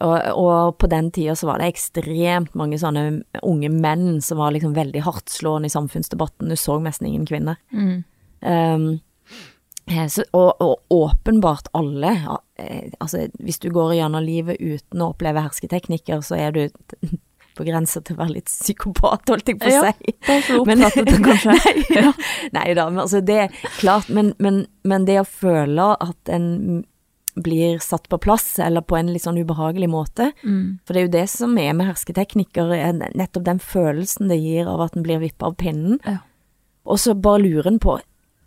Og, 0.00 0.16
og 0.38 0.76
på 0.78 0.86
den 0.90 1.10
tida 1.14 1.34
så 1.36 1.48
var 1.48 1.60
det 1.60 1.72
ekstremt 1.72 2.54
mange 2.58 2.78
sånne 2.78 3.22
unge 3.42 3.70
menn 3.74 4.20
som 4.22 4.38
var 4.38 4.54
liksom 4.54 4.74
veldig 4.76 5.02
hardtslående 5.02 5.66
i 5.66 5.74
samfunnsdebatten. 5.74 6.50
Du 6.50 6.58
så 6.58 6.78
nesten 6.82 7.10
ingen 7.10 7.26
kvinner. 7.26 7.58
Mm. 7.74 8.04
Um, 8.40 8.86
eh, 9.90 10.06
så, 10.06 10.24
og, 10.30 10.62
og 10.62 10.94
åpenbart 10.94 11.72
alle, 11.76 12.14
eh, 12.14 12.38
altså 13.00 13.26
hvis 13.40 13.58
du 13.62 13.68
går 13.74 13.94
gjennom 13.98 14.24
livet 14.24 14.60
uten 14.60 15.02
å 15.04 15.10
oppleve 15.14 15.42
hersketeknikker, 15.46 16.22
så 16.26 16.38
er 16.38 16.54
du 16.56 16.62
på 17.58 17.66
grensa 17.66 18.00
til 18.00 18.14
å 18.16 18.20
være 18.22 18.36
litt 18.38 18.48
psykopat, 18.50 19.28
holdt 19.28 19.50
jeg 19.50 19.58
på 19.60 19.68
å 19.68 19.72
Ja, 19.74 19.90
si. 19.92 20.14
Er 20.30 20.44
så 20.46 20.60
Men- 20.68 20.84
det, 20.84 21.16
kanskje. 21.24 21.56
Nei, 21.96 22.12
nei 22.54 22.68
da, 22.78 22.86
men 22.92 23.02
altså 23.02 23.20
det 23.26 23.38
er 23.46 23.58
klart, 23.80 24.08
men, 24.08 24.32
men, 24.38 24.62
men 24.86 25.04
det 25.08 25.18
å 25.20 25.26
føle 25.28 25.90
at 26.00 26.32
en 26.32 26.84
blir 27.40 27.78
satt 27.82 28.08
på 28.10 28.18
plass, 28.20 28.58
eller 28.58 28.82
på 28.84 28.96
en 28.98 29.12
litt 29.14 29.22
sånn 29.22 29.38
ubehagelig 29.38 29.86
måte. 29.88 30.30
Mm. 30.42 30.80
For 30.84 30.92
det 30.92 31.00
er 31.00 31.06
jo 31.06 31.12
det 31.14 31.26
som 31.30 31.52
er 31.62 31.76
med 31.78 31.86
hersketeknikker, 31.88 32.72
er 32.74 32.96
nettopp 32.98 33.46
den 33.46 33.60
følelsen 33.62 34.28
det 34.28 34.40
gir 34.42 34.68
av 34.68 34.82
at 34.88 34.98
en 34.98 35.04
blir 35.06 35.22
vippa 35.22 35.48
av 35.48 35.54
pinnen. 35.60 36.00
Ja. 36.04 36.18
Og 36.90 36.98
så 37.00 37.14
bare 37.14 37.42
lurer 37.44 37.70
en 37.70 37.78
på 37.82 37.94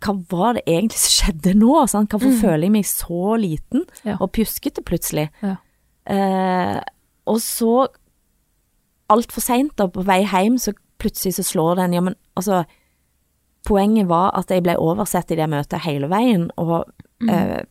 hva 0.04 0.14
var 0.30 0.54
det 0.58 0.62
egentlig 0.68 0.98
som 1.00 1.14
skjedde 1.18 1.54
nå? 1.58 1.74
Sant? 1.88 2.10
Hvorfor 2.12 2.30
Mm. 2.32 2.40
føler 2.42 2.62
jeg 2.68 2.72
meg 2.72 2.84
så 2.84 3.36
liten 3.40 3.84
Ja. 4.04 4.16
og 4.20 4.32
pjuskete 4.32 4.84
plutselig? 4.84 5.30
Ja. 5.42 5.56
Eh, 6.06 6.80
og 7.26 7.38
så, 7.40 7.88
altfor 9.10 9.40
seint 9.44 9.76
på 9.76 10.04
vei 10.04 10.22
hjem, 10.24 10.58
så 10.60 10.72
plutselig 11.00 11.34
så 11.38 11.44
slår 11.44 11.76
den, 11.76 11.92
ja, 11.94 12.00
men 12.00 12.14
altså 12.36 12.64
Poenget 13.66 14.06
var 14.10 14.30
at 14.36 14.50
jeg 14.52 14.62
ble 14.62 14.74
oversett 14.76 15.30
i 15.32 15.36
det 15.36 15.46
møtet 15.48 15.80
hele 15.86 16.06
veien, 16.12 16.50
og 16.58 16.84
Mm. 17.22 17.30
eh, 17.30 17.62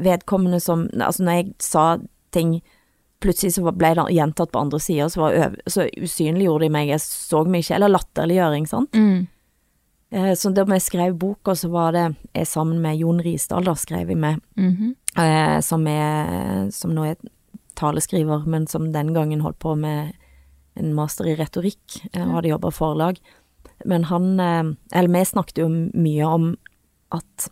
vedkommende 0.00 0.60
som 0.62 0.88
Altså, 0.94 1.20
når 1.22 1.32
jeg 1.44 1.54
sa 1.58 1.98
ting 2.32 2.62
Plutselig 3.20 3.52
så 3.58 3.76
ble 3.76 3.94
det 3.94 4.14
gjentatt 4.14 4.52
på 4.52 4.60
andre 4.60 4.78
sider, 4.78 5.08
så, 5.10 5.52
så 5.66 5.88
usynliggjorde 6.00 6.60
de 6.60 6.68
meg, 6.70 6.86
jeg 6.88 7.00
så 7.00 7.44
meg 7.44 7.64
ikke, 7.64 7.74
eller 7.74 7.88
latterliggjøring, 7.88 8.68
sant. 8.68 8.92
Mm. 8.92 9.26
Eh, 10.10 10.34
så 10.34 10.50
da 10.50 10.64
vi 10.64 10.78
skrev 10.80 11.16
boka, 11.20 11.54
så 11.56 11.68
var 11.68 11.92
det 11.92 12.04
jeg 12.34 12.46
sammen 12.48 12.80
med 12.80 12.96
Jon 12.96 13.20
Risdal, 13.20 13.64
da 13.64 13.74
skrev 13.74 14.06
vi 14.08 14.14
med, 14.14 14.40
mm 14.56 14.76
-hmm. 14.76 15.60
som, 15.60 15.86
er, 15.86 16.70
som 16.70 16.94
nå 16.94 17.04
er 17.04 17.16
taleskriver, 17.78 18.46
men 18.46 18.66
som 18.66 18.92
den 18.92 19.14
gangen 19.14 19.40
holdt 19.40 19.58
på 19.58 19.74
med 19.74 20.12
en 20.78 20.94
master 20.94 21.28
i 21.28 21.36
retorikk, 21.38 22.00
eh, 22.12 22.22
og 22.22 22.38
hadde 22.38 22.52
jobba 22.52 22.70
forlag. 22.74 23.20
Men 23.84 24.04
han, 24.04 24.40
eh, 24.40 24.64
eller 24.92 25.18
vi 25.18 25.24
snakket 25.24 25.58
jo 25.58 25.68
mye 25.68 26.26
om 26.26 26.56
at 27.12 27.50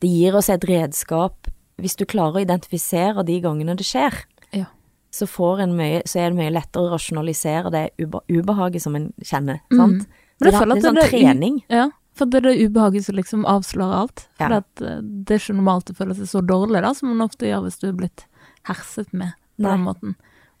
det 0.00 0.08
gir 0.08 0.36
oss 0.36 0.48
et 0.48 0.64
redskap 0.64 1.50
hvis 1.80 1.96
du 1.96 2.04
klarer 2.08 2.40
å 2.40 2.44
identifisere 2.44 3.24
de 3.24 3.38
gangene 3.40 3.76
det 3.76 3.86
skjer. 3.88 4.14
Ja. 4.52 4.66
Så, 5.12 5.26
får 5.26 5.62
en 5.64 5.76
mye, 5.78 6.02
så 6.06 6.20
er 6.20 6.30
det 6.30 6.38
mye 6.38 6.52
lettere 6.52 6.86
å 6.86 6.92
rasjonalisere 6.92 7.72
det 7.72 7.84
ube, 7.98 8.20
ubehaget 8.28 8.82
som 8.84 8.96
en 8.96 9.12
kjenner, 9.24 9.60
Mm. 9.70 9.78
sant? 9.78 10.08
Men 10.40 10.52
jeg 10.52 10.60
føler 10.60 10.72
at 10.72 10.78
er 10.84 10.88
sånn 10.88 10.94
det 10.94 11.04
er. 11.04 11.62
Ja, 11.70 11.86
for 12.16 12.26
det 12.26 12.40
er 12.40 12.46
det 12.48 12.70
ubehaget 12.70 13.04
som 13.04 13.14
liksom 13.16 13.44
avslører 13.46 13.94
alt. 14.00 14.26
For 14.38 14.48
Ja. 14.50 14.56
at, 14.58 14.82
eh, 14.82 15.00
det 15.02 15.30
er 15.36 15.38
ikke 15.38 15.56
normalt 15.56 15.90
å 15.92 15.96
føle 15.96 16.14
seg 16.16 16.26
så 16.28 16.40
dårlig 16.46 16.82
da, 16.82 16.92
som 16.94 17.08
man 17.16 17.28
ofte 17.28 17.46
gjør 17.46 17.62
hvis 17.66 17.78
du 17.80 17.88
er 17.88 17.92
blitt 17.92 18.24
herset 18.64 19.12
med 19.12 19.32
på 19.58 19.62
Nei. 19.64 19.70
den 19.76 19.84
måten. 19.84 20.14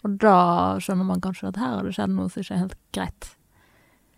Og 0.04 0.18
da 0.18 0.78
skjønner 0.80 1.04
man 1.04 1.20
kanskje 1.20 1.48
at 1.48 1.56
her 1.56 1.74
har 1.76 1.82
det 1.84 1.94
skjedd 1.94 2.10
noe 2.14 2.28
som 2.30 2.42
ikke 2.42 2.54
er 2.54 2.62
helt 2.64 2.76
greit. 2.92 3.34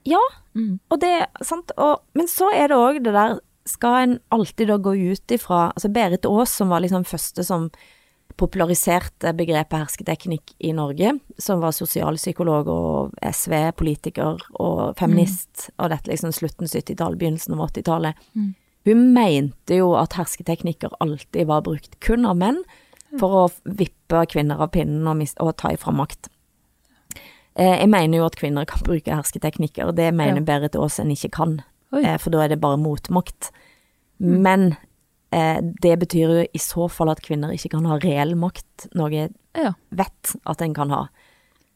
Ja, 0.05 0.19
Mm. 0.55 0.81
Og 0.91 1.01
det, 1.01 1.27
sant, 1.43 1.71
og, 1.79 2.03
men 2.15 2.27
så 2.27 2.53
er 2.53 2.69
det 2.69 2.77
òg 2.77 3.03
det 3.03 3.13
der 3.15 3.39
Skal 3.65 3.95
en 4.03 4.19
alltid 4.31 4.67
da 4.69 4.77
gå 4.77 4.93
ut 5.13 5.27
ifra 5.31 5.73
Altså 5.73 5.89
Berit 5.91 6.27
Aas, 6.27 6.51
som 6.51 6.69
var 6.69 6.81
liksom 6.83 7.05
første 7.07 7.45
som 7.47 7.71
populariserte 8.39 9.33
begrepet 9.37 9.85
hersketeknikk 9.85 10.55
i 10.59 10.73
Norge, 10.77 11.15
som 11.39 11.63
var 11.63 11.75
sosialpsykolog 11.77 12.71
og 12.73 13.17
SV-politiker 13.25 14.43
og 14.63 14.83
feminist, 14.99 15.69
og 15.79 15.93
dette 15.93 16.11
liksom 16.11 16.35
slutten 16.35 16.71
70-tallet, 16.71 17.19
begynnelsen 17.21 17.57
av 17.57 17.67
80-tallet. 17.69 18.29
Mm. 18.35 18.53
Hun 18.89 19.03
mente 19.15 19.79
jo 19.79 19.93
at 19.99 20.17
hersketeknikker 20.19 20.97
alltid 21.05 21.47
var 21.51 21.63
brukt 21.67 21.99
kun 22.03 22.27
av 22.27 22.39
menn 22.41 22.63
for 23.21 23.37
å 23.37 23.43
vippe 23.65 24.25
kvinner 24.33 24.63
av 24.63 24.73
pinnen 24.75 25.07
og, 25.07 25.23
og 25.45 25.53
ta 25.61 25.73
ifra 25.75 25.95
makt. 25.95 26.31
Eh, 27.55 27.77
jeg 27.83 27.91
mener 27.93 28.19
jo 28.19 28.29
at 28.29 28.39
kvinner 28.41 28.67
kan 28.69 28.83
bruke 28.87 29.13
hersketeknikker, 29.13 29.93
det 29.95 30.13
mener 30.15 30.41
Ja. 30.41 30.47
Berit 30.49 30.77
Aas 30.77 30.99
en 30.99 31.13
ikke 31.13 31.31
kan, 31.31 31.63
eh, 31.93 32.17
for 32.19 32.31
da 32.31 32.45
er 32.45 32.49
det 32.49 32.61
bare 32.61 32.81
motmakt. 32.81 33.51
Men 34.19 34.73
eh, 34.73 34.77
det 35.83 35.95
betyr 36.03 36.33
jo 36.37 36.43
i 36.45 36.61
så 36.61 36.89
fall 36.93 37.09
at 37.13 37.23
kvinner 37.25 37.53
ikke 37.55 37.71
kan 37.73 37.87
ha 37.89 37.97
reell 38.03 38.35
makt, 38.37 38.89
noe 38.99 39.09
jeg 39.15 39.31
vet 39.97 40.33
at 40.49 40.63
en 40.65 40.75
kan 40.77 40.91
ha. 40.93 41.07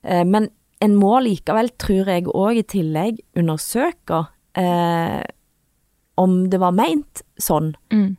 Eh, 0.05 0.25
men 0.29 0.51
en 0.85 0.97
må 1.01 1.15
likevel, 1.25 1.71
tror 1.81 2.11
jeg 2.13 2.27
òg 2.29 2.59
i 2.61 2.65
tillegg, 2.69 3.23
undersøke 3.41 4.27
eh, 4.61 5.23
om 6.21 6.35
det 6.53 6.61
var 6.61 6.73
meint 6.77 7.23
sånn. 7.41 7.75
Mm. 7.93 8.17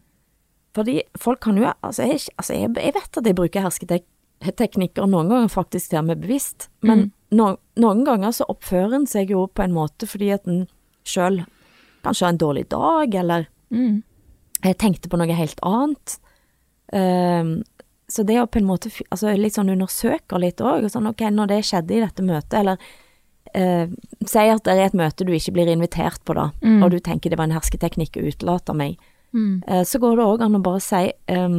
Fordi 0.77 0.99
folk 1.17 1.39
kan 1.41 1.57
jo 1.57 1.69
Altså, 1.81 2.03
jeg, 2.05 2.19
altså, 2.37 2.53
jeg, 2.53 2.69
jeg 2.77 2.93
vet 2.93 3.17
at 3.17 3.25
jeg 3.25 3.37
bruker 3.37 3.65
hersketeknikker, 3.65 5.07
noen 5.09 5.29
ganger 5.31 5.49
faktisk 5.53 5.89
til 5.93 5.99
og 6.03 6.09
med 6.11 6.21
bevisst, 6.25 6.67
men 6.81 7.07
Mm. 7.07 7.11
no, 7.37 7.45
noen 7.77 8.03
ganger 8.05 8.31
så 8.31 8.45
oppfører 8.49 8.93
en 8.95 9.07
seg 9.09 9.29
jo 9.33 9.47
på 9.47 9.63
en 9.65 9.73
måte 9.73 10.05
fordi 10.09 10.29
at 10.33 10.45
en 10.47 10.67
sjøl 11.05 11.41
kanskje 12.05 12.25
har 12.25 12.33
en 12.33 12.37
dårlig 12.45 12.67
dag, 12.69 13.15
eller 13.15 13.47
Mm. 13.69 14.03
Jeg 14.63 14.77
tenkte 14.77 15.09
på 15.09 15.17
noe 15.19 15.33
helt 15.37 15.59
annet. 15.65 16.17
Um, 16.93 17.63
så 18.07 18.23
det 18.23 18.37
å 18.39 18.47
på 18.47 18.61
en 18.61 18.67
måte 18.69 18.89
altså 19.11 19.33
litt 19.35 19.57
sånn 19.57 19.69
undersøke 19.73 20.39
litt 20.39 20.61
òg, 20.63 20.85
og 20.87 20.91
sånn 20.93 21.09
ok, 21.09 21.25
når 21.35 21.47
det 21.51 21.59
skjedde 21.67 21.97
i 21.97 21.99
dette 22.05 22.23
møtet, 22.23 22.55
eller 22.61 22.77
uh, 23.57 23.85
si 24.25 24.45
at 24.47 24.63
det 24.63 24.75
er 24.77 24.85
et 24.85 24.95
møte 24.97 25.27
du 25.27 25.33
ikke 25.35 25.53
blir 25.57 25.67
invitert 25.73 26.23
på, 26.23 26.33
da, 26.37 26.51
Mm. 26.63 26.83
og 26.83 26.91
du 26.91 26.99
tenker 26.99 27.29
det 27.29 27.37
var 27.37 27.49
en 27.49 27.57
hersketeknikk 27.59 28.17
å 28.17 28.27
utelate 28.31 28.73
meg, 28.75 28.97
Mm. 29.35 29.61
uh, 29.67 29.83
så 29.83 29.99
går 29.99 30.15
det 30.15 30.23
òg 30.25 30.41
an 30.45 30.55
å 30.55 30.63
bare 30.63 30.79
si 30.79 31.11
eh, 31.27 31.57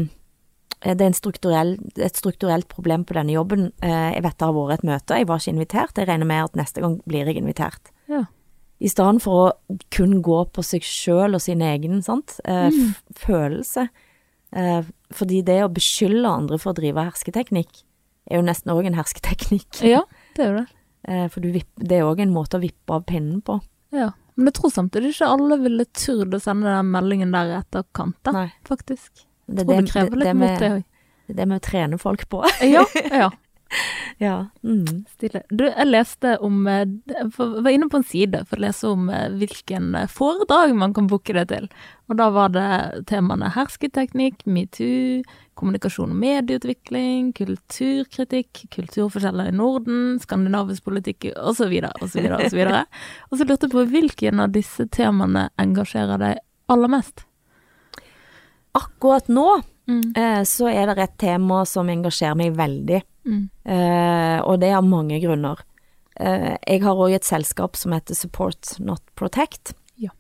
det 0.81 1.01
er 1.03 1.07
en 1.11 1.13
strukturell, 1.13 1.75
et 1.99 2.17
strukturelt 2.17 2.69
problem 2.69 3.05
på 3.05 3.13
denne 3.13 3.35
jobben. 3.35 3.73
Uh, 3.83 4.15
jeg 4.15 4.23
vet 4.23 4.39
det 4.39 4.47
har 4.47 4.55
vært 4.55 4.79
et 4.79 4.85
møte, 4.89 5.17
jeg 5.19 5.27
var 5.27 5.39
ikke 5.43 5.53
invitert. 5.53 5.99
Jeg 5.99 6.09
regner 6.09 6.25
med 6.27 6.45
at 6.45 6.57
neste 6.57 6.81
gang 6.81 7.01
blir 7.05 7.27
jeg 7.27 7.37
invitert. 7.37 7.91
Ja. 8.09 8.25
I 8.81 8.89
stedet 8.89 9.23
for 9.25 9.49
å 9.51 9.79
kun 9.91 10.21
gå 10.23 10.45
på 10.55 10.63
seg 10.63 10.85
sjøl 10.87 11.35
og 11.35 11.41
sin 11.43 11.61
egen 11.67 12.03
sant? 12.03 12.37
Eh, 12.45 12.69
Mm. 12.71 12.95
følelse. 13.15 13.89
Eh, 14.53 14.83
fordi 15.13 15.43
det 15.45 15.59
å 15.65 15.69
beskylde 15.73 16.29
andre 16.31 16.59
for 16.59 16.73
å 16.73 16.77
drive 16.79 17.03
hersketeknikk, 17.11 17.83
er 18.31 18.39
jo 18.39 18.43
nesten 18.47 18.73
òg 18.73 18.87
en 18.87 18.95
hersketeknikk. 18.95 19.83
ja, 19.83 20.03
det 20.37 20.45
er 20.45 20.53
jo 20.53 20.59
det. 20.63 20.67
Eh, 21.09 21.29
for 21.29 21.41
du 21.41 21.53
vipp, 21.55 21.69
det 21.79 21.93
er 21.97 22.03
òg 22.05 22.19
en 22.21 22.33
måte 22.35 22.59
å 22.59 22.61
vippe 22.61 22.91
av 22.93 23.05
pinnen 23.07 23.41
på. 23.41 23.61
Ja. 23.95 24.11
Men 24.37 24.47
jeg 24.51 24.55
tror 24.59 24.71
samtidig 24.75 25.15
ikke 25.15 25.29
alle 25.31 25.57
ville 25.63 25.85
turt 25.97 26.35
å 26.35 26.41
sende 26.43 26.65
den 26.69 26.91
meldingen 26.93 27.31
der 27.33 27.47
i 27.53 27.55
etterkant, 27.63 28.17
da, 28.27 28.49
faktisk. 28.67 29.23
Det 29.49 29.65
tror 29.65 29.71
det 29.71 29.85
det, 29.87 29.93
krever 29.93 30.17
litt 30.19 30.27
det, 30.27 30.35
mot, 30.37 30.59
det 30.59 30.71
òg. 30.75 30.85
det 31.29 31.33
er 31.33 31.39
det 31.39 31.47
vi 31.55 31.59
trener 31.61 31.99
folk 32.03 32.27
på. 32.29 32.43
Ja, 32.67 32.85
ja. 33.23 33.31
ja. 34.19 34.47
Mm. 34.63 35.05
Stilig. 35.15 35.43
Du, 35.51 35.65
jeg 35.67 35.89
leste 35.89 36.37
om 36.45 36.67
eh, 36.71 36.87
Jeg 37.11 37.29
var 37.37 37.71
inne 37.73 37.89
på 37.91 38.01
en 38.01 38.07
side 38.07 38.43
for 38.49 38.59
å 38.59 38.65
lese 38.65 38.89
om 38.91 39.09
eh, 39.13 39.29
hvilken 39.41 39.93
eh, 39.99 40.09
foredrag 40.13 40.75
man 40.79 40.95
kan 40.97 41.09
booke 41.11 41.37
det 41.37 41.49
til. 41.53 41.69
Og 42.09 42.17
da 42.21 42.31
var 42.33 42.55
det 42.55 43.05
temaene 43.11 43.51
hersketeknikk, 43.53 44.47
metoo, 44.49 45.21
kommunikasjon 45.59 46.15
og 46.15 46.21
medieutvikling, 46.23 47.33
kulturkritikk, 47.37 48.63
kulturforskjeller 48.73 49.51
i 49.51 49.57
Norden, 49.57 50.19
skandinavisk 50.23 50.87
politikk 50.89 51.31
osv. 51.37 51.75
osv. 52.01 52.29
osv. 52.39 52.61
Og 53.29 53.41
så 53.41 53.45
lurte 53.49 53.67
jeg 53.67 53.75
på 53.75 53.89
hvilken 53.93 54.45
av 54.45 54.55
disse 54.55 54.87
temaene 54.95 55.49
engasjerer 55.61 56.23
deg 56.23 56.45
aller 56.73 56.95
mest? 56.95 57.27
Akkurat 58.79 59.29
nå 59.33 59.51
Mm. 59.89 60.13
eh, 60.17 60.43
så 60.45 60.69
er 60.69 60.87
det 60.87 60.99
et 61.03 61.19
tema 61.19 61.63
som 61.65 61.89
engasjerer 61.89 62.37
meg 62.37 62.57
veldig, 62.57 63.01
Mm. 63.29 63.49
eh, 63.69 64.39
og 64.41 64.61
det 64.63 64.73
av 64.75 64.87
mange 64.87 65.21
grunner. 65.21 65.61
Eh, 66.19 66.57
jeg 66.67 66.83
har 66.83 66.99
òg 66.99 67.15
et 67.15 67.29
selskap 67.29 67.77
som 67.79 67.93
heter 67.95 68.17
Support 68.17 68.79
Not 68.83 69.05
Protect. 69.19 69.75
Ja. 70.01 70.11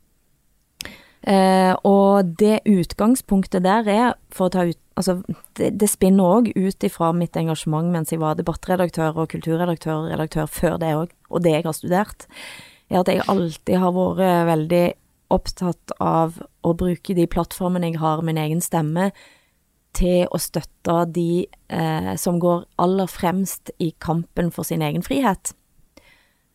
Eh, 1.22 1.74
og 1.88 2.36
det 2.38 2.60
utgangspunktet 2.68 3.64
der 3.66 3.88
er, 3.88 4.12
for 4.30 4.48
å 4.48 4.54
ta 4.54 4.68
ut 4.68 4.84
Altså, 4.98 5.20
det, 5.54 5.76
det 5.78 5.86
spinner 5.86 6.26
òg 6.26 6.48
ut 6.56 6.82
ifra 6.82 7.12
mitt 7.14 7.36
engasjement 7.38 7.86
mens 7.94 8.10
jeg 8.10 8.18
var 8.18 8.34
debattredaktør 8.34 9.20
og 9.22 9.28
kulturredaktør 9.30 9.92
og 9.92 10.08
redaktør 10.10 10.48
før 10.50 10.74
det 10.82 10.88
òg, 10.90 11.12
og 11.30 11.44
det 11.44 11.52
jeg 11.52 11.66
har 11.68 11.76
studert, 11.76 12.26
er 12.90 12.98
at 13.04 13.12
jeg 13.12 13.22
alltid 13.30 13.78
har 13.78 13.94
vært 13.94 14.48
veldig 14.48 14.82
opptatt 15.30 15.94
av 16.02 16.40
å 16.66 16.74
bruke 16.74 17.14
de 17.14 17.28
plattformene 17.30 17.92
jeg 17.92 18.00
har, 18.02 18.24
min 18.26 18.40
egen 18.42 18.64
stemme, 18.64 19.12
til 19.98 20.26
å 20.30 20.40
støtte 20.40 20.98
de 21.14 21.44
eh, 21.44 22.12
som 22.20 22.38
går 22.42 22.64
aller 22.80 23.10
fremst 23.10 23.72
i 23.82 23.92
kampen 24.00 24.52
for 24.54 24.66
sin 24.68 24.84
egen 24.86 25.04
frihet. 25.06 25.52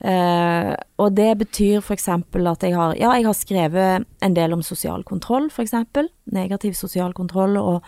Eh, 0.03 0.71
og 0.99 1.13
det 1.15 1.29
betyr 1.39 1.83
eksempel 1.95 2.49
at 2.51 2.63
jeg 2.65 2.75
har, 2.75 2.95
ja, 2.99 3.13
jeg 3.15 3.27
har 3.27 3.37
skrevet 3.37 4.07
en 4.23 4.35
del 4.35 4.55
om 4.55 4.63
sosial 4.65 5.05
kontroll, 5.07 5.49
eksempel. 5.63 6.09
Negativ 6.35 6.75
sosial 6.75 7.15
kontroll, 7.15 7.55
og, 7.59 7.85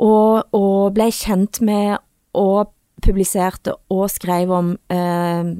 og, 0.00 0.54
og 0.56 0.94
ble 0.96 1.10
kjent 1.12 1.60
med 1.64 1.98
og 2.38 2.72
publiserte 3.02 3.74
og 3.92 4.06
skrev 4.12 4.52
om 4.54 4.72
eh, 4.92 5.52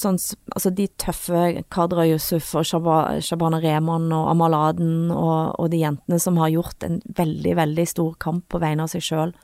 sånn, 0.00 0.18
altså 0.52 0.70
de 0.74 0.86
tøffe 1.00 1.42
Kadra 1.72 2.06
Yusuf 2.08 2.52
og 2.58 2.66
Shaba- 2.68 3.18
Shabana 3.24 3.60
Rehman 3.62 4.08
og 4.14 4.30
Amal 4.32 4.56
Aden 4.56 5.10
og, 5.14 5.56
og 5.58 5.70
de 5.72 5.82
jentene 5.82 6.18
som 6.22 6.38
har 6.42 6.52
gjort 6.54 6.86
en 6.86 7.00
veldig, 7.18 7.56
veldig 7.58 7.86
stor 7.88 8.14
kamp 8.22 8.46
på 8.52 8.60
vegne 8.62 8.86
av 8.86 8.92
seg 8.92 9.04
sjøl 9.04 9.34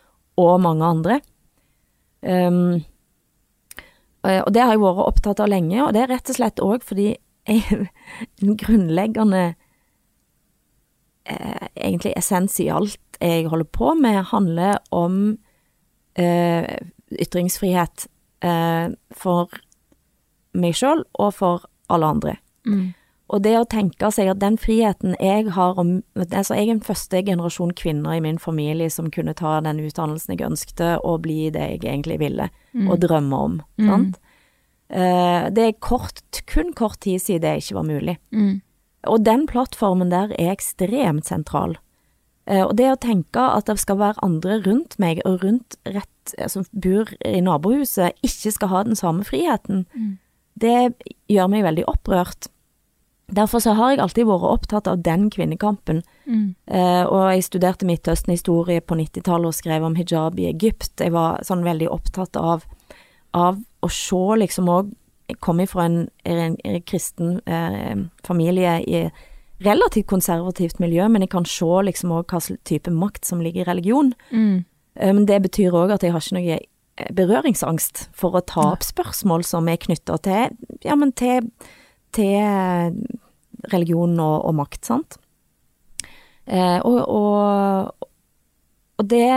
og 0.40 0.54
mange 0.64 0.88
andre. 0.88 1.20
Um, 2.22 2.82
og 4.22 4.52
det 4.54 4.62
har 4.62 4.76
jeg 4.76 4.82
vært 4.84 5.06
opptatt 5.08 5.40
av 5.42 5.50
lenge, 5.50 5.80
og 5.82 5.90
det 5.96 6.04
er 6.04 6.12
rett 6.12 6.30
og 6.30 6.36
slett 6.36 6.62
òg 6.62 6.84
fordi 6.86 7.08
jeg, 7.50 7.88
en 8.42 8.56
grunnleggende 8.60 9.42
eh, 11.26 11.66
egentlig 11.74 12.14
essens 12.18 12.60
i 12.62 12.68
alt 12.70 13.00
jeg 13.22 13.48
holder 13.50 13.68
på 13.70 13.92
med, 13.98 14.20
handler 14.32 14.78
om 14.94 15.18
eh, 16.18 16.66
ytringsfrihet 17.12 18.06
eh, 18.42 18.94
for 19.14 19.60
meg 20.52 20.76
sjøl 20.78 21.04
og 21.18 21.34
for 21.38 21.68
alle 21.92 22.10
andre. 22.16 22.36
Mm. 22.66 22.92
Og 23.32 23.40
det 23.44 23.52
å 23.56 23.68
tenke 23.68 24.10
seg 24.12 24.28
at 24.28 24.40
den 24.42 24.58
friheten 24.60 25.14
jeg 25.16 25.54
har 25.56 25.78
om 25.80 26.02
Altså, 26.14 26.56
jeg 26.58 26.68
er 26.68 26.74
en 26.74 26.84
første 26.84 27.22
generasjon 27.24 27.72
kvinner 27.78 28.18
i 28.18 28.24
min 28.24 28.40
familie 28.40 28.90
som 28.92 29.08
kunne 29.12 29.34
ta 29.38 29.58
den 29.64 29.80
utdannelsen 29.80 30.34
jeg 30.34 30.44
ønskte, 30.46 30.98
og 31.00 31.22
bli 31.24 31.48
det 31.54 31.62
jeg 31.62 31.80
egentlig 31.84 32.18
ville, 32.20 32.50
og 32.84 33.00
drømme 33.00 33.38
om. 33.46 33.54
Mm. 33.80 33.88
Sant? 33.88 34.20
Uh, 34.92 35.48
det 35.54 35.64
er 35.64 35.78
kort, 35.80 36.20
kun 36.50 36.74
kort 36.76 37.00
tid 37.00 37.22
siden 37.24 37.46
det 37.46 37.54
ikke 37.62 37.78
var 37.78 37.88
mulig. 37.88 38.18
Mm. 38.36 38.60
Og 39.08 39.24
den 39.24 39.46
plattformen 39.48 40.12
der 40.12 40.34
er 40.36 40.52
ekstremt 40.52 41.26
sentral. 41.26 41.78
Eh, 42.46 42.62
og 42.62 42.76
det 42.78 42.88
å 42.90 42.98
tenke 43.00 43.42
at 43.42 43.68
det 43.70 43.78
skal 43.82 44.00
være 44.00 44.22
andre 44.22 44.60
rundt 44.66 44.98
meg, 45.02 45.22
og 45.26 45.42
rundt 45.44 45.78
rett, 45.86 46.08
som 46.46 46.62
som 46.62 46.80
bor 46.84 47.10
i 47.26 47.40
nabohuset, 47.42 48.18
ikke 48.22 48.52
skal 48.54 48.70
ha 48.70 48.82
den 48.86 48.98
samme 48.98 49.24
friheten, 49.26 49.86
Mm. 49.94 50.18
Det 50.60 50.92
gjør 51.32 51.48
meg 51.52 51.64
veldig 51.64 51.86
opprørt. 51.90 52.48
Derfor 53.32 53.62
så 53.64 53.72
har 53.78 53.94
jeg 53.94 54.02
alltid 54.04 54.28
vært 54.28 54.48
opptatt 54.50 54.88
av 54.90 55.00
den 55.04 55.30
kvinnekampen. 55.32 56.02
Mm. 56.26 56.54
Uh, 56.68 57.04
og 57.06 57.20
jeg 57.32 57.46
studerte 57.46 57.88
Midtøsten-historie 57.88 58.82
på 58.84 58.98
90-tallet 58.98 59.48
og 59.48 59.56
skrev 59.56 59.86
om 59.86 59.96
hijab 59.96 60.40
i 60.40 60.50
Egypt. 60.50 61.00
Jeg 61.00 61.14
var 61.14 61.40
sånn 61.46 61.64
veldig 61.64 61.88
opptatt 61.92 62.36
av, 62.36 62.66
av 63.32 63.62
å 63.80 63.88
se 63.92 64.24
liksom 64.42 64.68
òg 64.68 64.98
Jeg 65.30 65.38
kom 65.40 65.60
fra 65.70 65.84
en, 65.86 66.08
en, 66.28 66.56
en 66.66 66.82
kristen 66.84 67.38
eh, 67.46 67.94
familie 68.26 68.72
i 68.84 69.04
relativt 69.64 70.06
konservativt 70.10 70.80
miljø, 70.82 71.06
men 71.08 71.22
jeg 71.22 71.30
kan 71.32 71.46
se 71.48 71.68
liksom 71.86 72.12
òg 72.12 72.26
hva 72.34 72.40
type 72.68 72.90
makt 72.90 73.24
som 73.24 73.40
ligger 73.40 73.62
i 73.62 73.68
religion. 73.70 74.12
Mm. 74.32 74.64
Eh, 74.94 75.12
Men 75.14 75.26
det 75.26 75.42
betyr 75.42 75.72
òg 75.72 75.94
at 75.94 76.02
jeg 76.02 76.12
har 76.12 76.20
ikke 76.20 76.36
noe 76.36 76.58
berøringsangst 77.14 78.06
for 78.16 78.36
å 78.38 78.44
ta 78.46 78.64
opp 78.72 78.84
spørsmål 78.86 79.44
som 79.46 79.68
er 79.68 79.80
knytta 79.82 80.18
til, 80.24 80.56
ja, 80.84 80.94
men 80.98 81.12
til, 81.18 81.48
til 82.14 82.96
religion 83.72 84.14
og, 84.20 84.36
og 84.48 84.56
makt, 84.58 84.84
sant. 84.88 85.18
Eh, 86.46 86.78
og, 86.82 86.98
og, 87.06 88.08
og 88.98 89.08
det 89.10 89.28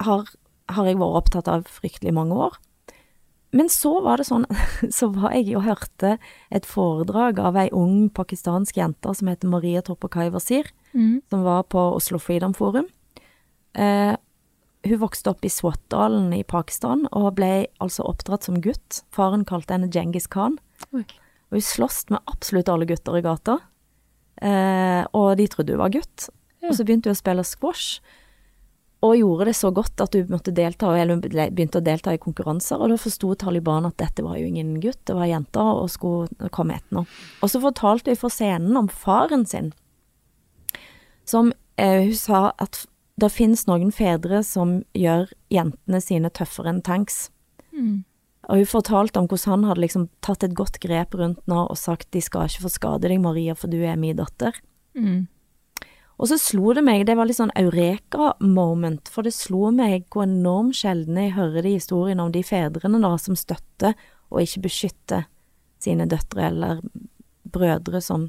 har, 0.00 0.26
har 0.72 0.88
jeg 0.88 0.98
vært 1.00 1.20
opptatt 1.20 1.50
av 1.52 1.66
fryktelig 1.68 2.14
mange 2.16 2.36
år. 2.48 2.56
Men 3.52 3.66
så 3.72 3.96
var 4.04 4.20
det 4.20 4.28
sånn, 4.28 4.46
så 4.98 5.08
var 5.12 5.34
jeg 5.34 5.56
og 5.58 5.66
hørte 5.66 6.16
et 6.54 6.68
foredrag 6.68 7.40
av 7.42 7.58
ei 7.58 7.68
ung 7.74 8.08
pakistansk 8.14 8.78
jente 8.78 9.12
som 9.18 9.30
heter 9.32 9.50
Maria 9.50 9.82
Topakai 9.86 10.28
Wazir, 10.34 10.70
Mm. 10.90 11.20
som 11.30 11.44
var 11.46 11.68
på 11.70 11.78
Oslo 11.94 12.18
Freedom 12.18 12.50
Forum. 12.50 12.88
Eh, 13.78 14.16
hun 14.86 15.00
vokste 15.02 15.32
opp 15.32 15.44
i 15.44 15.52
Swat-dalen 15.52 16.30
i 16.32 16.44
Pakistan 16.46 17.04
og 17.12 17.34
ble 17.36 17.66
altså 17.84 18.06
oppdratt 18.08 18.46
som 18.48 18.60
gutt. 18.64 19.02
Faren 19.12 19.44
kalte 19.48 19.76
henne 19.76 19.90
Djengis 19.92 20.28
Khan. 20.32 20.56
Okay. 20.88 21.18
Og 21.50 21.58
hun 21.58 21.66
sloss 21.66 22.04
med 22.08 22.22
absolutt 22.30 22.70
alle 22.72 22.88
gutter 22.88 23.18
i 23.18 23.24
gata. 23.24 23.58
Eh, 24.40 25.02
og 25.12 25.34
de 25.36 25.48
trodde 25.52 25.76
hun 25.76 25.82
var 25.82 25.92
gutt. 25.92 26.30
Ja. 26.60 26.70
Og 26.70 26.78
så 26.78 26.86
begynte 26.86 27.10
hun 27.10 27.18
å 27.18 27.20
spille 27.20 27.44
squash. 27.44 28.00
Og 29.04 29.16
gjorde 29.16 29.48
det 29.48 29.56
så 29.56 29.70
godt 29.72 30.00
at 30.04 30.16
hun 30.16 30.28
måtte 30.32 30.52
delta, 30.52 30.90
eller 30.92 31.16
hun 31.16 31.22
begynte 31.24 31.80
å 31.80 31.84
delta 31.84 32.12
i 32.12 32.20
konkurranser. 32.20 32.80
Og 32.80 32.92
da 32.92 32.98
forsto 33.00 33.32
Taliban 33.40 33.88
at 33.88 33.96
dette 34.00 34.24
var 34.24 34.36
jo 34.36 34.48
ingen 34.48 34.74
gutt, 34.80 35.00
det 35.08 35.16
var 35.16 35.28
jenta, 35.28 35.64
og 35.80 35.88
skulle 35.92 36.50
komme 36.52 36.76
etter 36.76 37.00
noe. 37.00 37.20
Og 37.40 37.52
så 37.52 37.62
fortalte 37.64 38.12
hun 38.12 38.20
for 38.20 38.32
scenen 38.32 38.76
om 38.76 38.90
faren 38.92 39.46
sin, 39.48 39.72
som 41.28 41.52
eh, 41.80 42.10
hun 42.10 42.16
sa 42.16 42.50
at 42.60 42.84
det 43.20 43.32
finnes 43.34 43.66
noen 43.68 43.90
fedre 43.94 44.42
som 44.46 44.80
gjør 44.96 45.30
jentene 45.52 46.00
sine 46.02 46.30
tøffere 46.34 46.72
enn 46.72 46.84
tanks. 46.86 47.28
Mm. 47.74 48.02
Og 48.50 48.62
hun 48.62 48.70
fortalte 48.70 49.20
om 49.20 49.28
hvordan 49.30 49.52
han 49.60 49.68
hadde 49.68 49.84
liksom 49.84 50.06
tatt 50.24 50.44
et 50.46 50.56
godt 50.58 50.80
grep 50.82 51.14
rundt 51.18 51.42
nå 51.50 51.66
og 51.66 51.78
sagt 51.78 52.10
de 52.14 52.22
skal 52.24 52.48
ikke 52.48 52.64
få 52.64 52.72
skade 52.72 53.10
deg, 53.10 53.20
Maria, 53.22 53.54
for 53.54 53.70
du 53.70 53.78
er 53.84 54.00
min 54.00 54.18
datter. 54.18 54.56
Mm. 54.98 55.28
Og 56.20 56.28
så 56.28 56.36
slo 56.36 56.74
det 56.76 56.82
meg, 56.84 57.06
det 57.08 57.16
var 57.16 57.28
litt 57.28 57.38
sånn 57.38 57.52
eureka-moment, 57.56 59.08
for 59.08 59.24
det 59.24 59.32
slo 59.32 59.70
meg 59.72 60.04
hvor 60.12 60.26
enormt 60.26 60.76
sjelden 60.76 61.16
jeg 61.16 61.36
hører 61.36 61.64
de 61.64 61.76
historiene 61.78 62.26
om 62.26 62.32
de 62.34 62.42
fedrene 62.44 63.00
da 63.00 63.14
som 63.20 63.38
støtter 63.38 63.94
og 64.28 64.42
ikke 64.42 64.66
beskytter 64.66 65.24
sine 65.80 66.04
døtre, 66.10 66.50
eller 66.50 66.82
brødre 67.48 68.02
som 68.04 68.28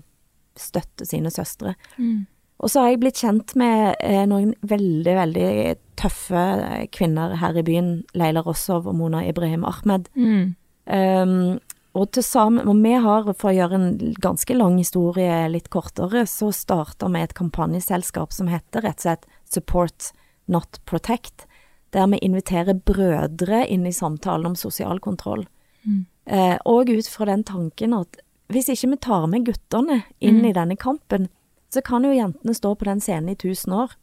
støtter 0.56 1.08
sine 1.08 1.32
søstre. 1.34 1.76
Mm. 1.98 2.24
Og 2.62 2.70
så 2.70 2.84
har 2.84 2.92
jeg 2.92 3.02
blitt 3.02 3.22
kjent 3.24 3.56
med 3.58 3.96
eh, 4.06 4.22
noen 4.30 4.54
veldig, 4.62 5.14
veldig 5.18 5.50
tøffe 5.98 6.46
kvinner 6.94 7.34
her 7.42 7.58
i 7.58 7.66
byen, 7.66 7.92
Leila 8.18 8.44
Rossov 8.46 8.90
og 8.90 8.98
Mona 9.00 9.24
Ibrahim 9.26 9.66
Ahmed. 9.66 10.10
Mm. 10.14 10.54
Um, 10.86 11.60
og 11.98 12.12
til 12.16 12.24
sammen, 12.24 12.70
og 12.70 12.78
vi 12.84 12.94
har, 13.04 13.28
for 13.34 13.50
å 13.50 13.56
gjøre 13.56 13.80
en 13.80 14.16
ganske 14.24 14.56
lang 14.56 14.78
historie 14.80 15.50
litt 15.52 15.72
kortere, 15.74 16.24
så 16.30 16.52
starta 16.56 17.10
vi 17.12 17.24
et 17.26 17.36
kampanjeselskap 17.38 18.32
som 18.36 18.48
heter 18.52 18.86
rett 18.86 19.02
og 19.02 19.08
slett 19.08 19.28
Support 19.52 20.12
Not 20.52 20.80
Protect, 20.86 21.48
der 21.92 22.08
vi 22.14 22.22
inviterer 22.24 22.78
brødre 22.78 23.66
inn 23.68 23.90
i 23.90 23.96
samtalen 23.96 24.54
om 24.54 24.56
sosial 24.56 25.02
kontroll. 25.04 25.48
Mm. 25.84 26.06
Eh, 26.30 26.58
og 26.70 26.94
ut 26.94 27.10
fra 27.10 27.28
den 27.28 27.44
tanken 27.44 27.98
at 27.98 28.22
hvis 28.52 28.70
ikke 28.72 28.94
vi 28.94 29.04
tar 29.04 29.28
med 29.32 29.48
guttene 29.48 30.04
inn 30.20 30.42
Mm. 30.42 30.46
i 30.46 30.54
denne 30.54 30.76
kampen, 30.78 31.30
så 31.72 31.82
kan 31.82 32.04
jo 32.04 32.12
jentene 32.14 32.54
stå 32.56 32.74
på 32.76 32.88
den 32.88 33.02
scenen 33.04 33.32
i 33.32 33.40
tusen 33.40 33.74
år. 33.74 33.96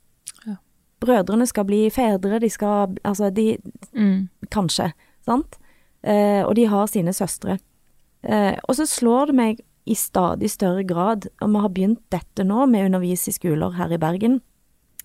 Ja. 0.46 0.56
Brødrene 1.00 1.46
skal 1.46 1.66
bli 1.68 1.86
fedre, 1.94 2.40
de 2.40 2.50
skal 2.50 2.96
Altså, 3.04 3.30
de 3.30 3.58
Mm. 3.92 4.28
Kanskje, 4.50 4.92
sant? 5.24 5.58
Eh, 6.02 6.44
og 6.44 6.56
de 6.56 6.66
har 6.66 6.86
sine 6.86 7.12
søstre. 7.12 7.58
Eh, 8.22 8.56
og 8.68 8.74
så 8.74 8.86
slår 8.86 9.26
det 9.26 9.34
meg 9.34 9.60
i 9.86 9.94
stadig 9.94 10.50
større 10.50 10.84
grad, 10.84 11.28
og 11.40 11.50
vi 11.50 11.58
har 11.58 11.68
begynt 11.68 12.10
dette 12.10 12.44
nå 12.44 12.66
med 12.66 12.82
å 12.82 12.86
undervise 12.86 13.28
i 13.28 13.32
skoler 13.32 13.70
her 13.70 13.92
i 13.92 13.98
Bergen, 13.98 14.40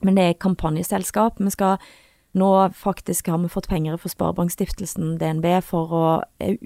men 0.02 0.15
det 0.15 0.23
er 0.23 0.34
kampanjeselskap. 0.34 1.39
Vi 1.39 1.49
skal 1.49 1.78
nå 2.34 2.49
faktisk 2.73 3.28
har 3.28 3.38
vi 3.38 3.52
fått 3.52 3.69
penger 3.69 3.97
fra 3.97 4.10
Sparebankstiftelsen 4.10 5.17
DNB 5.21 5.62
for 5.63 5.93
å 5.93 6.06
eh, 6.39 6.58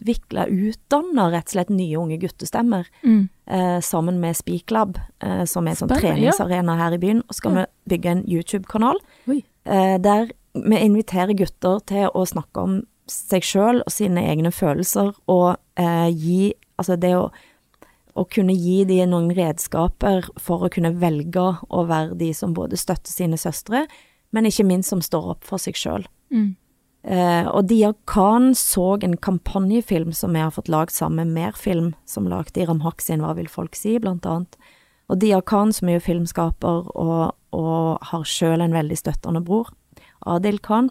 utvikle, 0.00 0.46
utdanne 0.48 1.30
rett 1.30 1.46
og 1.46 1.54
slett 1.54 1.70
nye 1.70 1.96
unge 1.98 2.18
guttestemmer, 2.18 2.86
Mm. 3.02 3.28
eh, 3.46 3.80
sammen 3.80 4.20
med 4.20 4.36
Spiklab, 4.36 4.98
eh, 5.20 5.44
som 5.44 5.66
er 5.66 5.70
en 5.70 5.76
sånn 5.76 6.00
treningsarena 6.00 6.76
her 6.76 6.92
i 6.92 6.98
byen. 6.98 7.22
Og 7.28 7.34
skal 7.34 7.52
mm. 7.52 7.56
vi 7.56 7.96
bygge 7.96 8.10
en 8.10 8.24
YouTube-kanal 8.24 8.96
eh, 9.28 9.98
der 9.98 10.30
vi 10.54 10.76
inviterer 10.76 11.34
gutter 11.34 11.80
til 11.86 12.08
å 12.14 12.26
snakke 12.26 12.60
om 12.60 12.86
seg 13.08 13.42
sjøl 13.42 13.82
og 13.82 13.90
sine 13.90 14.20
egne 14.20 14.50
følelser, 14.50 15.14
og 15.28 15.56
eh, 15.76 16.08
gi 16.10 16.54
Altså 16.78 16.96
det 16.96 17.12
å, 17.14 17.30
å 18.16 18.24
kunne 18.24 18.54
gi 18.56 18.84
de 18.84 19.06
noen 19.06 19.30
redskaper 19.30 20.24
for 20.40 20.64
å 20.64 20.70
kunne 20.72 20.98
velge 20.98 21.44
å 21.68 21.84
være 21.86 22.16
de 22.18 22.32
som 22.34 22.54
både 22.54 22.76
støtter 22.80 23.12
sine 23.12 23.36
søstre, 23.38 23.86
men 24.32 24.48
ikke 24.48 24.64
minst 24.66 24.88
som 24.90 25.02
står 25.04 25.28
opp 25.36 25.44
for 25.44 25.58
seg 25.62 25.76
sjøl. 25.78 26.06
Mm. 26.32 26.56
Eh, 27.04 27.46
og 27.50 27.66
Diakan 27.66 28.52
så 28.54 29.02
en 29.02 29.16
kampanjefilm 29.16 30.12
som 30.14 30.32
vi 30.32 30.38
har 30.38 30.52
fått 30.54 30.68
lagd 30.70 30.90
sammen 30.94 31.32
med 31.32 31.34
Merfilm, 31.34 31.94
som 32.06 32.28
lagde 32.30 32.62
Iram 32.62 32.80
Haq 32.84 33.00
sin 33.02 33.20
Hva 33.24 33.34
vil 33.34 33.48
folk 33.50 33.74
si, 33.74 33.96
blant 33.98 34.26
annet. 34.26 34.56
Og 35.10 35.18
Dia 35.18 35.40
Khan, 35.42 35.72
som 35.72 35.88
er 35.90 35.98
jo 35.98 36.04
filmskaper 36.06 36.86
og, 36.94 37.34
og 37.52 37.98
har 38.12 38.22
sjøl 38.24 38.62
en 38.62 38.72
veldig 38.72 38.96
støttende 38.96 39.42
bror, 39.44 39.72
Adil 40.26 40.58
Khan, 40.62 40.90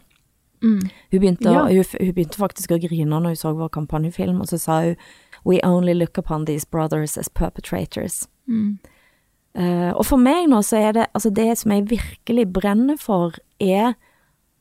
Mm. 0.61 0.81
hun 1.11 1.19
begynte, 1.19 1.49
Ja. 1.49 1.63
hun, 1.65 1.83
hun 1.99 2.13
begynte 2.13 2.37
faktisk 2.37 2.69
å 2.69 2.77
grine 2.77 3.09
når 3.09 3.31
hun 3.31 3.35
så 3.35 3.53
vår 3.57 3.69
kampanjefilm, 3.73 4.41
og 4.41 4.47
så 4.47 4.59
sa 4.59 4.81
hun 4.83 4.95
We 5.43 5.59
only 5.63 5.95
look 5.95 6.19
upon 6.19 6.45
these 6.45 6.65
brothers 6.65 7.17
as 7.17 7.27
perpetrators. 7.29 8.27
Mm. 8.47 8.77
Uh, 9.57 9.89
og 9.97 10.05
for 10.05 10.17
meg 10.17 10.47
nå 10.49 10.61
så 10.61 10.77
er 10.77 10.91
det 10.93 11.07
Altså, 11.15 11.33
det 11.33 11.57
som 11.57 11.71
jeg 11.71 11.89
virkelig 11.89 12.53
brenner 12.53 12.95
for, 12.99 13.33
er 13.59 13.95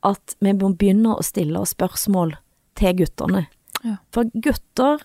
at 0.07 0.35
vi 0.39 0.53
må 0.57 0.73
begynne 0.73 1.15
å 1.15 1.25
stille 1.25 1.59
oss 1.61 1.75
spørsmål 1.75 2.35
til 2.79 2.97
guttene. 3.01 3.45
Ja. 3.85 3.97
For 4.13 4.29
gutter, 4.33 5.03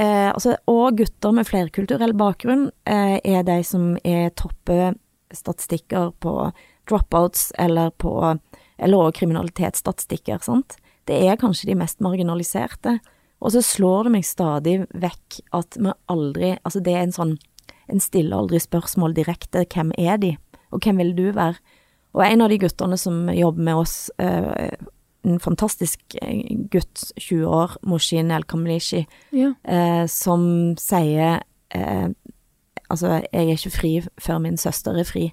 eh, 0.00 0.30
altså, 0.32 0.56
og 0.70 0.98
gutter 1.00 1.34
med 1.36 1.48
flerkulturell 1.48 2.14
bakgrunn, 2.16 2.70
eh, 2.86 3.20
er 3.24 3.42
de 3.42 3.62
som 3.64 3.96
er 4.04 4.30
toppe 4.30 4.94
statistikker 5.32 6.12
på 6.20 6.52
dropouts 6.88 7.52
eller 7.58 7.90
på 7.90 8.38
eller 8.80 8.96
også 8.96 9.20
kriminalitetsstatistikker, 9.20 10.40
sant. 10.40 10.78
Det 11.04 11.18
er 11.28 11.36
kanskje 11.40 11.68
de 11.70 11.76
mest 11.76 12.00
marginaliserte. 12.00 12.98
Og 13.40 13.52
så 13.54 13.62
slår 13.64 14.06
det 14.06 14.14
meg 14.14 14.26
stadig 14.28 14.76
vekk 14.92 15.40
at 15.56 15.76
vi 15.80 15.92
aldri 16.12 16.52
Altså, 16.58 16.82
det 16.84 16.92
er 16.92 17.06
en 17.06 17.14
sånn 17.16 17.38
En 17.90 18.02
stiller 18.02 18.36
aldri 18.36 18.60
spørsmål 18.60 19.16
direkte 19.16 19.64
hvem 19.64 19.90
er 19.98 20.20
de, 20.20 20.34
og 20.70 20.84
hvem 20.84 21.00
vil 21.00 21.14
du 21.16 21.24
være? 21.34 21.58
Og 22.14 22.24
en 22.26 22.40
av 22.42 22.50
de 22.50 22.58
guttene 22.58 22.96
som 22.98 23.28
jobber 23.30 23.62
med 23.62 23.74
oss, 23.82 24.10
eh, 24.18 24.70
en 25.24 25.38
fantastisk 25.38 26.00
eh, 26.22 26.42
gutt, 26.72 27.12
20 27.20 27.44
år, 27.46 27.76
Moshin 27.86 28.30
El 28.34 28.44
Kamlishi, 28.50 29.04
Ja. 29.36 29.52
eh, 29.64 30.06
som 30.06 30.74
sier 30.80 31.42
eh, 31.70 32.08
Altså, 32.90 33.20
jeg 33.32 33.46
er 33.46 33.52
ikke 33.54 33.70
fri 33.70 33.90
før 34.18 34.40
min 34.42 34.56
søster 34.58 34.96
er 34.98 35.04
fri. 35.06 35.28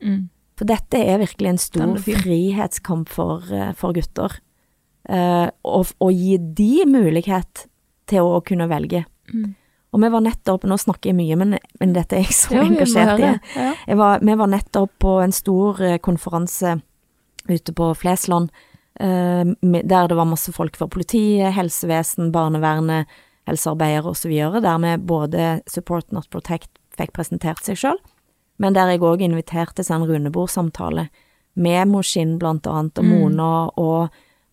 Mm. 0.00 0.30
For 0.56 0.64
dette 0.64 0.96
er 0.96 1.18
virkelig 1.20 1.48
en 1.50 1.58
stor 1.60 1.90
frihetskamp 2.00 3.10
for, 3.12 3.42
for 3.76 3.92
gutter. 3.92 4.38
Eh, 5.10 5.50
og, 5.68 5.90
og 6.00 6.12
gi 6.16 6.38
de 6.40 6.86
mulighet 6.88 7.66
til 8.08 8.24
å 8.24 8.40
kunne 8.48 8.64
velge. 8.70 9.04
Mm. 9.28 9.50
Og 9.92 10.00
vi 10.00 10.08
var 10.08 10.22
nettopp, 10.24 10.62
nå 10.64 10.78
snakker 10.80 11.10
jeg 11.10 11.18
mye, 11.18 11.36
men, 11.36 11.56
men 11.80 11.92
dette 11.92 12.16
er 12.16 12.22
jeg 12.24 12.36
så 12.38 12.54
Ja, 12.56 12.62
engasjert 12.64 13.20
i. 13.20 13.32
Ja. 13.58 13.96
Var, 14.00 14.22
vi 14.24 14.36
var 14.40 14.48
nettopp 14.48 14.94
på 15.04 15.18
en 15.20 15.34
stor 15.36 15.82
eh, 15.84 15.98
konferanse 16.00 16.78
ute 17.50 17.74
på 17.76 17.90
Flesland, 18.00 18.48
eh, 19.00 19.42
der 19.60 20.08
det 20.08 20.16
var 20.16 20.30
masse 20.30 20.52
folk 20.54 20.78
fra 20.80 20.88
politiet, 20.88 21.52
helsevesen, 21.56 22.30
barnevernet, 22.32 23.10
helsearbeidere 23.50 24.14
osv., 24.14 24.32
der 24.62 24.78
vi 24.86 24.96
både 25.02 25.50
Support 25.68 26.12
Not 26.12 26.30
Protect 26.30 26.70
fikk 26.96 27.12
presentert 27.16 27.60
seg 27.66 27.76
sjøl, 27.80 28.00
men 28.62 28.76
der 28.76 28.92
jeg 28.92 29.02
òg 29.04 29.20
inviterte 29.24 29.82
til 29.82 29.96
en 29.96 30.06
rundebordsamtale 30.08 31.08
med 31.54 31.88
Moshin 31.90 32.38
blant 32.40 32.66
annet, 32.70 32.96
og 32.96 33.04
Mm. 33.04 33.10
Mona 33.12 33.68
og, 33.76 34.08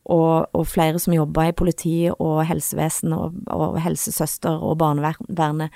og, 0.10 0.50
og 0.58 0.66
flere 0.68 1.00
som 1.02 1.14
jobba 1.14 1.50
i 1.50 1.56
politi 1.56 2.10
og 2.12 2.42
helsevesen 2.50 3.14
og, 3.14 3.38
og 3.54 3.78
helsesøster 3.84 4.62
og 4.66 4.80
barnevernet. 4.82 5.76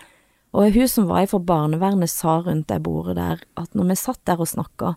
Og 0.53 0.73
hun 0.73 0.89
som 0.89 1.07
var 1.09 1.25
fra 1.29 1.39
barnevernet 1.41 2.11
sa 2.11 2.39
rundt 2.45 2.69
det 2.69 2.81
bordet 2.85 3.17
der 3.17 3.43
at 3.59 3.77
når 3.77 3.91
vi 3.91 3.99
satt 4.01 4.21
der 4.29 4.41
og 4.41 4.49
snakka, 4.49 4.95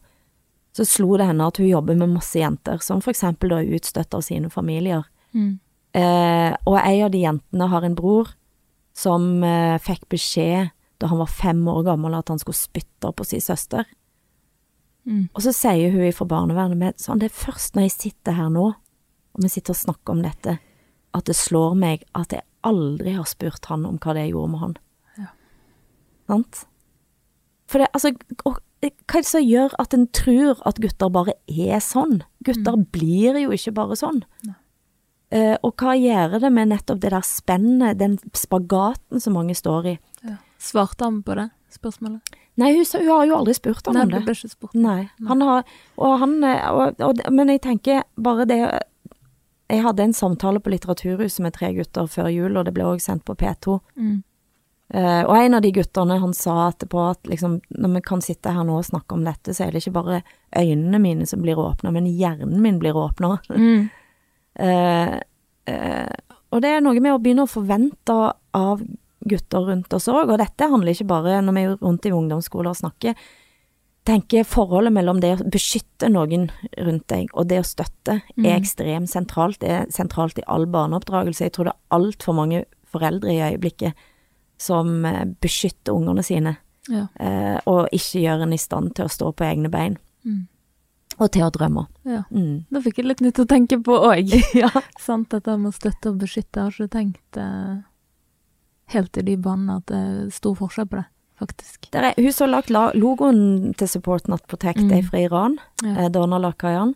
så 0.76 0.84
slo 0.84 1.16
det 1.16 1.28
henne 1.30 1.46
at 1.48 1.60
hun 1.60 1.70
jobber 1.70 1.96
med 1.96 2.12
masse 2.12 2.36
jenter, 2.36 2.82
som 2.84 3.00
for 3.00 3.14
eksempel 3.14 3.52
da 3.52 3.62
er 3.62 3.76
utstøtt 3.78 4.12
av 4.16 4.24
sine 4.24 4.50
familier. 4.52 5.06
Mm. 5.32 5.54
Eh, 5.96 6.52
og 6.68 6.76
ei 6.82 6.98
av 7.04 7.12
de 7.14 7.22
jentene 7.22 7.68
har 7.72 7.86
en 7.86 7.96
bror 7.96 8.34
som 8.96 9.44
eh, 9.44 9.76
fikk 9.80 10.04
beskjed 10.12 10.72
da 11.00 11.08
han 11.08 11.20
var 11.20 11.32
fem 11.32 11.60
år 11.68 11.82
gammel 11.88 12.16
at 12.16 12.28
han 12.32 12.40
skulle 12.40 12.58
spytte 12.58 13.12
på 13.12 13.24
sin 13.24 13.44
søster. 13.44 13.88
Mm. 15.06 15.28
Og 15.32 15.42
så 15.44 15.52
sier 15.56 15.92
hun 15.94 16.12
fra 16.16 16.26
barnevernet 16.28 16.80
med 16.80 17.00
sånn, 17.00 17.20
det 17.22 17.30
er 17.30 17.40
først 17.40 17.76
når 17.76 17.86
jeg 17.86 17.96
sitter 17.96 18.36
her 18.36 18.52
nå, 18.52 18.70
og 19.36 19.44
vi 19.44 19.52
sitter 19.52 19.76
og 19.76 19.82
snakker 19.82 20.16
om 20.16 20.22
dette, 20.24 20.58
at 21.16 21.28
det 21.28 21.36
slår 21.36 21.76
meg 21.78 22.04
at 22.16 22.32
jeg 22.32 22.44
aldri 22.66 23.14
har 23.16 23.28
spurt 23.28 23.68
han 23.70 23.86
om 23.88 23.98
hva 24.02 24.16
det 24.16 24.28
gjorde 24.30 24.52
med 24.52 24.62
han. 24.62 24.76
Ja. 25.20 25.28
Sant? 26.32 26.62
For 27.70 27.82
det, 27.82 27.90
altså, 27.92 28.12
og, 28.48 28.60
hva 28.84 29.18
er 29.18 29.24
det 29.24 29.28
som 29.28 29.44
gjør 29.44 29.74
at 29.82 29.96
en 29.96 30.06
tror 30.14 30.60
at 30.68 30.80
gutter 30.82 31.12
bare 31.12 31.34
er 31.48 31.82
sånn? 31.82 32.20
Gutter 32.46 32.78
blir 32.94 33.38
jo 33.40 33.52
ikke 33.54 33.74
bare 33.76 33.98
sånn. 33.98 34.22
Eh, 35.34 35.56
og 35.66 35.74
hva 35.80 35.96
gjør 35.98 36.38
det 36.42 36.52
med 36.54 36.70
nettopp 36.70 37.00
det 37.02 37.12
der 37.14 37.26
spennet, 37.26 37.98
den 37.98 38.18
spagaten 38.36 39.22
som 39.22 39.34
mange 39.38 39.56
står 39.58 39.92
i? 39.94 39.96
Ja. 40.22 40.38
Svarte 40.62 41.08
han 41.08 41.22
på 41.26 41.36
det 41.38 41.48
spørsmålet? 41.74 42.36
Nei, 42.56 42.70
hun, 42.72 42.86
hun 42.88 43.10
har 43.10 43.24
jo 43.28 43.38
aldri 43.40 43.54
spurt 43.56 43.88
ham 43.88 43.98
Nei, 43.98 44.04
om 44.06 44.12
det. 44.14 44.36
Nei, 44.80 45.00
han 45.28 45.42
har, 45.44 45.72
og 46.00 46.14
han, 46.22 46.36
eh, 46.46 46.68
og, 46.70 47.02
og, 47.04 47.24
men 47.34 47.52
jeg 47.52 47.64
tenker 47.66 48.06
bare 48.16 48.46
det, 48.48 48.60
jeg 49.68 49.82
hadde 49.82 50.04
en 50.06 50.14
samtale 50.14 50.60
på 50.62 50.70
Litteraturhuset 50.70 51.42
med 51.42 51.54
tre 51.56 51.72
gutter 51.74 52.08
før 52.10 52.30
jul, 52.30 52.56
og 52.56 52.66
det 52.66 52.74
ble 52.76 52.86
også 52.86 53.12
sendt 53.12 53.26
på 53.28 53.38
P2, 53.38 53.80
Mm. 53.96 54.22
Uh, 54.94 55.24
og 55.26 55.32
en 55.34 55.56
av 55.58 55.62
de 55.64 55.72
gutterne, 55.74 56.14
han 56.22 56.34
sa 56.34 56.68
etterpå 56.68 57.00
at 57.10 57.26
liksom, 57.26 57.56
når 57.74 57.94
vi 57.96 58.02
kan 58.06 58.20
sitte 58.22 58.52
her 58.54 58.62
nå 58.62 58.76
og 58.78 58.84
snakke 58.86 59.16
om 59.16 59.24
dette, 59.26 59.50
så 59.50 59.64
er 59.64 59.72
det 59.74 59.80
ikke 59.82 59.96
bare 59.96 60.20
øynene 60.54 61.00
mine 61.02 61.26
som 61.26 61.42
blir 61.42 61.58
åpna, 61.58 61.90
men 61.90 62.06
hjernen 62.06 62.60
min 62.62 62.78
blir 62.78 62.94
åpna. 62.94 63.38
Mm. 63.56 63.88
uh, 64.62 65.16
uh, 65.68 66.36
og 66.54 66.62
det 66.62 66.70
er 66.70 66.84
noe 66.84 67.00
med 67.02 67.16
å 67.16 67.18
begynne 67.18 67.44
å 67.44 67.50
forvente 67.50 68.14
av 68.54 68.84
gutter 69.26 69.66
rundt 69.66 69.92
oss 69.92 70.06
òg, 70.08 70.30
og 70.30 70.38
dette 70.38 70.70
handler 70.70 70.94
ikke 70.94 71.10
bare 71.10 71.40
når 71.42 71.56
vi 71.56 71.64
er 71.66 71.74
rundt 71.82 72.06
i 72.06 72.14
ungdomsskoler 72.14 72.70
og 72.70 72.78
snakker. 72.78 73.18
Tenker 74.06 74.44
forholdet 74.46 74.92
mellom 74.94 75.18
det 75.20 75.32
å 75.40 75.46
beskytte 75.50 76.06
noen 76.12 76.44
rundt 76.78 77.06
deg 77.10 77.26
og 77.34 77.48
det 77.50 77.58
å 77.58 77.66
støtte 77.66 78.20
Mm. 78.36 78.44
er 78.46 78.60
ekstremt 78.60 79.10
sentralt. 79.10 79.58
Det 79.58 79.68
er 79.70 79.86
sentralt 79.90 80.38
i 80.38 80.44
all 80.46 80.66
barneoppdragelse. 80.66 81.40
Jeg 81.48 81.52
tror 81.52 81.64
det 81.64 81.72
er 81.74 81.96
altfor 81.98 82.34
mange 82.34 82.64
foreldre 82.86 83.32
i 83.34 83.40
øyeblikket 83.50 83.94
som 84.58 85.04
eh, 85.04 85.24
beskytter 85.42 85.92
ungene 85.92 86.22
sine, 86.24 86.56
Ja. 86.88 87.08
eh, 87.18 87.58
og 87.66 87.88
ikke 87.92 88.22
gjør 88.22 88.42
en 88.42 88.52
i 88.52 88.56
stand 88.56 88.94
til 88.94 89.04
å 89.06 89.08
stå 89.10 89.32
på 89.34 89.44
egne 89.44 89.68
bein, 89.70 89.98
Mm. 90.24 90.46
og 91.18 91.32
til 91.32 91.42
å 91.42 91.50
drømme. 91.50 91.86
ja. 92.04 92.22
Mm. 92.30 92.64
Da 92.70 92.80
fikk 92.80 92.98
jeg 92.98 93.06
litt 93.06 93.20
nytt 93.20 93.38
å 93.42 93.46
tenke 93.46 93.82
på 93.82 93.98
òg. 93.98 94.30
Ja. 94.54 94.70
Sant, 94.98 95.28
dette 95.30 95.58
med 95.58 95.72
å 95.72 95.76
støtte 95.76 96.10
og 96.10 96.18
beskytte. 96.20 96.54
Jeg 96.54 96.62
har 96.62 96.70
ikke 96.70 96.90
tenkt 96.90 97.36
eh, 97.36 97.82
helt 98.94 99.16
i 99.18 99.22
de 99.22 99.36
banene 99.36 99.76
at 99.78 99.86
det 99.86 99.96
er 99.96 100.30
stor 100.30 100.54
forskjell 100.54 100.86
på 100.88 100.96
det, 101.02 101.06
faktisk. 101.40 101.88
Er, 101.94 102.14
hun 102.16 102.32
som 102.32 102.48
har 102.48 102.62
lagt 102.62 102.70
logoen 102.96 103.74
til 103.76 103.88
Support 103.88 104.28
Not 104.28 104.46
Protect, 104.48 104.80
Mm. 104.82 104.92
er 104.92 105.02
fra 105.02 105.18
Iran. 105.18 105.58
Ja. 105.84 105.96
eh, 106.04 106.08
Donna 106.08 106.38
Lakayan. 106.38 106.94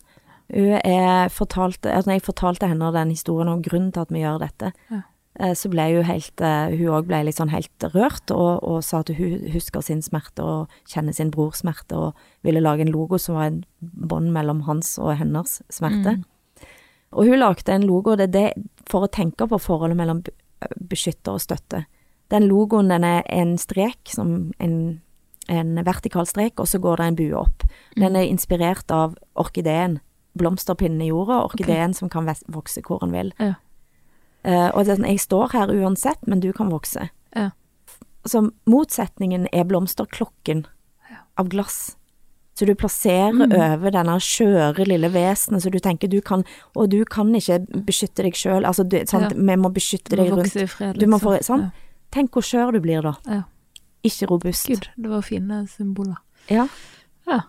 Hun 0.53 0.81
er 0.85 1.29
fortalte, 1.31 1.93
altså 1.93 2.11
når 2.11 2.15
jeg 2.19 2.23
fortalte 2.27 2.67
henne 2.69 2.93
den 2.93 3.11
historien 3.11 3.49
om 3.49 3.63
grunnen 3.63 3.93
til 3.93 4.01
at 4.01 4.11
vi 4.11 4.21
gjør 4.25 4.39
dette, 4.41 4.73
Ja. 4.91 5.03
eh, 5.39 5.53
så 5.55 5.71
ble 5.71 5.85
hun 5.95 6.05
helt 6.05 6.41
eh, 6.41 6.77
Hun 6.77 6.89
òg 6.89 7.07
ble 7.07 7.33
sånn 7.33 7.51
helt 7.51 7.79
rørt, 7.95 8.31
og, 8.31 8.65
og 8.65 8.83
sa 8.83 8.99
at 9.01 9.09
hun 9.15 9.49
husker 9.53 9.81
sin 9.83 10.03
smerte 10.03 10.43
og 10.43 10.69
kjenner 10.89 11.15
sin 11.15 11.31
brors 11.31 11.61
smerte, 11.63 11.93
og 11.97 12.15
ville 12.43 12.61
lage 12.61 12.81
en 12.81 12.91
logo 12.93 13.17
som 13.19 13.37
var 13.37 13.45
en 13.47 13.65
bånd 13.81 14.33
mellom 14.33 14.63
hans 14.63 14.99
og 14.99 15.17
hennes 15.17 15.63
smerte. 15.71 16.17
Mm. 16.19 16.25
Og 17.13 17.27
hun 17.27 17.39
lagde 17.39 17.69
en 17.73 17.83
logo 17.87 18.17
det 18.17 18.33
det, 18.33 18.53
for 18.89 19.03
å 19.07 19.11
tenke 19.11 19.47
på 19.49 19.59
forholdet 19.61 19.97
mellom 19.97 20.23
beskytter 20.89 21.33
og 21.33 21.41
støtte. 21.41 21.85
Den 22.31 22.47
logoen 22.49 22.89
den 22.89 23.05
er 23.05 23.23
en 23.29 23.57
strek, 23.59 23.99
som 24.07 24.53
en, 24.61 25.01
en 25.49 25.75
vertikal 25.85 26.27
strek, 26.27 26.61
og 26.63 26.67
så 26.71 26.79
går 26.81 26.97
det 26.97 27.07
en 27.07 27.17
bue 27.17 27.35
opp. 27.41 27.65
Den 27.97 28.15
er 28.17 28.29
inspirert 28.31 28.91
av 28.95 29.17
orkideen, 29.37 29.99
blomsterpinnen 30.39 31.03
i 31.03 31.09
jorda, 31.11 31.41
orkideen 31.49 31.93
som 31.95 32.09
kan 32.09 32.29
vokse 32.49 32.83
hvor 32.87 33.01
den 33.03 33.13
vil. 33.13 33.33
Ja. 33.41 33.55
Uh, 34.47 34.71
og 34.73 34.85
det 34.87 34.93
er 34.95 34.97
sånn, 35.01 35.09
jeg 35.11 35.21
står 35.21 35.53
her 35.53 35.73
uansett, 35.75 36.23
men 36.27 36.41
du 36.41 36.53
kan 36.57 36.71
vokse. 36.71 37.11
Ja. 37.37 37.51
Så 38.25 38.47
motsetningen 38.71 39.49
er 39.53 39.65
blomsterklokken 39.69 40.65
av 41.37 41.49
glass. 41.53 41.97
Så 42.55 42.67
du 42.67 42.75
plasserer 42.75 43.33
Mm. 43.33 43.53
over 43.57 43.91
denne 43.91 44.19
skjøre 44.21 44.85
lille 44.87 45.09
vesenet, 45.09 45.63
så 45.63 45.71
du 45.71 45.79
tenker 45.81 46.09
du 46.11 46.21
kan 46.21 46.45
Og 46.77 46.91
du 46.91 47.05
kan 47.05 47.33
ikke 47.35 47.67
beskytte 47.87 48.23
deg 48.23 48.35
sjøl, 48.35 48.65
altså 48.67 48.87
du, 48.87 48.99
sant, 49.07 49.33
Ja. 49.33 49.37
vi 49.39 49.57
må 49.57 49.73
beskytte 49.73 50.17
deg 50.17 50.31
rundt. 50.31 50.53
fred, 50.69 50.99
Du 50.99 51.07
må 51.07 51.17
liksom. 51.19 51.21
få- 51.39 51.43
sant? 51.45 51.73
Tenk 52.11 52.31
hvor 52.35 52.43
skjør 52.47 52.73
du 52.75 52.81
blir 52.83 53.03
da. 53.07 53.15
Ja. 53.31 53.43
Ikke 54.07 54.27
robust. 54.31 54.67
Gud, 54.67 54.89
det 54.97 55.11
var 55.13 55.23
fine 55.23 55.63
symboler. 55.71 56.17
Ja, 56.51 56.67
Ja. 57.29 57.41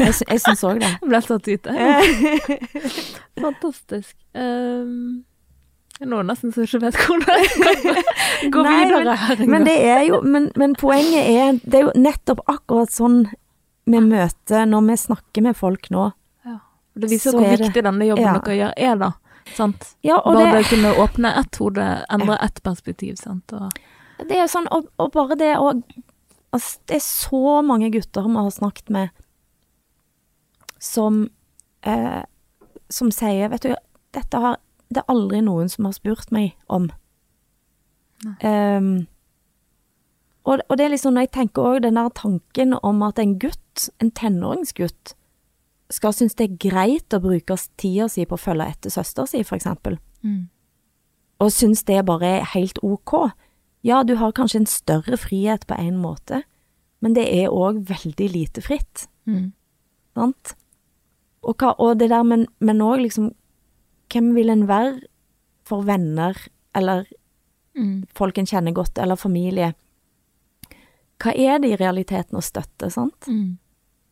jeg, 0.00 0.14
jeg 0.26 0.40
syns 0.42 0.64
òg 0.66 0.80
det. 0.82 0.88
Jeg 1.02 1.08
ble 1.12 1.20
tatt 1.22 1.48
ut, 1.48 1.66
jeg. 1.70 2.58
Fantastisk. 3.44 4.16
Um, 4.34 5.24
nå 6.00 6.18
er 6.18 6.22
det 6.22 6.28
nesten 6.30 6.52
så 6.54 6.62
jeg 6.64 6.70
ikke 6.70 6.80
vet 6.86 6.98
hvordan 7.02 7.40
jeg 7.42 7.50
skal 7.52 8.50
gå 8.54 8.64
videre 8.66 9.14
her. 9.18 9.42
Men 9.50 9.66
det 9.66 9.76
er 9.90 10.02
jo 10.08 10.20
men, 10.22 10.50
men 10.58 10.74
poenget 10.78 11.26
er 11.26 11.58
Det 11.64 11.80
er 11.80 11.86
jo 11.88 11.94
nettopp 11.98 12.42
akkurat 12.50 12.92
sånn 12.94 13.24
vi 13.88 14.00
møter 14.04 14.66
når 14.68 14.84
vi 14.90 14.96
snakker 15.00 15.42
med 15.48 15.56
folk 15.56 15.88
nå. 15.94 16.10
ja. 16.46 16.58
Det 16.98 17.08
viser 17.10 17.32
hvor 17.34 17.46
det- 17.46 17.60
viktig 17.64 17.82
denne 17.86 18.04
jobben 18.10 18.26
ja. 18.26 18.34
dere 18.38 18.56
gjør 18.58 18.72
er, 18.76 18.96
da. 19.00 19.12
Sant? 19.56 19.86
Ja, 20.04 20.18
Bare 20.24 20.42
det, 20.44 20.48
det 20.52 20.64
å 20.66 20.68
kunne 20.74 20.90
åpne 21.06 21.30
ett 21.40 21.56
hode, 21.62 21.84
endre 22.12 22.36
ett 22.44 22.58
perspektiv, 22.66 23.14
sant. 23.16 23.54
Og, 23.56 23.70
det 24.26 24.38
er 24.38 24.50
sånn, 24.50 24.66
og, 24.74 24.88
og 24.98 25.12
bare 25.14 25.38
det 25.38 25.54
å 25.58 25.72
Altså, 26.48 26.78
det 26.88 26.96
er 26.96 27.02
så 27.04 27.58
mange 27.60 27.90
gutter 27.92 28.24
vi 28.24 28.32
har 28.32 28.46
snakket 28.48 28.88
med 28.88 29.10
som 30.80 31.26
eh, 31.84 32.22
Som 32.88 33.10
sier, 33.12 33.50
vet 33.52 33.66
du, 33.66 33.74
dette 34.16 34.40
har 34.40 34.56
det 34.88 35.02
er 35.02 35.12
aldri 35.12 35.42
noen 35.44 35.68
som 35.68 35.84
har 35.84 35.94
spurt 35.96 36.30
meg 36.32 36.54
om. 36.72 36.88
Um, 38.40 39.06
og, 40.48 40.62
og 40.64 40.78
det 40.78 40.86
er 40.86 40.92
liksom, 40.94 41.14
når 41.14 41.26
jeg 41.26 41.34
tenker 41.36 41.68
òg 41.68 41.82
den 41.84 41.98
der 42.00 42.08
tanken 42.16 42.72
om 42.80 43.02
at 43.04 43.20
en 43.20 43.36
gutt, 43.40 43.88
en 44.00 44.10
tenåringsgutt, 44.16 45.12
skal 45.92 46.12
synes 46.16 46.36
det 46.36 46.48
er 46.48 46.60
greit 46.70 47.14
å 47.16 47.20
bruke 47.24 47.56
tida 47.80 48.08
si 48.12 48.24
på 48.28 48.36
å 48.36 48.40
følge 48.40 48.66
etter 48.72 48.92
søster 48.92 49.28
si, 49.28 49.42
for 49.46 49.56
eksempel, 49.56 49.96
mm. 50.24 50.48
og 51.44 51.52
synes 51.52 51.84
det 51.88 52.02
bare 52.08 52.32
er 52.40 52.50
helt 52.54 52.80
ok. 52.84 53.30
Ja, 53.82 54.02
du 54.02 54.14
har 54.16 54.32
kanskje 54.32 54.60
en 54.62 54.66
større 54.66 55.16
frihet 55.16 55.66
på 55.66 55.76
en 55.78 55.98
måte, 56.02 56.42
men 57.00 57.14
det 57.14 57.26
er 57.30 57.48
òg 57.54 57.84
veldig 57.86 58.30
lite 58.32 58.62
fritt, 58.62 59.06
Mm. 59.26 59.52
sant? 60.14 60.54
Og, 61.44 61.54
hva, 61.56 61.74
og 61.78 61.98
det 61.98 62.08
der, 62.10 62.22
men, 62.24 62.46
men 62.60 62.78
òg 62.82 63.00
liksom 63.06 63.34
Hvem 64.10 64.30
vil 64.34 64.48
en 64.48 64.66
være 64.66 65.02
for 65.68 65.82
venner, 65.84 66.34
eller 66.74 67.04
Mm. 67.76 68.06
folk 68.14 68.38
en 68.38 68.46
kjenner 68.46 68.72
godt, 68.72 68.98
eller 68.98 69.16
familie? 69.16 69.74
Hva 71.20 71.32
er 71.36 71.58
det 71.58 71.70
i 71.72 71.76
realiteten 71.76 72.38
å 72.38 72.42
støtte, 72.42 72.90
sant? 72.90 73.26
Mm. 73.28 73.58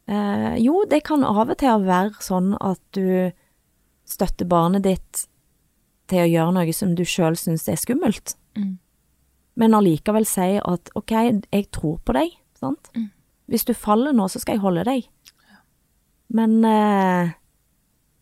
Eh, 0.08 0.56
jo, 0.62 0.84
det 0.88 1.02
kan 1.04 1.24
av 1.24 1.50
og 1.50 1.56
til 1.58 1.82
være 1.86 2.12
sånn 2.22 2.56
at 2.60 2.78
du 2.92 3.32
støtter 4.06 4.46
barnet 4.46 4.82
ditt 4.86 5.26
til 6.06 6.18
å 6.18 6.30
gjøre 6.30 6.52
noe 6.54 6.72
som 6.74 6.94
du 6.94 7.02
sjøl 7.04 7.34
syns 7.36 7.68
er 7.68 7.76
skummelt, 7.80 8.36
Mm. 8.56 8.78
Men 9.56 9.74
allikevel 9.76 10.26
si 10.28 10.56
at 10.60 10.90
ok, 10.98 11.12
jeg 11.48 11.68
tror 11.74 11.98
på 12.04 12.14
deg, 12.16 12.34
sant? 12.58 12.90
Mm. 12.96 13.08
Hvis 13.50 13.64
du 13.64 13.72
faller 13.78 14.12
nå, 14.16 14.26
så 14.28 14.40
skal 14.42 14.56
jeg 14.56 14.64
holde 14.64 14.84
deg. 14.86 15.06
Men, 16.34 16.58
eh, 16.66 17.34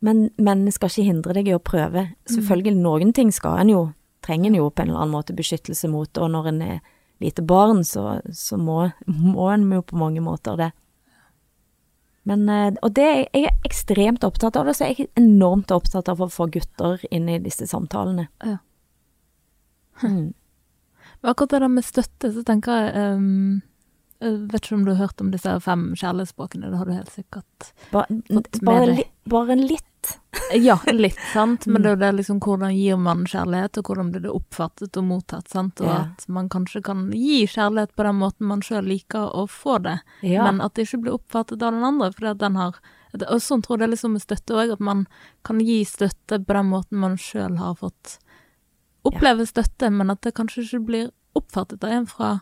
men, 0.05 0.29
men 0.37 0.65
jeg 0.69 0.77
skal 0.77 0.93
ikke 0.93 1.09
hindre 1.09 1.37
deg 1.39 1.49
i 1.49 1.57
å 1.57 1.63
prøve. 1.65 2.07
Selvfølgelig, 2.29 2.77
noen 2.79 3.15
ting 3.17 3.33
skal 3.33 3.59
en 3.63 3.73
jo, 3.73 3.85
trenger 4.25 4.53
en 4.53 4.61
jo 4.61 4.69
på 4.71 4.85
en 4.85 4.93
eller 4.93 5.05
annen 5.05 5.17
måte 5.17 5.37
beskyttelse 5.37 5.91
mot, 5.91 6.21
og 6.21 6.31
når 6.35 6.51
en 6.53 6.63
er 6.69 6.79
lite 7.25 7.43
barn, 7.47 7.83
så, 7.89 8.21
så 8.35 8.59
må, 8.61 8.91
må 9.07 9.49
en 9.53 9.67
jo 9.73 9.83
på 9.87 9.99
mange 9.99 10.23
måter 10.25 10.61
det. 10.61 10.71
Men, 12.29 12.47
eh, 12.49 12.71
og 12.81 12.95
det 12.97 13.05
er 13.09 13.19
jeg 13.25 13.49
er 13.49 13.67
ekstremt 13.67 14.25
opptatt 14.25 14.57
av, 14.61 14.69
det, 14.69 14.77
så 14.77 14.89
jeg 14.89 15.09
er 15.09 15.21
enormt 15.21 15.73
opptatt 15.75 16.09
av 16.13 16.23
å 16.25 16.31
få 16.33 16.47
gutter 16.53 17.03
inn 17.11 17.29
i 17.33 17.41
disse 17.43 17.67
samtalene. 17.69 18.29
Ja. 18.45 18.61
Mm. 20.03 20.33
Akkurat 21.25 21.51
det 21.51 21.61
der 21.65 21.69
med 21.73 21.85
støtte, 21.87 22.33
så 22.35 22.43
tenker 22.45 22.73
jeg 22.85 23.15
um, 23.17 23.63
Jeg 24.21 24.37
vet 24.53 24.63
ikke 24.67 24.75
om 24.77 24.85
du 24.87 24.93
har 24.95 25.01
hørt 25.09 25.21
om 25.21 25.31
disse 25.33 25.55
fem 25.61 25.89
kjærlighetsspråkene, 25.99 26.71
det 26.71 26.79
har 26.79 26.87
du 26.89 26.93
helt 26.95 27.11
sikkert. 27.13 27.73
ba, 27.93 28.05
Fått 28.31 28.61
med 28.63 28.89
deg. 28.89 28.97
li, 28.97 29.05
bare 29.29 29.57
litt. 29.59 29.91
Ja, 30.55 30.79
litt, 30.93 31.19
sant. 31.35 31.67
Men 31.67 31.81
Mm. 31.81 31.83
det 31.83 31.89
er 31.91 31.95
jo 31.97 32.01
det 32.05 32.13
liksom 32.21 32.41
hvordan 32.41 32.73
gir 32.77 32.97
man 33.01 33.25
kjærlighet, 33.27 33.79
og 33.79 33.85
hvordan 33.91 34.11
blir 34.13 34.23
det 34.23 34.31
oppfattet 34.33 34.97
og 35.01 35.05
mottatt, 35.05 35.49
sant. 35.49 35.81
Og 35.81 35.87
Ja. 35.89 35.99
at 36.13 36.29
man 36.29 36.49
kanskje 36.49 36.83
kan 36.85 37.11
gi 37.13 37.45
kjærlighet 37.47 37.95
på 37.97 38.05
den 38.05 38.17
måten 38.21 38.47
man 38.47 38.61
sjøl 38.61 38.85
liker 38.87 39.29
å 39.35 39.47
få 39.49 39.83
det, 39.83 39.99
Ja. 40.23 40.45
men 40.45 40.61
at 40.61 40.75
det 40.75 40.87
ikke 40.89 41.03
blir 41.03 41.19
oppfattet 41.19 41.63
av 41.63 41.73
den 41.73 41.85
andre, 41.85 42.11
fordi 42.13 42.31
at 42.31 42.39
den 42.39 42.55
har 42.57 42.75
Og 43.15 43.39
sånn 43.39 43.63
tror 43.63 43.79
jeg 43.79 43.79
det 43.79 43.85
er 43.87 43.95
liksom 43.95 44.13
med 44.13 44.23
støtte 44.23 44.55
òg, 44.59 44.73
at 44.73 44.81
man 44.81 45.07
kan 45.45 45.61
gi 45.61 45.85
støtte 45.85 46.45
på 46.45 46.53
den 46.53 46.67
måten 46.67 46.99
man 46.99 47.17
sjøl 47.17 47.59
har 47.59 47.75
fått 47.77 48.19
oppleve 49.05 49.47
støtte, 49.47 49.91
men 49.93 50.11
at 50.11 50.21
det 50.23 50.35
kanskje 50.35 50.63
ikke 50.65 50.83
blir 50.87 51.11
oppfattet 51.37 51.85
av 51.85 51.91
en 51.91 52.07
fra 52.07 52.33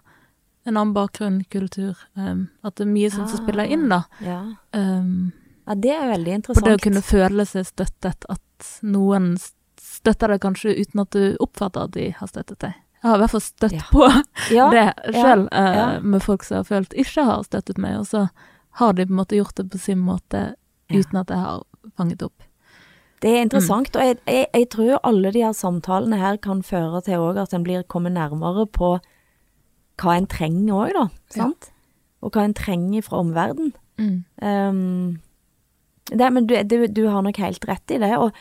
en 0.65 0.77
annen 0.77 0.93
bakgrunn, 0.95 1.41
kultur. 1.51 1.97
Um, 2.15 2.49
at 2.63 2.77
det 2.79 2.85
er 2.87 2.93
mye 2.93 3.11
sånt 3.11 3.31
som 3.33 3.41
Ah. 3.41 3.43
spiller 3.43 3.65
inn, 3.67 3.89
da. 3.91 4.05
ja. 4.23 4.41
Um, 4.73 5.33
ja, 5.67 5.75
det 5.75 5.91
er 5.91 6.09
veldig 6.13 6.33
interessant 6.37 6.65
for 6.65 6.71
det 6.71 6.79
å 6.79 6.83
kunne 6.85 7.03
føle 7.03 7.47
seg 7.47 7.67
støttet, 7.67 8.25
at 8.31 8.69
noen 8.83 9.37
støtter 9.81 10.29
deg 10.35 10.41
kanskje 10.43 10.77
uten 10.79 11.01
at 11.03 11.11
du 11.11 11.37
oppfatter 11.43 11.85
at 11.89 11.93
de 11.97 12.11
har 12.19 12.29
støttet 12.31 12.59
deg. 12.63 12.75
Jeg 13.03 13.11
har 13.11 13.17
i 13.17 13.23
hvert 13.25 13.31
fall 13.35 13.41
støtt 13.43 13.73
Ja. 13.73 13.83
på 13.91 14.07
ja, 14.59 14.71
det 14.71 15.15
sjøl, 15.15 15.49
ja. 15.51 16.01
med 16.01 16.23
folk 16.23 16.45
som 16.47 16.57
har 16.61 16.65
følt 16.69 16.93
ikke 16.95 17.25
har 17.27 17.43
støttet 17.43 17.79
meg, 17.79 17.99
og 17.99 18.07
så 18.07 18.29
har 18.79 18.93
de 18.95 19.07
på 19.07 19.11
en 19.13 19.17
måte 19.19 19.37
gjort 19.37 19.55
det 19.59 19.69
på 19.71 19.79
sin 19.83 19.99
måte 19.99 20.55
uten 20.93 21.19
at 21.19 21.29
jeg 21.31 21.39
har 21.39 21.63
fanget 21.99 22.23
opp. 22.23 22.43
Det 23.23 23.31
er 23.31 23.45
interessant, 23.45 23.97
og 23.97 24.07
jeg, 24.07 24.17
jeg, 24.27 24.47
jeg 24.55 24.69
tror 24.75 25.01
alle 25.07 25.31
de 25.35 25.45
her 25.45 25.53
samtalene 25.55 26.19
her 26.19 26.41
kan 26.43 26.63
føre 26.67 27.01
til 27.07 27.23
òg 27.23 27.39
at 27.39 27.53
en 27.55 27.63
blir 27.63 27.85
kommet 27.87 28.17
nærmere 28.17 28.67
på 28.67 28.97
hva 30.03 30.17
en 30.17 30.27
trenger 30.27 30.75
òg, 30.75 30.97
da. 30.97 31.05
Ja. 31.37 31.51
Og 32.23 32.35
hva 32.35 32.47
en 32.49 32.57
trenger 32.59 33.05
fra 33.07 33.21
omverdenen. 33.23 33.75
Mm. 34.01 34.25
Um, 34.43 35.21
det, 36.11 36.33
men 36.33 36.49
du, 36.49 36.57
du, 36.67 36.87
du 36.87 37.05
har 37.09 37.23
nok 37.23 37.39
helt 37.39 37.69
rett 37.69 37.95
i 37.95 38.01
det. 38.03 38.11
Og, 38.19 38.33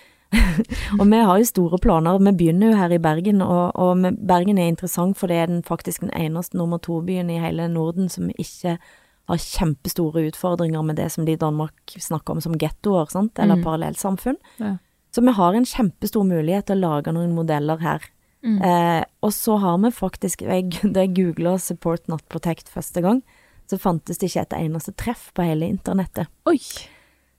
og 1.00 1.06
vi 1.06 1.22
har 1.22 1.38
jo 1.38 1.50
store 1.50 1.80
planer. 1.82 2.18
Vi 2.18 2.34
begynner 2.40 2.72
jo 2.72 2.80
her 2.80 2.96
i 2.96 3.02
Bergen, 3.02 3.44
og, 3.46 3.76
og 3.76 4.08
Bergen 4.18 4.58
er 4.58 4.72
interessant 4.72 5.20
for 5.20 5.30
det 5.30 5.38
er 5.38 5.52
den 5.52 5.62
faktisk 5.68 6.02
den 6.06 6.14
eneste 6.18 6.58
nummer 6.58 6.82
to-byen 6.82 7.30
i 7.30 7.42
hele 7.42 7.70
Norden 7.70 8.10
som 8.10 8.32
ikke 8.34 8.80
har 9.28 9.38
kjempestore 9.38 10.26
utfordringer 10.32 10.84
med 10.84 10.96
det 10.96 11.10
som 11.12 11.26
de 11.26 11.32
i 11.34 11.40
Danmark 11.40 11.74
snakker 12.00 12.32
om 12.36 12.42
som 12.42 12.54
gettoer, 12.58 13.10
sant, 13.12 13.40
eller 13.40 13.56
Mm. 13.56 13.64
parallellsamfunn. 13.64 14.38
Ja. 14.58 14.78
Så 15.12 15.22
vi 15.22 15.32
har 15.32 15.54
en 15.54 15.66
kjempestor 15.66 16.24
mulighet 16.24 16.66
til 16.68 16.78
å 16.78 16.90
lage 16.90 17.12
noen 17.14 17.34
modeller 17.36 17.78
her. 17.80 18.02
Mm. 18.44 18.62
Eh, 18.64 19.04
og 19.22 19.32
så 19.32 19.60
har 19.60 19.78
vi 19.78 19.92
faktisk, 19.92 20.42
jeg, 20.42 20.70
da 20.94 21.02
jeg 21.06 21.14
googla 21.16 21.58
'Support 21.60 22.08
Not 22.08 22.28
Protect' 22.30 22.70
første 22.70 23.02
gang, 23.02 23.22
så 23.70 23.78
fantes 23.80 24.18
det 24.18 24.30
ikke 24.32 24.42
et 24.42 24.54
eneste 24.60 24.92
treff 24.98 25.32
på 25.34 25.44
hele 25.46 25.70
internettet. 25.70 26.28
Oi, 26.48 26.58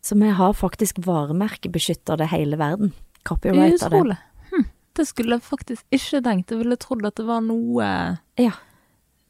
Så 0.03 0.15
vi 0.19 0.29
har 0.31 0.53
faktisk 0.53 0.97
varemerkebeskytter 1.05 2.17
det 2.19 2.29
hele 2.33 2.57
verden. 2.57 2.93
Copyrighta 3.25 3.89
det. 3.89 3.99
utrolig. 4.01 4.17
Hm. 4.51 4.65
Det 4.95 5.07
skulle 5.07 5.37
jeg 5.39 5.43
faktisk 5.43 5.85
ikke 5.93 6.23
tenkt. 6.23 6.51
Jeg 6.51 6.59
ville 6.59 6.77
trodd 6.77 7.07
at 7.07 7.15
det 7.17 7.27
var 7.27 7.41
noe 7.41 8.19
Ja. 8.39 8.51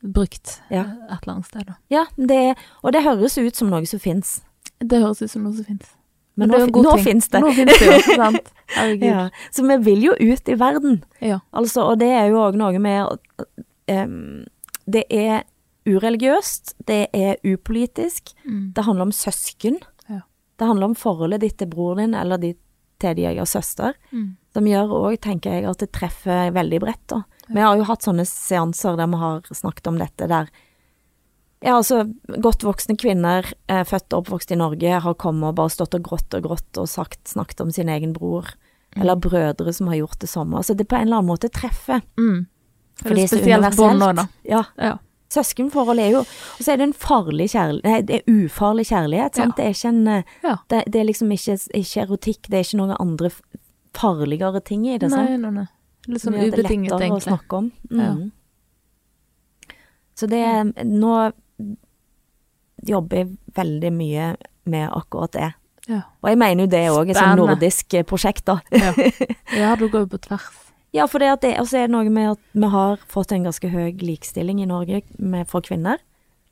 Brukt 0.02 0.60
Ja. 0.70 0.82
et 1.10 1.22
eller 1.22 1.34
annet 1.34 1.46
sted. 1.46 1.66
da. 1.66 1.74
Ja, 1.90 2.04
det, 2.16 2.56
og 2.82 2.92
det 2.92 3.02
høres 3.04 3.38
ut 3.38 3.56
som 3.56 3.70
noe 3.70 3.86
som 3.86 3.98
fins. 4.02 4.40
Det 4.80 4.98
høres 5.02 5.22
ut 5.22 5.30
som 5.30 5.42
noe 5.44 5.54
som 5.54 5.64
fins. 5.64 5.92
Men 6.36 6.48
nå, 6.48 6.58
nå 6.82 6.96
fins 7.04 7.28
det. 7.28 7.40
Nå 7.44 7.50
finnes 7.52 7.78
det 7.78 7.86
jo, 7.86 8.14
sant. 8.16 8.52
Herregud. 8.74 9.04
Ja. 9.04 9.28
Så 9.52 9.62
vi 9.68 9.76
vil 9.84 10.02
jo 10.08 10.14
ut 10.16 10.48
i 10.48 10.54
verden. 10.56 11.02
Ja. 11.20 11.40
Altså, 11.52 11.84
og 11.92 11.98
det 12.00 12.08
er 12.08 12.30
jo 12.32 12.40
òg 12.40 12.56
noe 12.56 12.78
med 12.80 13.20
um, 13.92 14.44
Det 14.88 15.04
er 15.12 15.42
ureligiøst, 15.86 16.74
det 16.88 17.08
er 17.12 17.36
upolitisk, 17.44 18.32
Mm. 18.46 18.72
det 18.74 18.84
handler 18.84 19.02
om 19.02 19.12
søsken. 19.12 19.78
Ja. 20.08 20.20
Det 20.58 20.66
handler 20.66 20.84
om 20.90 20.94
forholdet 20.94 21.40
ditt 21.40 21.56
til 21.58 21.66
bror 21.68 21.96
din, 21.96 22.14
eller 22.14 22.38
ditt 22.38 22.58
til 23.00 23.14
de 23.16 23.22
jeg 23.22 23.36
har 23.38 23.46
søster. 23.46 23.94
Mm. 24.12 24.36
Som 24.54 24.64
gjør 24.64 24.88
òg, 24.94 25.20
tenker 25.20 25.50
jeg, 25.52 25.64
at 25.68 25.78
det 25.78 25.90
treffer 25.92 26.50
veldig 26.54 26.80
bredt, 26.80 27.06
da. 27.08 27.22
Vi 27.48 27.60
har 27.60 27.76
jo 27.76 27.86
hatt 27.88 28.04
sånne 28.06 28.26
seanser 28.28 28.96
der 29.00 29.10
vi 29.10 29.18
har 29.22 29.48
snakket 29.50 29.90
om 29.90 29.98
dette, 30.00 30.28
der 30.30 30.52
ja, 31.62 31.76
altså, 31.76 32.02
godt 32.42 32.64
voksne 32.66 32.96
kvinner, 32.98 33.46
eh, 33.70 33.84
født 33.86 34.10
og 34.10 34.24
oppvokst 34.24 34.50
i 34.50 34.58
Norge, 34.58 34.96
har 35.04 35.14
kommet 35.14 35.52
og 35.52 35.60
bare 35.60 35.70
stått 35.70 35.94
og 35.94 36.02
grått 36.08 36.34
og 36.34 36.42
grått 36.48 36.80
og 36.82 36.88
sagt, 36.90 37.20
snakket 37.30 37.62
om 37.62 37.70
sin 37.70 37.90
egen 37.92 38.12
bror. 38.16 38.50
Mm. 38.96 39.02
Eller 39.02 39.20
brødre 39.22 39.72
som 39.72 39.86
har 39.86 40.00
gjort 40.00 40.18
det 40.18 40.28
samme. 40.28 40.58
Altså, 40.58 40.74
det 40.74 40.88
på 40.90 40.98
en 40.98 41.06
eller 41.06 41.22
annen 41.22 41.30
måte 41.30 41.52
treffer. 41.54 42.02
Mm. 42.18 42.48
For 42.98 43.14
det 43.14 43.22
er 43.24 43.30
spesielt 43.30 43.78
bånd 43.78 44.04
òg, 44.04 44.16
da. 44.18 44.26
Ja. 44.42 44.64
Ja. 44.76 44.96
Søskenforhold 45.32 46.02
er 46.02 46.10
jo 46.12 46.18
Og 46.20 46.58
så 46.60 46.74
er 46.74 46.76
det 46.76 46.90
en 46.90 46.92
farlig 46.92 47.46
kjærlighet 47.54 47.86
Nei, 47.88 48.00
det 48.04 48.18
er 48.18 48.26
ufarlig 48.28 48.84
kjærlighet, 48.90 49.38
sant. 49.38 49.54
Det 49.56 49.64
er 49.64 49.72
ikke 49.72 49.88
en 49.88 50.08
eh, 50.12 50.34
Ja. 50.44 50.56
det, 50.68 50.82
det 50.92 51.00
er 51.00 51.06
liksom 51.08 51.32
ikke, 51.32 51.56
ikke 51.78 52.02
erotikk, 52.02 52.50
det 52.50 52.58
er 52.58 52.66
ikke 52.66 52.80
noen 52.82 52.98
andre 53.00 53.30
farligere 53.96 54.60
ting 54.60 54.84
i 54.88 54.98
det, 54.98 55.08
sant. 55.12 55.30
Nei, 55.30 55.38
nei, 55.40 55.54
nei. 55.62 55.66
Litt 56.08 56.22
Som 56.22 56.34
sånn 56.34 56.48
ubetinget, 56.50 56.92
lettere 56.96 57.18
å 57.18 57.22
snakke 57.22 57.58
om. 57.60 57.72
Ja. 57.90 58.12
Mm. 58.16 58.30
Så 60.18 60.26
det 60.26 60.44
Nå 60.86 61.32
jobber 62.82 63.22
jeg 63.22 63.36
veldig 63.54 63.92
mye 63.94 64.32
med 64.64 64.88
akkurat 64.90 65.32
det. 65.36 65.52
Ja. 65.86 66.00
Og 66.22 66.30
jeg 66.30 66.38
mener 66.38 66.64
jo 66.64 66.70
det 66.70 66.82
òg 66.90 67.10
er 67.10 67.18
sånn 67.18 67.38
nordisk 67.38 67.94
eh, 67.94 68.04
prosjekt, 68.06 68.44
da. 68.46 68.58
Ja. 68.74 68.92
ja, 69.62 69.72
du 69.78 69.88
går 69.88 70.06
jo 70.06 70.12
på 70.14 70.20
tvers. 70.26 70.48
Ja, 70.92 71.06
for 71.08 71.22
det 71.22 71.30
det 71.42 71.56
også 71.60 71.78
er 71.80 71.88
det 71.88 71.94
noe 71.94 72.10
med 72.12 72.34
at 72.34 72.40
vi 72.52 72.68
har 72.74 73.00
fått 73.08 73.32
en 73.32 73.46
ganske 73.48 73.68
høy 73.72 73.94
likestilling 74.02 74.60
i 74.60 74.68
Norge 74.68 75.02
med, 75.18 75.48
for 75.48 75.64
kvinner. 75.64 76.02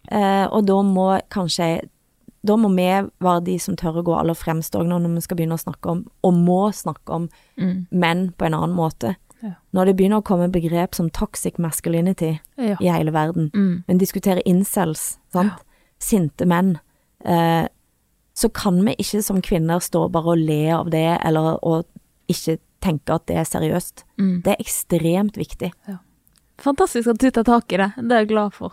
Eh, 0.09 0.47
og 0.49 0.65
da 0.71 0.79
må 0.87 1.13
kanskje 1.31 1.89
Da 2.41 2.55
må 2.57 2.71
vi 2.73 2.87
være 3.21 3.43
de 3.45 3.59
som 3.61 3.75
tør 3.77 3.99
å 4.01 4.03
gå 4.03 4.15
aller 4.17 4.33
fremst 4.33 4.73
òg 4.73 4.87
når 4.89 5.11
vi 5.13 5.21
skal 5.21 5.37
begynne 5.37 5.59
å 5.59 5.61
snakke 5.61 5.91
om, 5.93 5.99
og 6.25 6.33
må 6.33 6.71
snakke 6.73 7.13
om, 7.13 7.29
Mm. 7.59 7.87
menn 7.91 8.33
på 8.33 8.47
en 8.47 8.55
annen 8.55 8.73
måte. 8.75 9.17
Ja. 9.43 9.55
Når 9.73 9.87
det 9.87 9.97
begynner 9.97 10.21
å 10.21 10.25
komme 10.25 10.51
begrep 10.53 10.95
som 10.95 11.11
toxic 11.11 11.59
masculinity 11.59 12.39
Ja. 12.59 12.77
i 12.81 12.89
hele 12.89 13.11
verden, 13.13 13.51
Mm. 13.55 13.85
men 13.89 13.99
diskutere 13.99 14.43
incels, 14.47 15.19
sant? 15.33 15.53
sinte 15.99 16.47
menn, 16.47 16.79
eh, 17.25 17.67
så 18.35 18.49
kan 18.53 18.85
vi 18.85 18.95
ikke 18.97 19.23
som 19.23 19.43
kvinner 19.43 19.81
stå 19.81 20.11
bare 20.11 20.25
og 20.33 20.39
le 20.39 20.71
av 20.71 20.91
det, 20.91 21.19
eller 21.25 21.59
og 21.63 21.85
ikke 22.29 22.59
tenke 22.81 23.11
at 23.15 23.27
det 23.27 23.37
er 23.37 23.45
seriøst. 23.45 24.05
Mm. 24.19 24.43
Det 24.43 24.53
er 24.59 24.63
ekstremt 24.65 25.37
viktig. 25.37 25.73
Fantastisk 26.59 27.09
at 27.09 27.19
du 27.19 27.31
tar 27.31 27.45
tak 27.45 27.73
i 27.73 27.77
det. 27.77 27.93
Det 27.97 28.13
er 28.13 28.19
jeg 28.25 28.29
glad 28.29 28.53
for. 28.53 28.71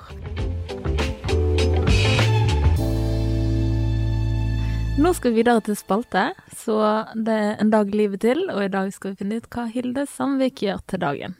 Nå 4.97 5.11
skal 5.13 5.31
vi 5.31 5.43
videre 5.43 5.61
til 5.61 5.75
spalte, 5.77 6.23
så 6.57 6.77
det 7.13 7.33
er 7.33 7.59
en 7.61 7.69
dag 7.73 7.91
livet 7.93 8.21
til, 8.23 8.39
og 8.49 8.63
i 8.65 8.69
dag 8.73 8.89
skal 8.95 9.13
vi 9.13 9.19
finne 9.21 9.37
ut 9.37 9.45
hva 9.53 9.67
Hilde 9.69 10.07
Sandvik 10.09 10.63
gjør 10.65 10.79
til 10.89 11.01
dagen. 11.03 11.35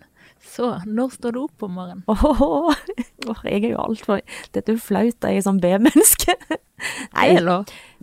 Så 0.47 0.69
når 0.85 1.15
står 1.15 1.33
du 1.33 1.39
opp 1.41 1.65
om 1.65 1.73
morgenen? 1.79 2.03
Åh, 2.07 2.41
åh, 2.45 3.41
jeg 3.49 3.63
er 3.63 3.71
jo 3.73 3.79
altfor 3.81 4.21
Dette 4.53 4.71
er 4.71 4.77
jo 4.77 4.83
flaut, 4.83 5.17
jeg 5.25 5.39
er 5.41 5.45
sånn 5.47 5.61
B-menneske. 5.63 6.35
Nei, 7.17 7.31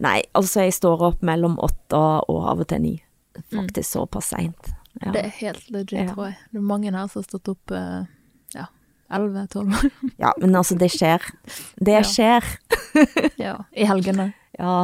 nei, 0.03 0.17
altså 0.35 0.65
jeg 0.67 0.75
står 0.75 1.05
opp 1.13 1.23
mellom 1.25 1.55
åtte 1.63 2.01
og 2.03 2.41
av 2.51 2.65
og 2.65 2.69
til 2.73 2.83
ni. 2.83 2.95
Faktisk 3.55 3.87
såpass 3.95 4.33
seint. 4.35 4.73
Ja. 4.99 5.13
Det 5.15 5.23
er 5.23 5.33
helt 5.39 5.71
legit, 5.71 6.01
Ja. 6.01 6.09
tror 6.11 6.33
jeg. 6.33 6.37
Det 6.51 6.59
er 6.59 6.67
mange 6.75 6.91
her 6.91 7.07
som 7.07 7.23
har 7.23 7.29
stått 7.29 7.53
opp 7.55 7.71
eh, 7.75 8.03
ja, 8.59 8.67
11-12 9.15 10.19
ja, 10.19 10.35
men 10.43 10.59
altså, 10.59 10.75
det 10.83 10.91
skjer. 10.95 11.23
Det 11.79 12.03
skjer. 12.11 12.51
ja, 13.47 13.57
i 13.71 13.87
helgene. 13.87 14.33
Ja. 14.59 14.75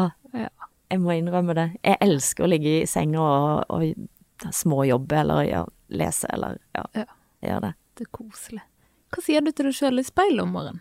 Jeg 0.91 1.01
må 1.03 1.14
innrømme 1.14 1.55
det. 1.57 1.68
Jeg 1.86 1.99
elsker 2.03 2.45
å 2.45 2.51
ligge 2.51 2.72
i 2.80 2.86
senga 2.91 3.22
og, 3.22 3.70
og 3.70 4.53
småjobbe 4.57 5.20
eller 5.22 5.43
ja, 5.47 5.64
lese 5.95 6.28
eller 6.34 6.59
ja, 6.76 6.84
Ja. 7.03 7.05
gjøre 7.47 7.61
det. 7.68 7.72
Det 7.99 8.07
er 8.07 8.12
koselig. 8.16 8.62
Hva 9.11 9.22
sier 9.24 9.43
du 9.45 9.51
til 9.53 9.68
deg 9.68 9.76
sjøl 9.76 10.01
i 10.03 10.07
speilet 10.07 10.43
om 10.45 10.53
morgenen? 10.55 10.80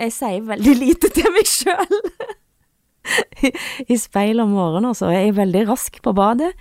Jeg 0.00 0.14
sier 0.16 0.46
veldig 0.48 0.74
lite 0.80 1.10
til 1.12 1.28
meg 1.34 1.48
sjøl. 1.48 1.98
I, 3.44 3.50
I 3.92 3.98
speilet 4.00 4.44
om 4.46 4.54
morgenen, 4.56 4.90
altså. 4.92 5.10
Jeg 5.12 5.28
er 5.32 5.36
veldig 5.40 5.64
rask 5.68 5.98
på 6.04 6.14
badet. 6.16 6.52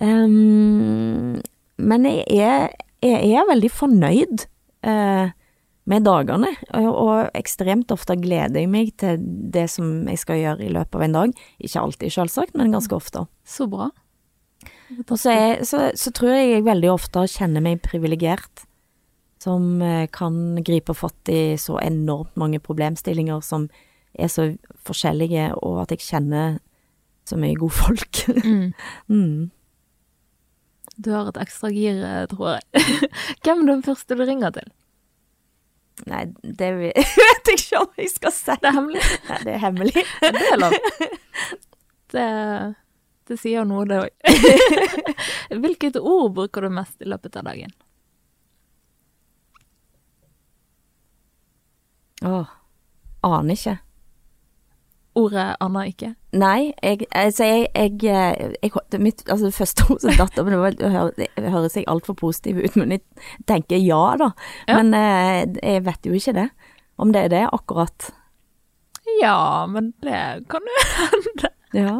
Um, 0.00 1.36
men 1.80 2.06
jeg 2.08 2.24
er, 2.40 2.70
jeg 3.04 3.34
er 3.36 3.48
veldig 3.50 3.70
fornøyd. 3.72 4.46
Eh, 4.86 5.32
med 5.88 6.04
dagene, 6.04 6.52
og, 6.76 7.30
ekstremt 7.34 7.90
ofte 7.94 8.16
gleder 8.20 8.60
jeg 8.60 8.70
meg 8.70 8.92
til 9.00 9.20
det 9.20 9.66
som 9.72 10.08
jeg 10.10 10.20
skal 10.20 10.40
gjøre 10.40 10.66
i 10.66 10.72
løpet 10.74 10.98
av 10.98 11.04
en 11.06 11.16
dag. 11.16 11.42
Ikke 11.58 11.82
alltid, 11.82 12.12
selvsagt, 12.14 12.56
men 12.58 12.74
ganske 12.74 12.94
ofte. 12.94 13.24
Så 13.48 13.66
bra. 13.70 13.88
Og 15.06 15.14
så, 15.18 15.32
er, 15.32 15.62
så, 15.66 15.88
så 15.96 16.12
tror 16.14 16.34
jeg 16.34 16.50
jeg 16.50 16.66
veldig 16.66 16.90
ofte 16.92 17.24
kjenner 17.30 17.64
meg 17.64 17.82
privilegert, 17.84 18.66
som 19.40 19.80
eh, 19.82 20.04
kan 20.12 20.58
gripe 20.66 20.92
fatt 20.96 21.30
i 21.32 21.56
så 21.60 21.78
enormt 21.80 22.34
mange 22.40 22.60
problemstillinger 22.60 23.40
som 23.46 23.70
er 24.12 24.28
så 24.28 24.50
forskjellige, 24.84 25.54
og 25.62 25.84
at 25.84 25.94
jeg 25.94 26.04
kjenner 26.04 26.58
så 27.28 27.38
mye 27.40 27.56
gode 27.56 27.76
folk. 27.78 28.22
Mm. 28.44 28.72
mm. 29.14 29.50
Du 31.00 31.12
har 31.14 31.30
et 31.30 31.40
ekstra 31.40 31.70
gir, 31.72 32.02
eh, 32.04 32.26
tror 32.28 32.58
jeg. 32.58 32.84
Hvem 33.46 33.64
er 33.64 33.72
den 33.72 33.86
første 33.86 34.18
du 34.18 34.26
ringer 34.26 34.52
til? 34.58 34.68
Nei, 36.08 36.24
det 36.42 36.70
vet 36.80 37.50
jeg 37.50 37.58
ikke 37.58 37.80
om 37.82 37.98
jeg 38.00 38.12
skal 38.12 38.32
si. 38.34 38.54
Det 38.62 38.70
er 38.70 38.76
hemmelig. 38.76 39.02
Nei, 39.28 39.40
det 39.46 39.56
er 39.56 39.64
hemmelig. 39.64 40.04
Det 40.22 40.46
er 40.52 40.60
lov. 40.60 40.78
Det, 42.10 42.22
det 43.30 43.36
sier 43.38 43.62
noe, 43.68 43.84
det 43.86 44.00
òg. 44.02 44.32
Hvilket 45.62 45.98
ord 46.00 46.32
bruker 46.34 46.66
du 46.66 46.72
mest 46.74 46.98
i 46.98 47.06
løpet 47.06 47.36
av 47.38 47.44
dagen? 47.46 47.70
Åh, 52.26 52.50
aner 53.30 53.54
ikke. 53.54 53.76
Ordet 55.20 55.44
Anna 55.60 55.82
ikke. 55.90 56.12
Nei, 56.40 56.70
jeg, 56.82 57.06
altså 57.16 57.44
jeg, 57.48 57.68
jeg, 57.74 58.54
jeg, 58.62 59.00
mitt, 59.02 59.22
altså 59.28 59.48
det 59.50 59.56
første 59.56 59.86
ordet 59.90 60.04
som 60.06 60.16
datt 60.20 60.38
opp, 60.40 60.48
det, 60.52 60.60
det, 60.80 60.90
hø- 60.94 61.14
det 61.18 61.50
høres 61.54 61.76
jeg 61.76 61.86
altfor 61.90 62.16
positiv 62.20 62.60
ut, 62.62 62.76
men 62.80 62.94
jeg 62.96 63.02
tenker 63.50 63.80
ja 63.82 64.02
da. 64.20 64.30
Ja. 64.68 64.78
Men 64.80 64.94
eh, 64.96 65.44
jeg 65.74 65.84
vet 65.88 66.06
jo 66.10 66.16
ikke 66.16 66.36
det, 66.38 66.48
om 67.00 67.12
det 67.14 67.26
er 67.26 67.32
det 67.34 67.44
akkurat. 67.52 68.10
Ja, 69.20 69.66
men 69.66 69.92
det 70.06 70.20
kan 70.52 70.62
jo 70.70 70.82
hende. 71.02 71.50
Ja. 71.74 71.96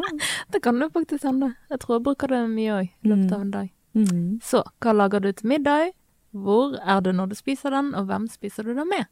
Det 0.51 0.63
kan 0.63 0.81
jo 0.83 0.89
faktisk 0.95 1.25
hende. 1.27 1.53
Jeg 1.71 1.81
tror 1.83 1.99
jeg 1.99 2.07
bruker 2.09 2.31
det 2.33 2.41
mye 2.51 2.77
òg 2.81 2.89
i 2.91 3.11
løpet 3.11 3.33
av 3.37 3.41
en 3.45 3.51
dag. 3.55 3.69
Mm. 3.99 4.39
Så, 4.43 4.63
hva 4.83 4.93
lager 4.95 5.23
du 5.25 5.33
til 5.35 5.51
middag? 5.51 5.91
Hvor 6.31 6.77
er 6.79 7.01
det 7.03 7.17
når 7.19 7.33
du 7.33 7.35
spiser 7.39 7.75
den, 7.75 7.91
og 7.99 8.07
hvem 8.07 8.29
spiser 8.31 8.63
du 8.67 8.75
den 8.77 8.87
med? 8.91 9.09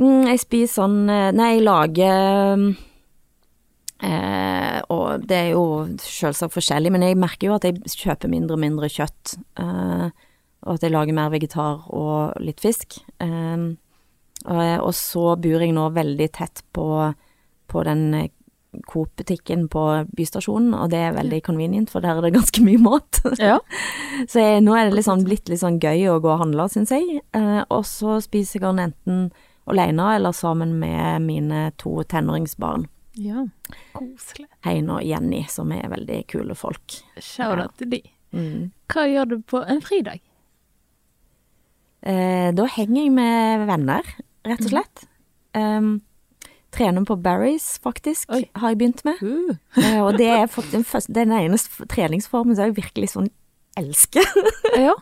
Mm, 0.00 0.26
jeg 0.28 0.40
spiser 0.42 0.72
sånn 0.82 0.96
eh, 1.12 1.30
Nei, 1.36 1.50
jeg 1.58 1.64
lager 1.64 2.64
eh, 4.02 4.78
Og 4.92 5.26
det 5.26 5.36
er 5.36 5.50
jo 5.54 5.64
selvsagt 6.02 6.54
forskjellig, 6.54 6.92
men 6.92 7.06
jeg 7.06 7.18
merker 7.20 7.50
jo 7.50 7.56
at 7.56 7.64
jeg 7.68 7.80
kjøper 7.96 8.32
mindre 8.32 8.56
og 8.56 8.62
mindre 8.62 8.90
kjøtt. 8.92 9.36
Eh, 9.60 10.08
og 10.66 10.74
at 10.74 10.82
jeg 10.82 10.94
lager 10.94 11.14
mer 11.14 11.30
vegetar 11.30 11.84
og 11.94 12.38
litt 12.42 12.60
fisk. 12.64 12.98
Eh, 13.22 13.66
og, 14.46 14.62
og 14.86 14.92
så 14.94 15.36
bor 15.40 15.62
jeg 15.62 15.74
nå 15.74 15.88
veldig 15.94 16.28
tett 16.34 16.64
på, 16.76 16.88
på 17.70 17.86
den 17.86 18.08
eh, 18.14 18.32
Coop-butikken 18.84 19.68
på 19.72 19.82
Bystasjonen, 20.16 20.74
og 20.76 20.90
det 20.92 20.98
er 21.00 21.14
veldig 21.16 21.38
convenient, 21.46 21.88
for 21.88 22.04
der 22.04 22.18
er 22.18 22.26
det 22.26 22.34
ganske 22.36 22.60
mye 22.66 22.82
mat. 22.82 23.22
Ja. 23.40 23.58
Så 24.28 24.40
jeg, 24.40 24.62
nå 24.64 24.74
er 24.76 24.88
det 24.88 24.96
liksom 24.98 25.24
blitt 25.26 25.48
litt 25.50 25.60
sånn 25.62 25.78
gøy 25.82 26.06
å 26.12 26.18
gå 26.20 26.30
og 26.32 26.42
handle, 26.44 26.68
syns 26.72 26.92
jeg. 26.94 27.20
Eh, 27.36 27.62
og 27.72 27.86
så 27.88 28.18
spiser 28.24 28.58
jeg 28.58 28.66
den 28.66 28.82
enten 28.88 29.22
alene 29.66 30.12
eller 30.16 30.36
sammen 30.36 30.76
med 30.80 31.24
mine 31.24 31.70
to 31.80 32.02
tenåringsbarn. 32.08 32.86
ja. 33.18 33.46
Koselig. 33.96 34.48
Heine 34.66 34.98
og 34.98 35.06
Jenny, 35.06 35.42
som 35.50 35.72
er 35.74 35.88
veldig 35.92 36.22
kule 36.30 36.56
folk. 36.58 36.98
Shout-out 37.18 37.76
til 37.80 37.92
de. 37.96 38.02
Mm. 38.36 38.72
Hva 38.92 39.06
gjør 39.10 39.30
du 39.30 39.36
på 39.48 39.62
en 39.64 39.82
fridag? 39.84 40.20
Eh, 42.06 42.50
da 42.54 42.66
henger 42.70 43.02
jeg 43.02 43.14
med 43.14 43.64
venner, 43.70 44.10
rett 44.46 44.66
og 44.68 44.74
slett. 44.74 45.06
Um, 45.56 45.96
trener 46.76 47.06
på 47.08 47.16
Barries, 47.18 47.78
faktisk, 47.82 48.28
Oi. 48.36 48.44
har 48.54 48.74
jeg 48.74 48.80
begynt 48.82 49.02
med. 49.08 49.22
Uh. 49.22 49.56
Eh, 49.80 49.98
og 50.04 50.18
det 50.20 50.28
er 50.28 50.46
faktisk 50.46 50.76
den, 50.76 50.86
første, 50.86 51.14
den 51.16 51.34
eneste 51.34 51.88
treningsformen 51.90 52.56
som 52.56 52.68
jeg 52.68 52.78
virkelig 52.78 53.14
sånn 53.14 53.30
elsker. 53.76 54.26
Ja. 54.86 54.92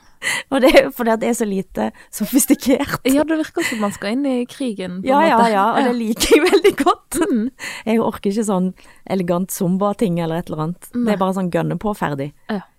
og 0.55 0.61
det 0.63 0.69
er 0.73 0.85
jo 0.87 0.91
fordi 0.97 1.11
at 1.13 1.21
det 1.21 1.29
er 1.29 1.35
så 1.37 1.45
lite 1.49 1.87
sofistikert. 2.15 3.01
ja, 3.05 3.25
det 3.29 3.37
virker 3.41 3.65
som 3.67 3.81
man 3.83 3.93
skal 3.93 4.15
inn 4.15 4.23
i 4.27 4.45
krigen, 4.49 5.01
på 5.03 5.09
Ja, 5.11 5.19
en 5.21 5.29
ja, 5.29 5.39
måte. 5.41 5.51
ja, 5.53 5.65
og 5.75 5.89
det 5.89 5.95
liker 5.99 6.37
jeg 6.37 6.45
veldig 6.51 6.75
godt. 6.85 7.01
Mm. 7.25 7.45
Jeg 7.87 8.01
orker 8.03 8.31
ikke 8.33 8.43
sånn 8.45 8.67
elegant 9.11 9.53
zumba-ting 9.55 10.17
eller 10.21 10.41
et 10.43 10.49
eller 10.51 10.65
annet. 10.65 10.89
Nei. 10.93 11.05
Det 11.07 11.13
er 11.15 11.21
bare 11.21 11.35
sånn 11.37 11.51
gønne 11.55 11.77
på, 11.81 11.93
ferdig. 11.97 12.27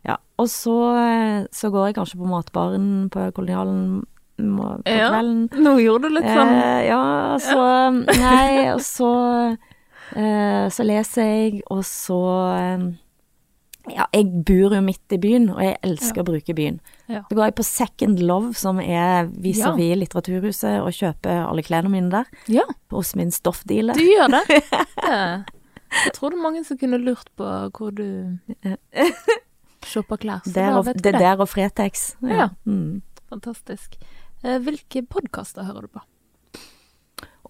Ja. 0.06 0.18
Og 0.38 0.50
så, 0.52 0.74
eh, 1.00 1.46
så 1.56 1.72
går 1.74 1.88
jeg 1.88 1.96
kanskje 1.98 2.20
på 2.20 2.28
matbaren 2.30 2.90
på 3.14 3.24
Kolonialen 3.36 4.04
på 4.38 4.68
Ja. 4.86 5.08
kvelden. 5.16 5.48
Nå 5.64 5.74
gjorde 5.82 6.10
du 6.12 6.18
litt 6.20 6.28
sånn 6.28 6.52
Eh, 6.52 6.82
ja, 6.90 7.02
så 7.40 7.64
Nei, 8.06 8.68
og 8.76 8.84
så 8.84 9.10
eh, 10.16 10.68
Så 10.70 10.84
leser 10.86 11.24
jeg, 11.32 11.64
og 11.72 11.84
så 11.88 12.20
eh, 12.60 12.86
Ja, 13.92 14.06
jeg 14.14 14.30
bor 14.48 14.74
jo 14.74 14.82
midt 14.82 15.14
i 15.14 15.20
byen, 15.22 15.50
og 15.54 15.60
jeg 15.62 15.76
elsker 15.86 16.24
å 16.24 16.28
bruke 16.28 16.56
byen. 16.58 16.80
Ja. 17.12 17.22
Så 17.30 17.38
går 17.38 17.50
jeg 17.52 17.56
på 17.60 17.66
Second 17.68 18.22
Love, 18.26 18.54
som 18.58 18.80
er 18.82 19.28
vis-à-vis 19.30 20.00
Litteraturhuset, 20.02 20.80
og 20.82 20.90
kjøper 20.96 21.44
alle 21.46 21.66
klærne 21.66 21.92
mine 21.94 22.10
der. 22.14 22.32
Ja, 22.50 22.66
Hos 22.92 23.14
min 23.20 23.32
stoffdealer. 23.36 23.94
du 23.94 24.02
gjør 24.06 24.34
det. 24.34 24.44
det. 25.06 25.62
Jeg 25.96 26.14
trodde 26.18 26.42
mange 26.42 26.64
som 26.68 26.80
kunne 26.82 26.98
lurt 27.00 27.30
på 27.38 27.46
hvor 27.78 27.94
du 27.96 28.38
shopper 29.86 30.18
klær. 30.18 30.42
Der 30.56 30.74
og, 30.80 30.90
det 30.98 31.14
er 31.14 31.20
der 31.20 31.40
og 31.44 31.50
Fretex. 31.52 32.16
Ja. 32.26 32.50
Mm. 32.66 33.02
Fantastisk. 33.30 33.96
Eh, 34.44 34.58
Hvilke 34.66 35.06
podkaster 35.08 35.66
hører 35.68 35.86
du 35.88 35.94
på? 36.00 36.04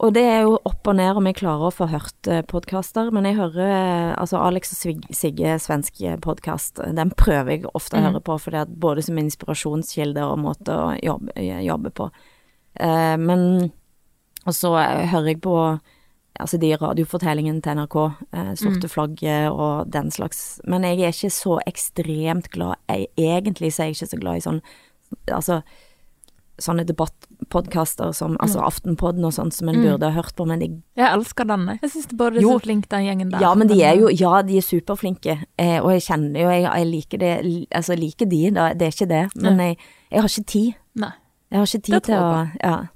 Og 0.03 0.11
det 0.13 0.23
er 0.27 0.41
jo 0.43 0.57
opp 0.67 0.87
og 0.91 0.97
ned 0.97 1.15
om 1.15 1.27
jeg 1.29 1.37
klarer 1.39 1.69
å 1.69 1.73
få 1.73 1.85
hørt 1.87 2.27
eh, 2.27 2.41
podkaster, 2.43 3.11
men 3.15 3.23
jeg 3.29 3.37
hører 3.37 3.69
eh, 3.69 4.11
altså 4.19 4.41
Alex 4.43 4.73
og 4.75 5.05
Sigge 5.15 5.53
svensk 5.63 6.01
podkast, 6.25 6.81
den 6.97 7.13
prøver 7.15 7.53
jeg 7.55 7.65
ofte 7.73 7.95
å 7.95 8.01
Mhm. 8.01 8.09
høre 8.09 8.21
på, 8.27 8.35
for 8.41 8.51
det 8.51 8.59
er 8.65 8.73
både 8.75 9.03
som 9.07 9.17
inspirasjonskilde 9.17 10.19
og 10.27 10.39
måte 10.43 10.75
å 10.75 10.89
jobbe, 10.99 11.31
jobbe 11.63 11.91
på. 11.95 12.09
Eh, 12.79 13.15
men 13.17 13.71
Og 14.45 14.53
så 14.53 14.75
eh, 14.77 15.07
hører 15.09 15.25
jeg 15.31 15.41
på 15.41 15.79
altså 16.39 16.59
de 16.59 16.75
radiofortellingene 16.77 17.61
til 17.63 17.71
NRK, 17.79 17.95
eh, 18.33 18.51
Sorte 18.53 18.87
flagget 18.91 19.49
og 19.49 19.89
den 19.89 20.11
slags, 20.11 20.59
men 20.67 20.83
jeg 20.83 20.99
er 21.01 21.09
ikke 21.15 21.31
så 21.33 21.55
ekstremt 21.65 22.51
glad 22.51 22.75
jeg, 22.87 23.07
Egentlig 23.17 23.71
så 23.73 23.81
er 23.81 23.85
jeg 23.87 23.95
ikke 23.95 24.11
så 24.11 24.19
glad 24.19 24.35
i 24.37 24.43
sånn 24.45 24.61
altså 25.31 25.63
sånne 26.61 26.85
debattpodkaster 26.87 28.13
som 28.15 28.37
altså 28.39 28.61
Aftenpodden 28.63 29.25
og 29.27 29.33
sånt 29.33 29.53
som 29.53 29.69
en 29.69 29.75
Mm. 29.75 29.83
burde 29.83 30.11
ha 30.11 30.21
hørt 30.21 30.35
på, 30.35 30.45
men 30.47 30.59
jeg 30.61 30.81
Jeg 30.95 31.11
elsker 31.13 31.45
denne. 31.45 31.79
Jeg 31.81 31.89
syns 31.91 32.07
både 32.17 32.37
er 32.37 32.41
Jo. 32.41 32.57
så 32.57 32.61
flink, 32.63 32.87
den 32.89 33.03
gjengen 33.05 33.31
der. 33.31 33.39
Ja, 33.41 33.53
men 33.55 33.67
de 33.67 33.81
er 33.83 33.95
jo 33.97 34.07
Ja, 34.09 34.41
de 34.41 34.57
er 34.57 34.61
superflinke, 34.61 35.45
eh, 35.57 35.79
og 35.81 35.91
jeg 35.91 36.01
kjenner 36.01 36.39
jo 36.39 36.49
Jeg, 36.49 36.63
jeg 36.63 36.87
liker 36.87 37.17
det 37.17 37.67
Altså, 37.71 37.93
jeg 37.93 37.99
liker 37.99 38.25
de, 38.29 38.51
da, 38.51 38.73
det 38.73 38.81
er 38.81 38.91
ikke 38.91 39.07
det, 39.09 39.35
men 39.41 39.57
jeg, 39.59 39.77
jeg 40.11 40.21
har 40.21 40.29
ikke 40.29 40.45
tid. 40.45 40.73
Nei. 40.95 41.11
Jeg 41.51 41.57
har 41.59 41.65
ikke 41.65 41.81
tid 41.83 42.01
til 42.03 42.15
å 42.15 42.49
Ja. 42.63 42.87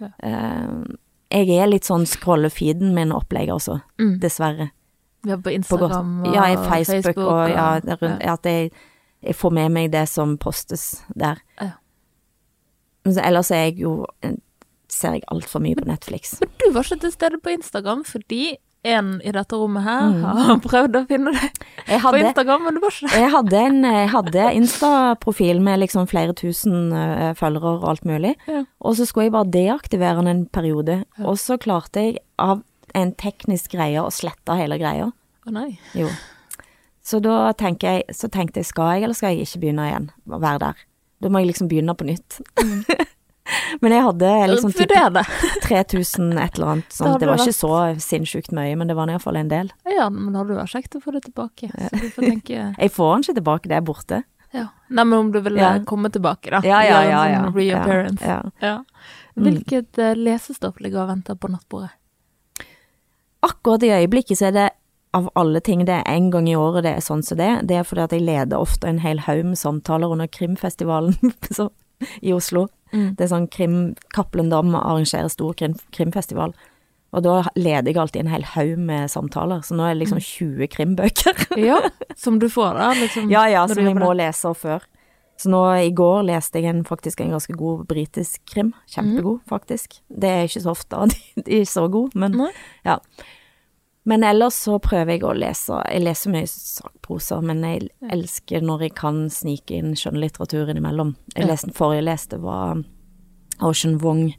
Ja. 0.00 0.08
Eh, 0.22 0.84
jeg 1.30 1.48
er 1.60 1.66
litt 1.66 1.84
sånn 1.84 2.06
scrolle 2.06 2.50
feeden 2.50 2.94
min 2.94 3.10
opplegg, 3.12 3.48
altså. 3.50 3.82
Mm. 3.98 4.18
Dessverre. 4.20 4.70
Ja, 5.26 5.32
er 5.34 5.36
på 5.36 5.42
På 5.42 5.50
Instagram 5.50 6.22
godt. 6.22 6.34
Ja, 6.34 6.44
i 6.52 6.56
og 6.56 6.64
Facebook, 6.66 7.16
og 7.18 7.50
ja, 7.50 7.72
rundt, 7.74 8.00
det 8.00 8.00
er 8.22 8.32
at 8.32 8.42
jeg, 8.44 8.70
jeg 9.22 9.34
får 9.34 9.52
med 9.52 9.72
meg 9.72 9.90
det 9.90 10.08
som 10.08 10.38
postes 10.38 11.02
der. 11.16 11.36
Ja. 11.60 11.70
Men 13.08 13.16
så 13.16 13.24
ellers 13.24 13.50
er 13.56 13.64
jeg 13.70 13.80
jo 13.86 13.96
Ser 14.88 15.18
jeg 15.18 15.26
altfor 15.28 15.60
mye 15.60 15.76
på 15.76 15.84
Netflix. 15.84 16.38
Men 16.40 16.48
du 16.62 16.70
var 16.72 16.86
ikke 16.86 17.02
til 17.02 17.10
stede 17.12 17.38
på 17.44 17.50
Instagram 17.52 18.06
fordi 18.08 18.54
en 18.88 19.10
i 19.26 19.32
dette 19.34 19.56
rommet 19.58 19.82
her 19.84 20.06
Mm. 20.14 20.22
har 20.22 20.60
prøvd 20.64 20.96
å 20.96 21.02
finne 21.10 21.32
deg 21.34 21.98
hadde, 22.00 22.14
på 22.14 22.20
Instagram, 22.22 22.62
men 22.64 22.74
du 22.78 22.80
var 22.80 22.94
ikke 22.94 23.10
det. 23.10 23.18
jeg 23.20 23.30
hadde 23.34 23.58
en 23.66 23.78
jeg 23.84 24.08
hadde 24.14 24.46
Insta-profil 24.56 25.60
med 25.66 25.80
liksom 25.82 26.06
flere 26.08 26.32
tusen 26.38 26.92
uh, 26.94 27.34
følgere 27.36 27.74
og 27.82 27.84
alt 27.90 28.04
mulig, 28.08 28.32
Ja. 28.48 28.62
og 28.80 28.96
så 28.96 29.04
skulle 29.10 29.26
jeg 29.28 29.34
bare 29.36 29.50
deaktivere 29.58 30.22
den 30.22 30.28
en 30.32 30.46
periode, 30.46 31.02
Ja. 31.18 31.24
og 31.26 31.36
så 31.36 31.58
klarte 31.58 32.00
jeg 32.06 32.18
av 32.38 32.62
en 32.94 33.12
teknisk 33.12 33.72
greie 33.76 33.98
å 34.00 34.08
slette 34.14 34.56
hele 34.56 34.78
greia. 34.80 35.10
Å 35.46 35.52
nei. 35.52 35.78
Jo. 35.94 36.08
Så 37.04 37.20
da 37.20 37.52
tenker 37.52 37.98
jeg, 37.98 38.04
så 38.14 38.30
tenkte 38.30 38.62
jeg, 38.62 38.66
skal 38.70 38.94
jeg 38.94 39.02
eller 39.04 39.14
skal 39.14 39.34
jeg 39.36 39.44
ikke 39.44 39.60
begynne 39.66 39.90
igjen 39.90 40.10
å 40.30 40.40
være 40.40 40.58
der? 40.70 40.74
Da 41.20 41.28
må 41.32 41.40
jeg 41.42 41.50
liksom 41.52 41.68
begynne 41.70 41.94
på 41.98 42.06
nytt. 42.08 42.40
Men 43.80 43.94
jeg 43.94 44.02
hadde 44.04 44.30
liksom 44.52 44.72
typ 44.76 44.90
3000 45.64 46.36
et 46.36 46.58
eller 46.58 46.66
annet 46.74 46.92
sånt. 46.92 47.14
hadde 47.14 47.20
Det 47.22 47.28
var 47.30 47.38
vært... 47.38 47.46
ikke 47.48 47.56
så 47.56 47.70
sinnssykt 48.04 48.52
mye, 48.52 48.74
men 48.76 48.90
det 48.90 48.96
var 48.98 49.08
iallfall 49.08 49.38
en 49.40 49.48
del. 49.48 49.70
Ja, 49.88 50.10
men 50.12 50.34
da 50.34 50.42
hadde 50.42 50.52
det 50.52 50.58
vært 50.60 50.74
kjekt 50.74 50.96
å 50.98 51.00
få 51.00 51.14
det 51.16 51.22
tilbake. 51.24 51.70
Så 51.72 51.88
du 52.02 52.10
får 52.12 52.26
tenke 52.26 52.58
Jeg 52.84 52.92
får 52.92 53.14
den 53.14 53.24
ikke 53.24 53.36
tilbake, 53.40 53.70
det 53.72 53.78
er 53.78 53.86
borte. 53.88 54.18
ja. 54.52 54.66
Nei, 54.88 55.04
men 55.04 55.16
om 55.18 55.30
du 55.32 55.40
ville 55.44 55.60
Ja. 55.64 55.70
komme 55.88 56.10
tilbake, 56.12 56.50
da. 56.52 56.60
Ja, 56.64 56.82
ja, 56.84 57.00
ja. 57.08 57.22
ja. 57.32 57.40
sånn 57.46 57.56
reappearance. 57.56 58.24
Ja, 58.24 58.42
ja. 58.60 58.68
Ja. 58.68 58.76
Hvilket 59.48 59.98
eh, 60.04 60.12
lesestoff 60.16 60.80
ligger 60.84 61.06
og 61.06 61.10
venter 61.14 61.36
på 61.40 61.48
nattbordet? 61.52 61.94
Akkurat 63.48 63.82
i 63.86 63.92
øyeblikket 63.94 64.38
så 64.40 64.48
er 64.50 64.56
det 64.56 64.68
av 65.16 65.30
alle 65.38 65.60
ting 65.64 65.84
det 65.88 65.94
er 66.00 66.08
en 66.10 66.30
gang 66.30 66.48
i 66.48 66.56
året 66.56 66.84
det 66.84 66.94
er 66.96 67.04
sånn 67.04 67.22
som 67.24 67.38
det. 67.40 67.50
Det 67.68 67.78
er 67.78 67.86
fordi 67.86 68.04
at 68.04 68.14
jeg 68.16 68.26
leder 68.26 68.60
ofte 68.60 68.88
en 68.90 69.00
hel 69.02 69.22
haug 69.24 69.44
med 69.50 69.60
samtaler 69.60 70.12
under 70.12 70.28
krimfestivalen 70.30 71.16
så, 71.58 71.70
i 72.20 72.34
Oslo. 72.36 72.66
Mm. 72.92 73.14
Det 73.16 73.24
er 73.24 73.32
sånn 73.32 73.48
krim 73.52 73.78
Cappelen 74.14 74.50
Dam 74.52 74.74
arrangerer 74.76 75.30
stor 75.32 75.56
krim, 75.58 75.76
krimfestival. 75.96 76.54
Og 77.16 77.24
da 77.24 77.38
leder 77.56 77.88
jeg 77.88 77.96
alltid 78.02 78.20
en 78.26 78.34
hel 78.34 78.44
haug 78.52 78.76
med 78.84 79.08
samtaler, 79.08 79.62
så 79.64 79.76
nå 79.76 79.86
er 79.86 79.94
det 79.94 80.02
liksom 80.02 80.20
20 80.20 80.68
krimbøker. 80.74 81.40
Ja, 81.68 81.80
som 82.16 82.36
du 82.40 82.50
får 82.52 82.76
da, 82.76 82.92
liksom. 82.98 83.30
ja 83.32 83.46
ja, 83.48 83.64
som 83.68 83.80
jeg 83.80 83.96
må 83.96 84.12
det. 84.12 84.26
lese 84.26 84.52
før. 84.56 84.84
Så 85.38 85.52
nå 85.52 85.62
i 85.78 85.92
går 85.94 86.24
leste 86.26 86.58
jeg 86.58 86.68
en, 86.68 86.82
faktisk 86.84 87.22
en 87.22 87.32
ganske 87.36 87.54
god 87.56 87.86
britisk 87.88 88.42
krim. 88.50 88.74
Kjempegod, 88.90 89.40
faktisk. 89.48 90.00
Det 90.10 90.28
er 90.34 90.48
ikke 90.48 90.64
så 90.66 90.74
ofte, 90.74 91.06
de, 91.14 91.18
de 91.46 91.60
er 91.62 91.68
så 91.70 91.86
gode, 91.88 92.18
men 92.18 92.36
Nei. 92.42 92.52
ja. 92.84 92.98
Men 94.08 94.24
ellers 94.24 94.56
så 94.64 94.78
prøver 94.80 95.18
jeg 95.18 95.24
å 95.28 95.34
lese 95.36 95.78
Jeg 95.92 96.00
leser 96.06 96.32
mye 96.32 96.48
sakprosa, 96.48 97.42
men 97.44 97.60
jeg 97.66 97.90
elsker 98.14 98.64
når 98.64 98.86
jeg 98.86 98.94
kan 98.96 99.26
snike 99.32 99.76
inn 99.76 99.96
skjønnlitteratur 99.98 100.70
innimellom. 100.72 101.12
Jeg 101.34 101.50
leste, 101.50 101.74
forrige 101.76 102.00
jeg 102.00 102.08
leste 102.08 102.38
var 102.40 102.80
Ocean 103.60 103.98
Wong, 104.00 104.30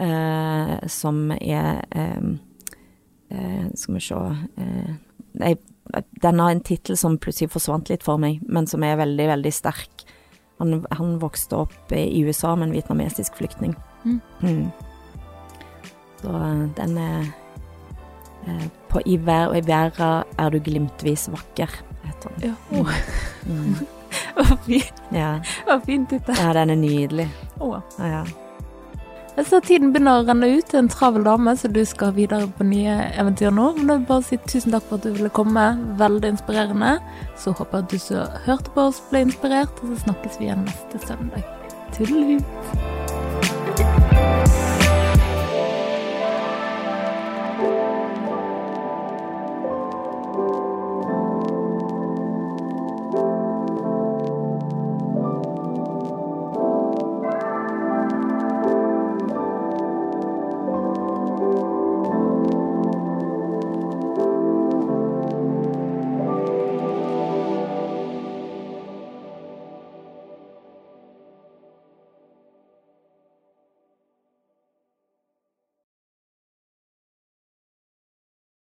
eh, 0.00 0.72
som 0.88 1.26
er 1.36 1.82
eh, 1.90 2.30
eh, 3.34 3.66
Skal 3.74 3.98
vi 3.98 4.04
se 4.06 4.22
eh, 4.64 4.94
jeg, 5.42 5.58
Den 6.22 6.40
har 6.40 6.54
en 6.54 6.64
tittel 6.64 6.96
som 6.96 7.18
plutselig 7.20 7.52
forsvant 7.52 7.92
litt 7.92 8.06
for 8.06 8.20
meg, 8.22 8.40
men 8.48 8.68
som 8.70 8.84
er 8.86 9.00
veldig, 9.00 9.28
veldig 9.34 9.52
sterk. 9.52 10.06
Han, 10.62 10.86
han 10.94 11.18
vokste 11.20 11.58
opp 11.66 11.92
i 11.92 12.22
USA 12.24 12.54
med 12.56 12.70
en 12.70 12.74
vietnamesisk 12.78 13.36
flyktning. 13.36 13.76
Mm. 14.06 14.20
Mm. 14.40 14.66
Så 16.22 16.32
eh, 16.32 16.66
den 16.78 16.98
er 17.02 17.20
eh, 17.20 17.32
på 18.92 19.00
I, 19.06 19.16
vær, 19.16 19.54
I 19.56 19.60
verda 19.66 20.24
er 20.38 20.50
du 20.50 20.58
glimtvis 20.60 21.28
vakker, 21.32 21.68
heter 22.04 22.30
den. 22.38 22.52
Ja, 22.52 22.54
å, 22.78 22.86
Mm. 23.46 23.74
å, 24.38 24.44
fint, 24.66 24.92
Ja. 25.12 25.40
fint 25.86 26.10
dette. 26.10 26.32
ja, 26.38 26.52
den 26.52 26.70
er 26.70 26.76
nydelig. 26.76 27.28
Oh. 27.60 27.78
Ja, 27.98 28.06
ja. 28.06 28.24
Jeg 29.32 29.46
ser 29.48 29.60
tiden 29.64 29.92
begynner 29.94 30.20
å 30.20 30.26
renne 30.28 30.44
ut, 30.58 30.74
en 30.76 30.90
travel 30.92 31.24
dame, 31.24 31.54
så 31.56 31.70
du 31.72 31.80
skal 31.88 32.12
videre 32.12 32.50
på 32.58 32.66
nye 32.68 32.98
eventyr 33.16 33.48
nå. 33.50 33.70
Men 33.78 33.88
jeg 33.88 33.98
vil 34.02 34.06
bare 34.10 34.22
si 34.28 34.36
tusen 34.44 34.72
takk 34.76 34.84
for 34.90 35.00
at 35.00 35.06
du 35.06 35.14
ville 35.16 35.30
komme, 35.32 35.64
veldig 35.96 36.34
inspirerende. 36.34 36.98
Så 37.40 37.54
håper 37.56 37.78
jeg 37.78 37.84
at 37.86 37.90
du 37.94 37.98
som 37.98 38.42
hørte 38.44 38.74
på 38.76 38.88
oss 38.90 39.00
ble 39.08 39.24
inspirert, 39.24 39.72
og 39.80 39.94
så 39.96 40.02
snakkes 40.04 40.36
vi 40.38 40.50
igjen 40.50 40.66
neste 40.68 41.00
søndag. 41.06 41.48
Tudelu! 41.96 42.36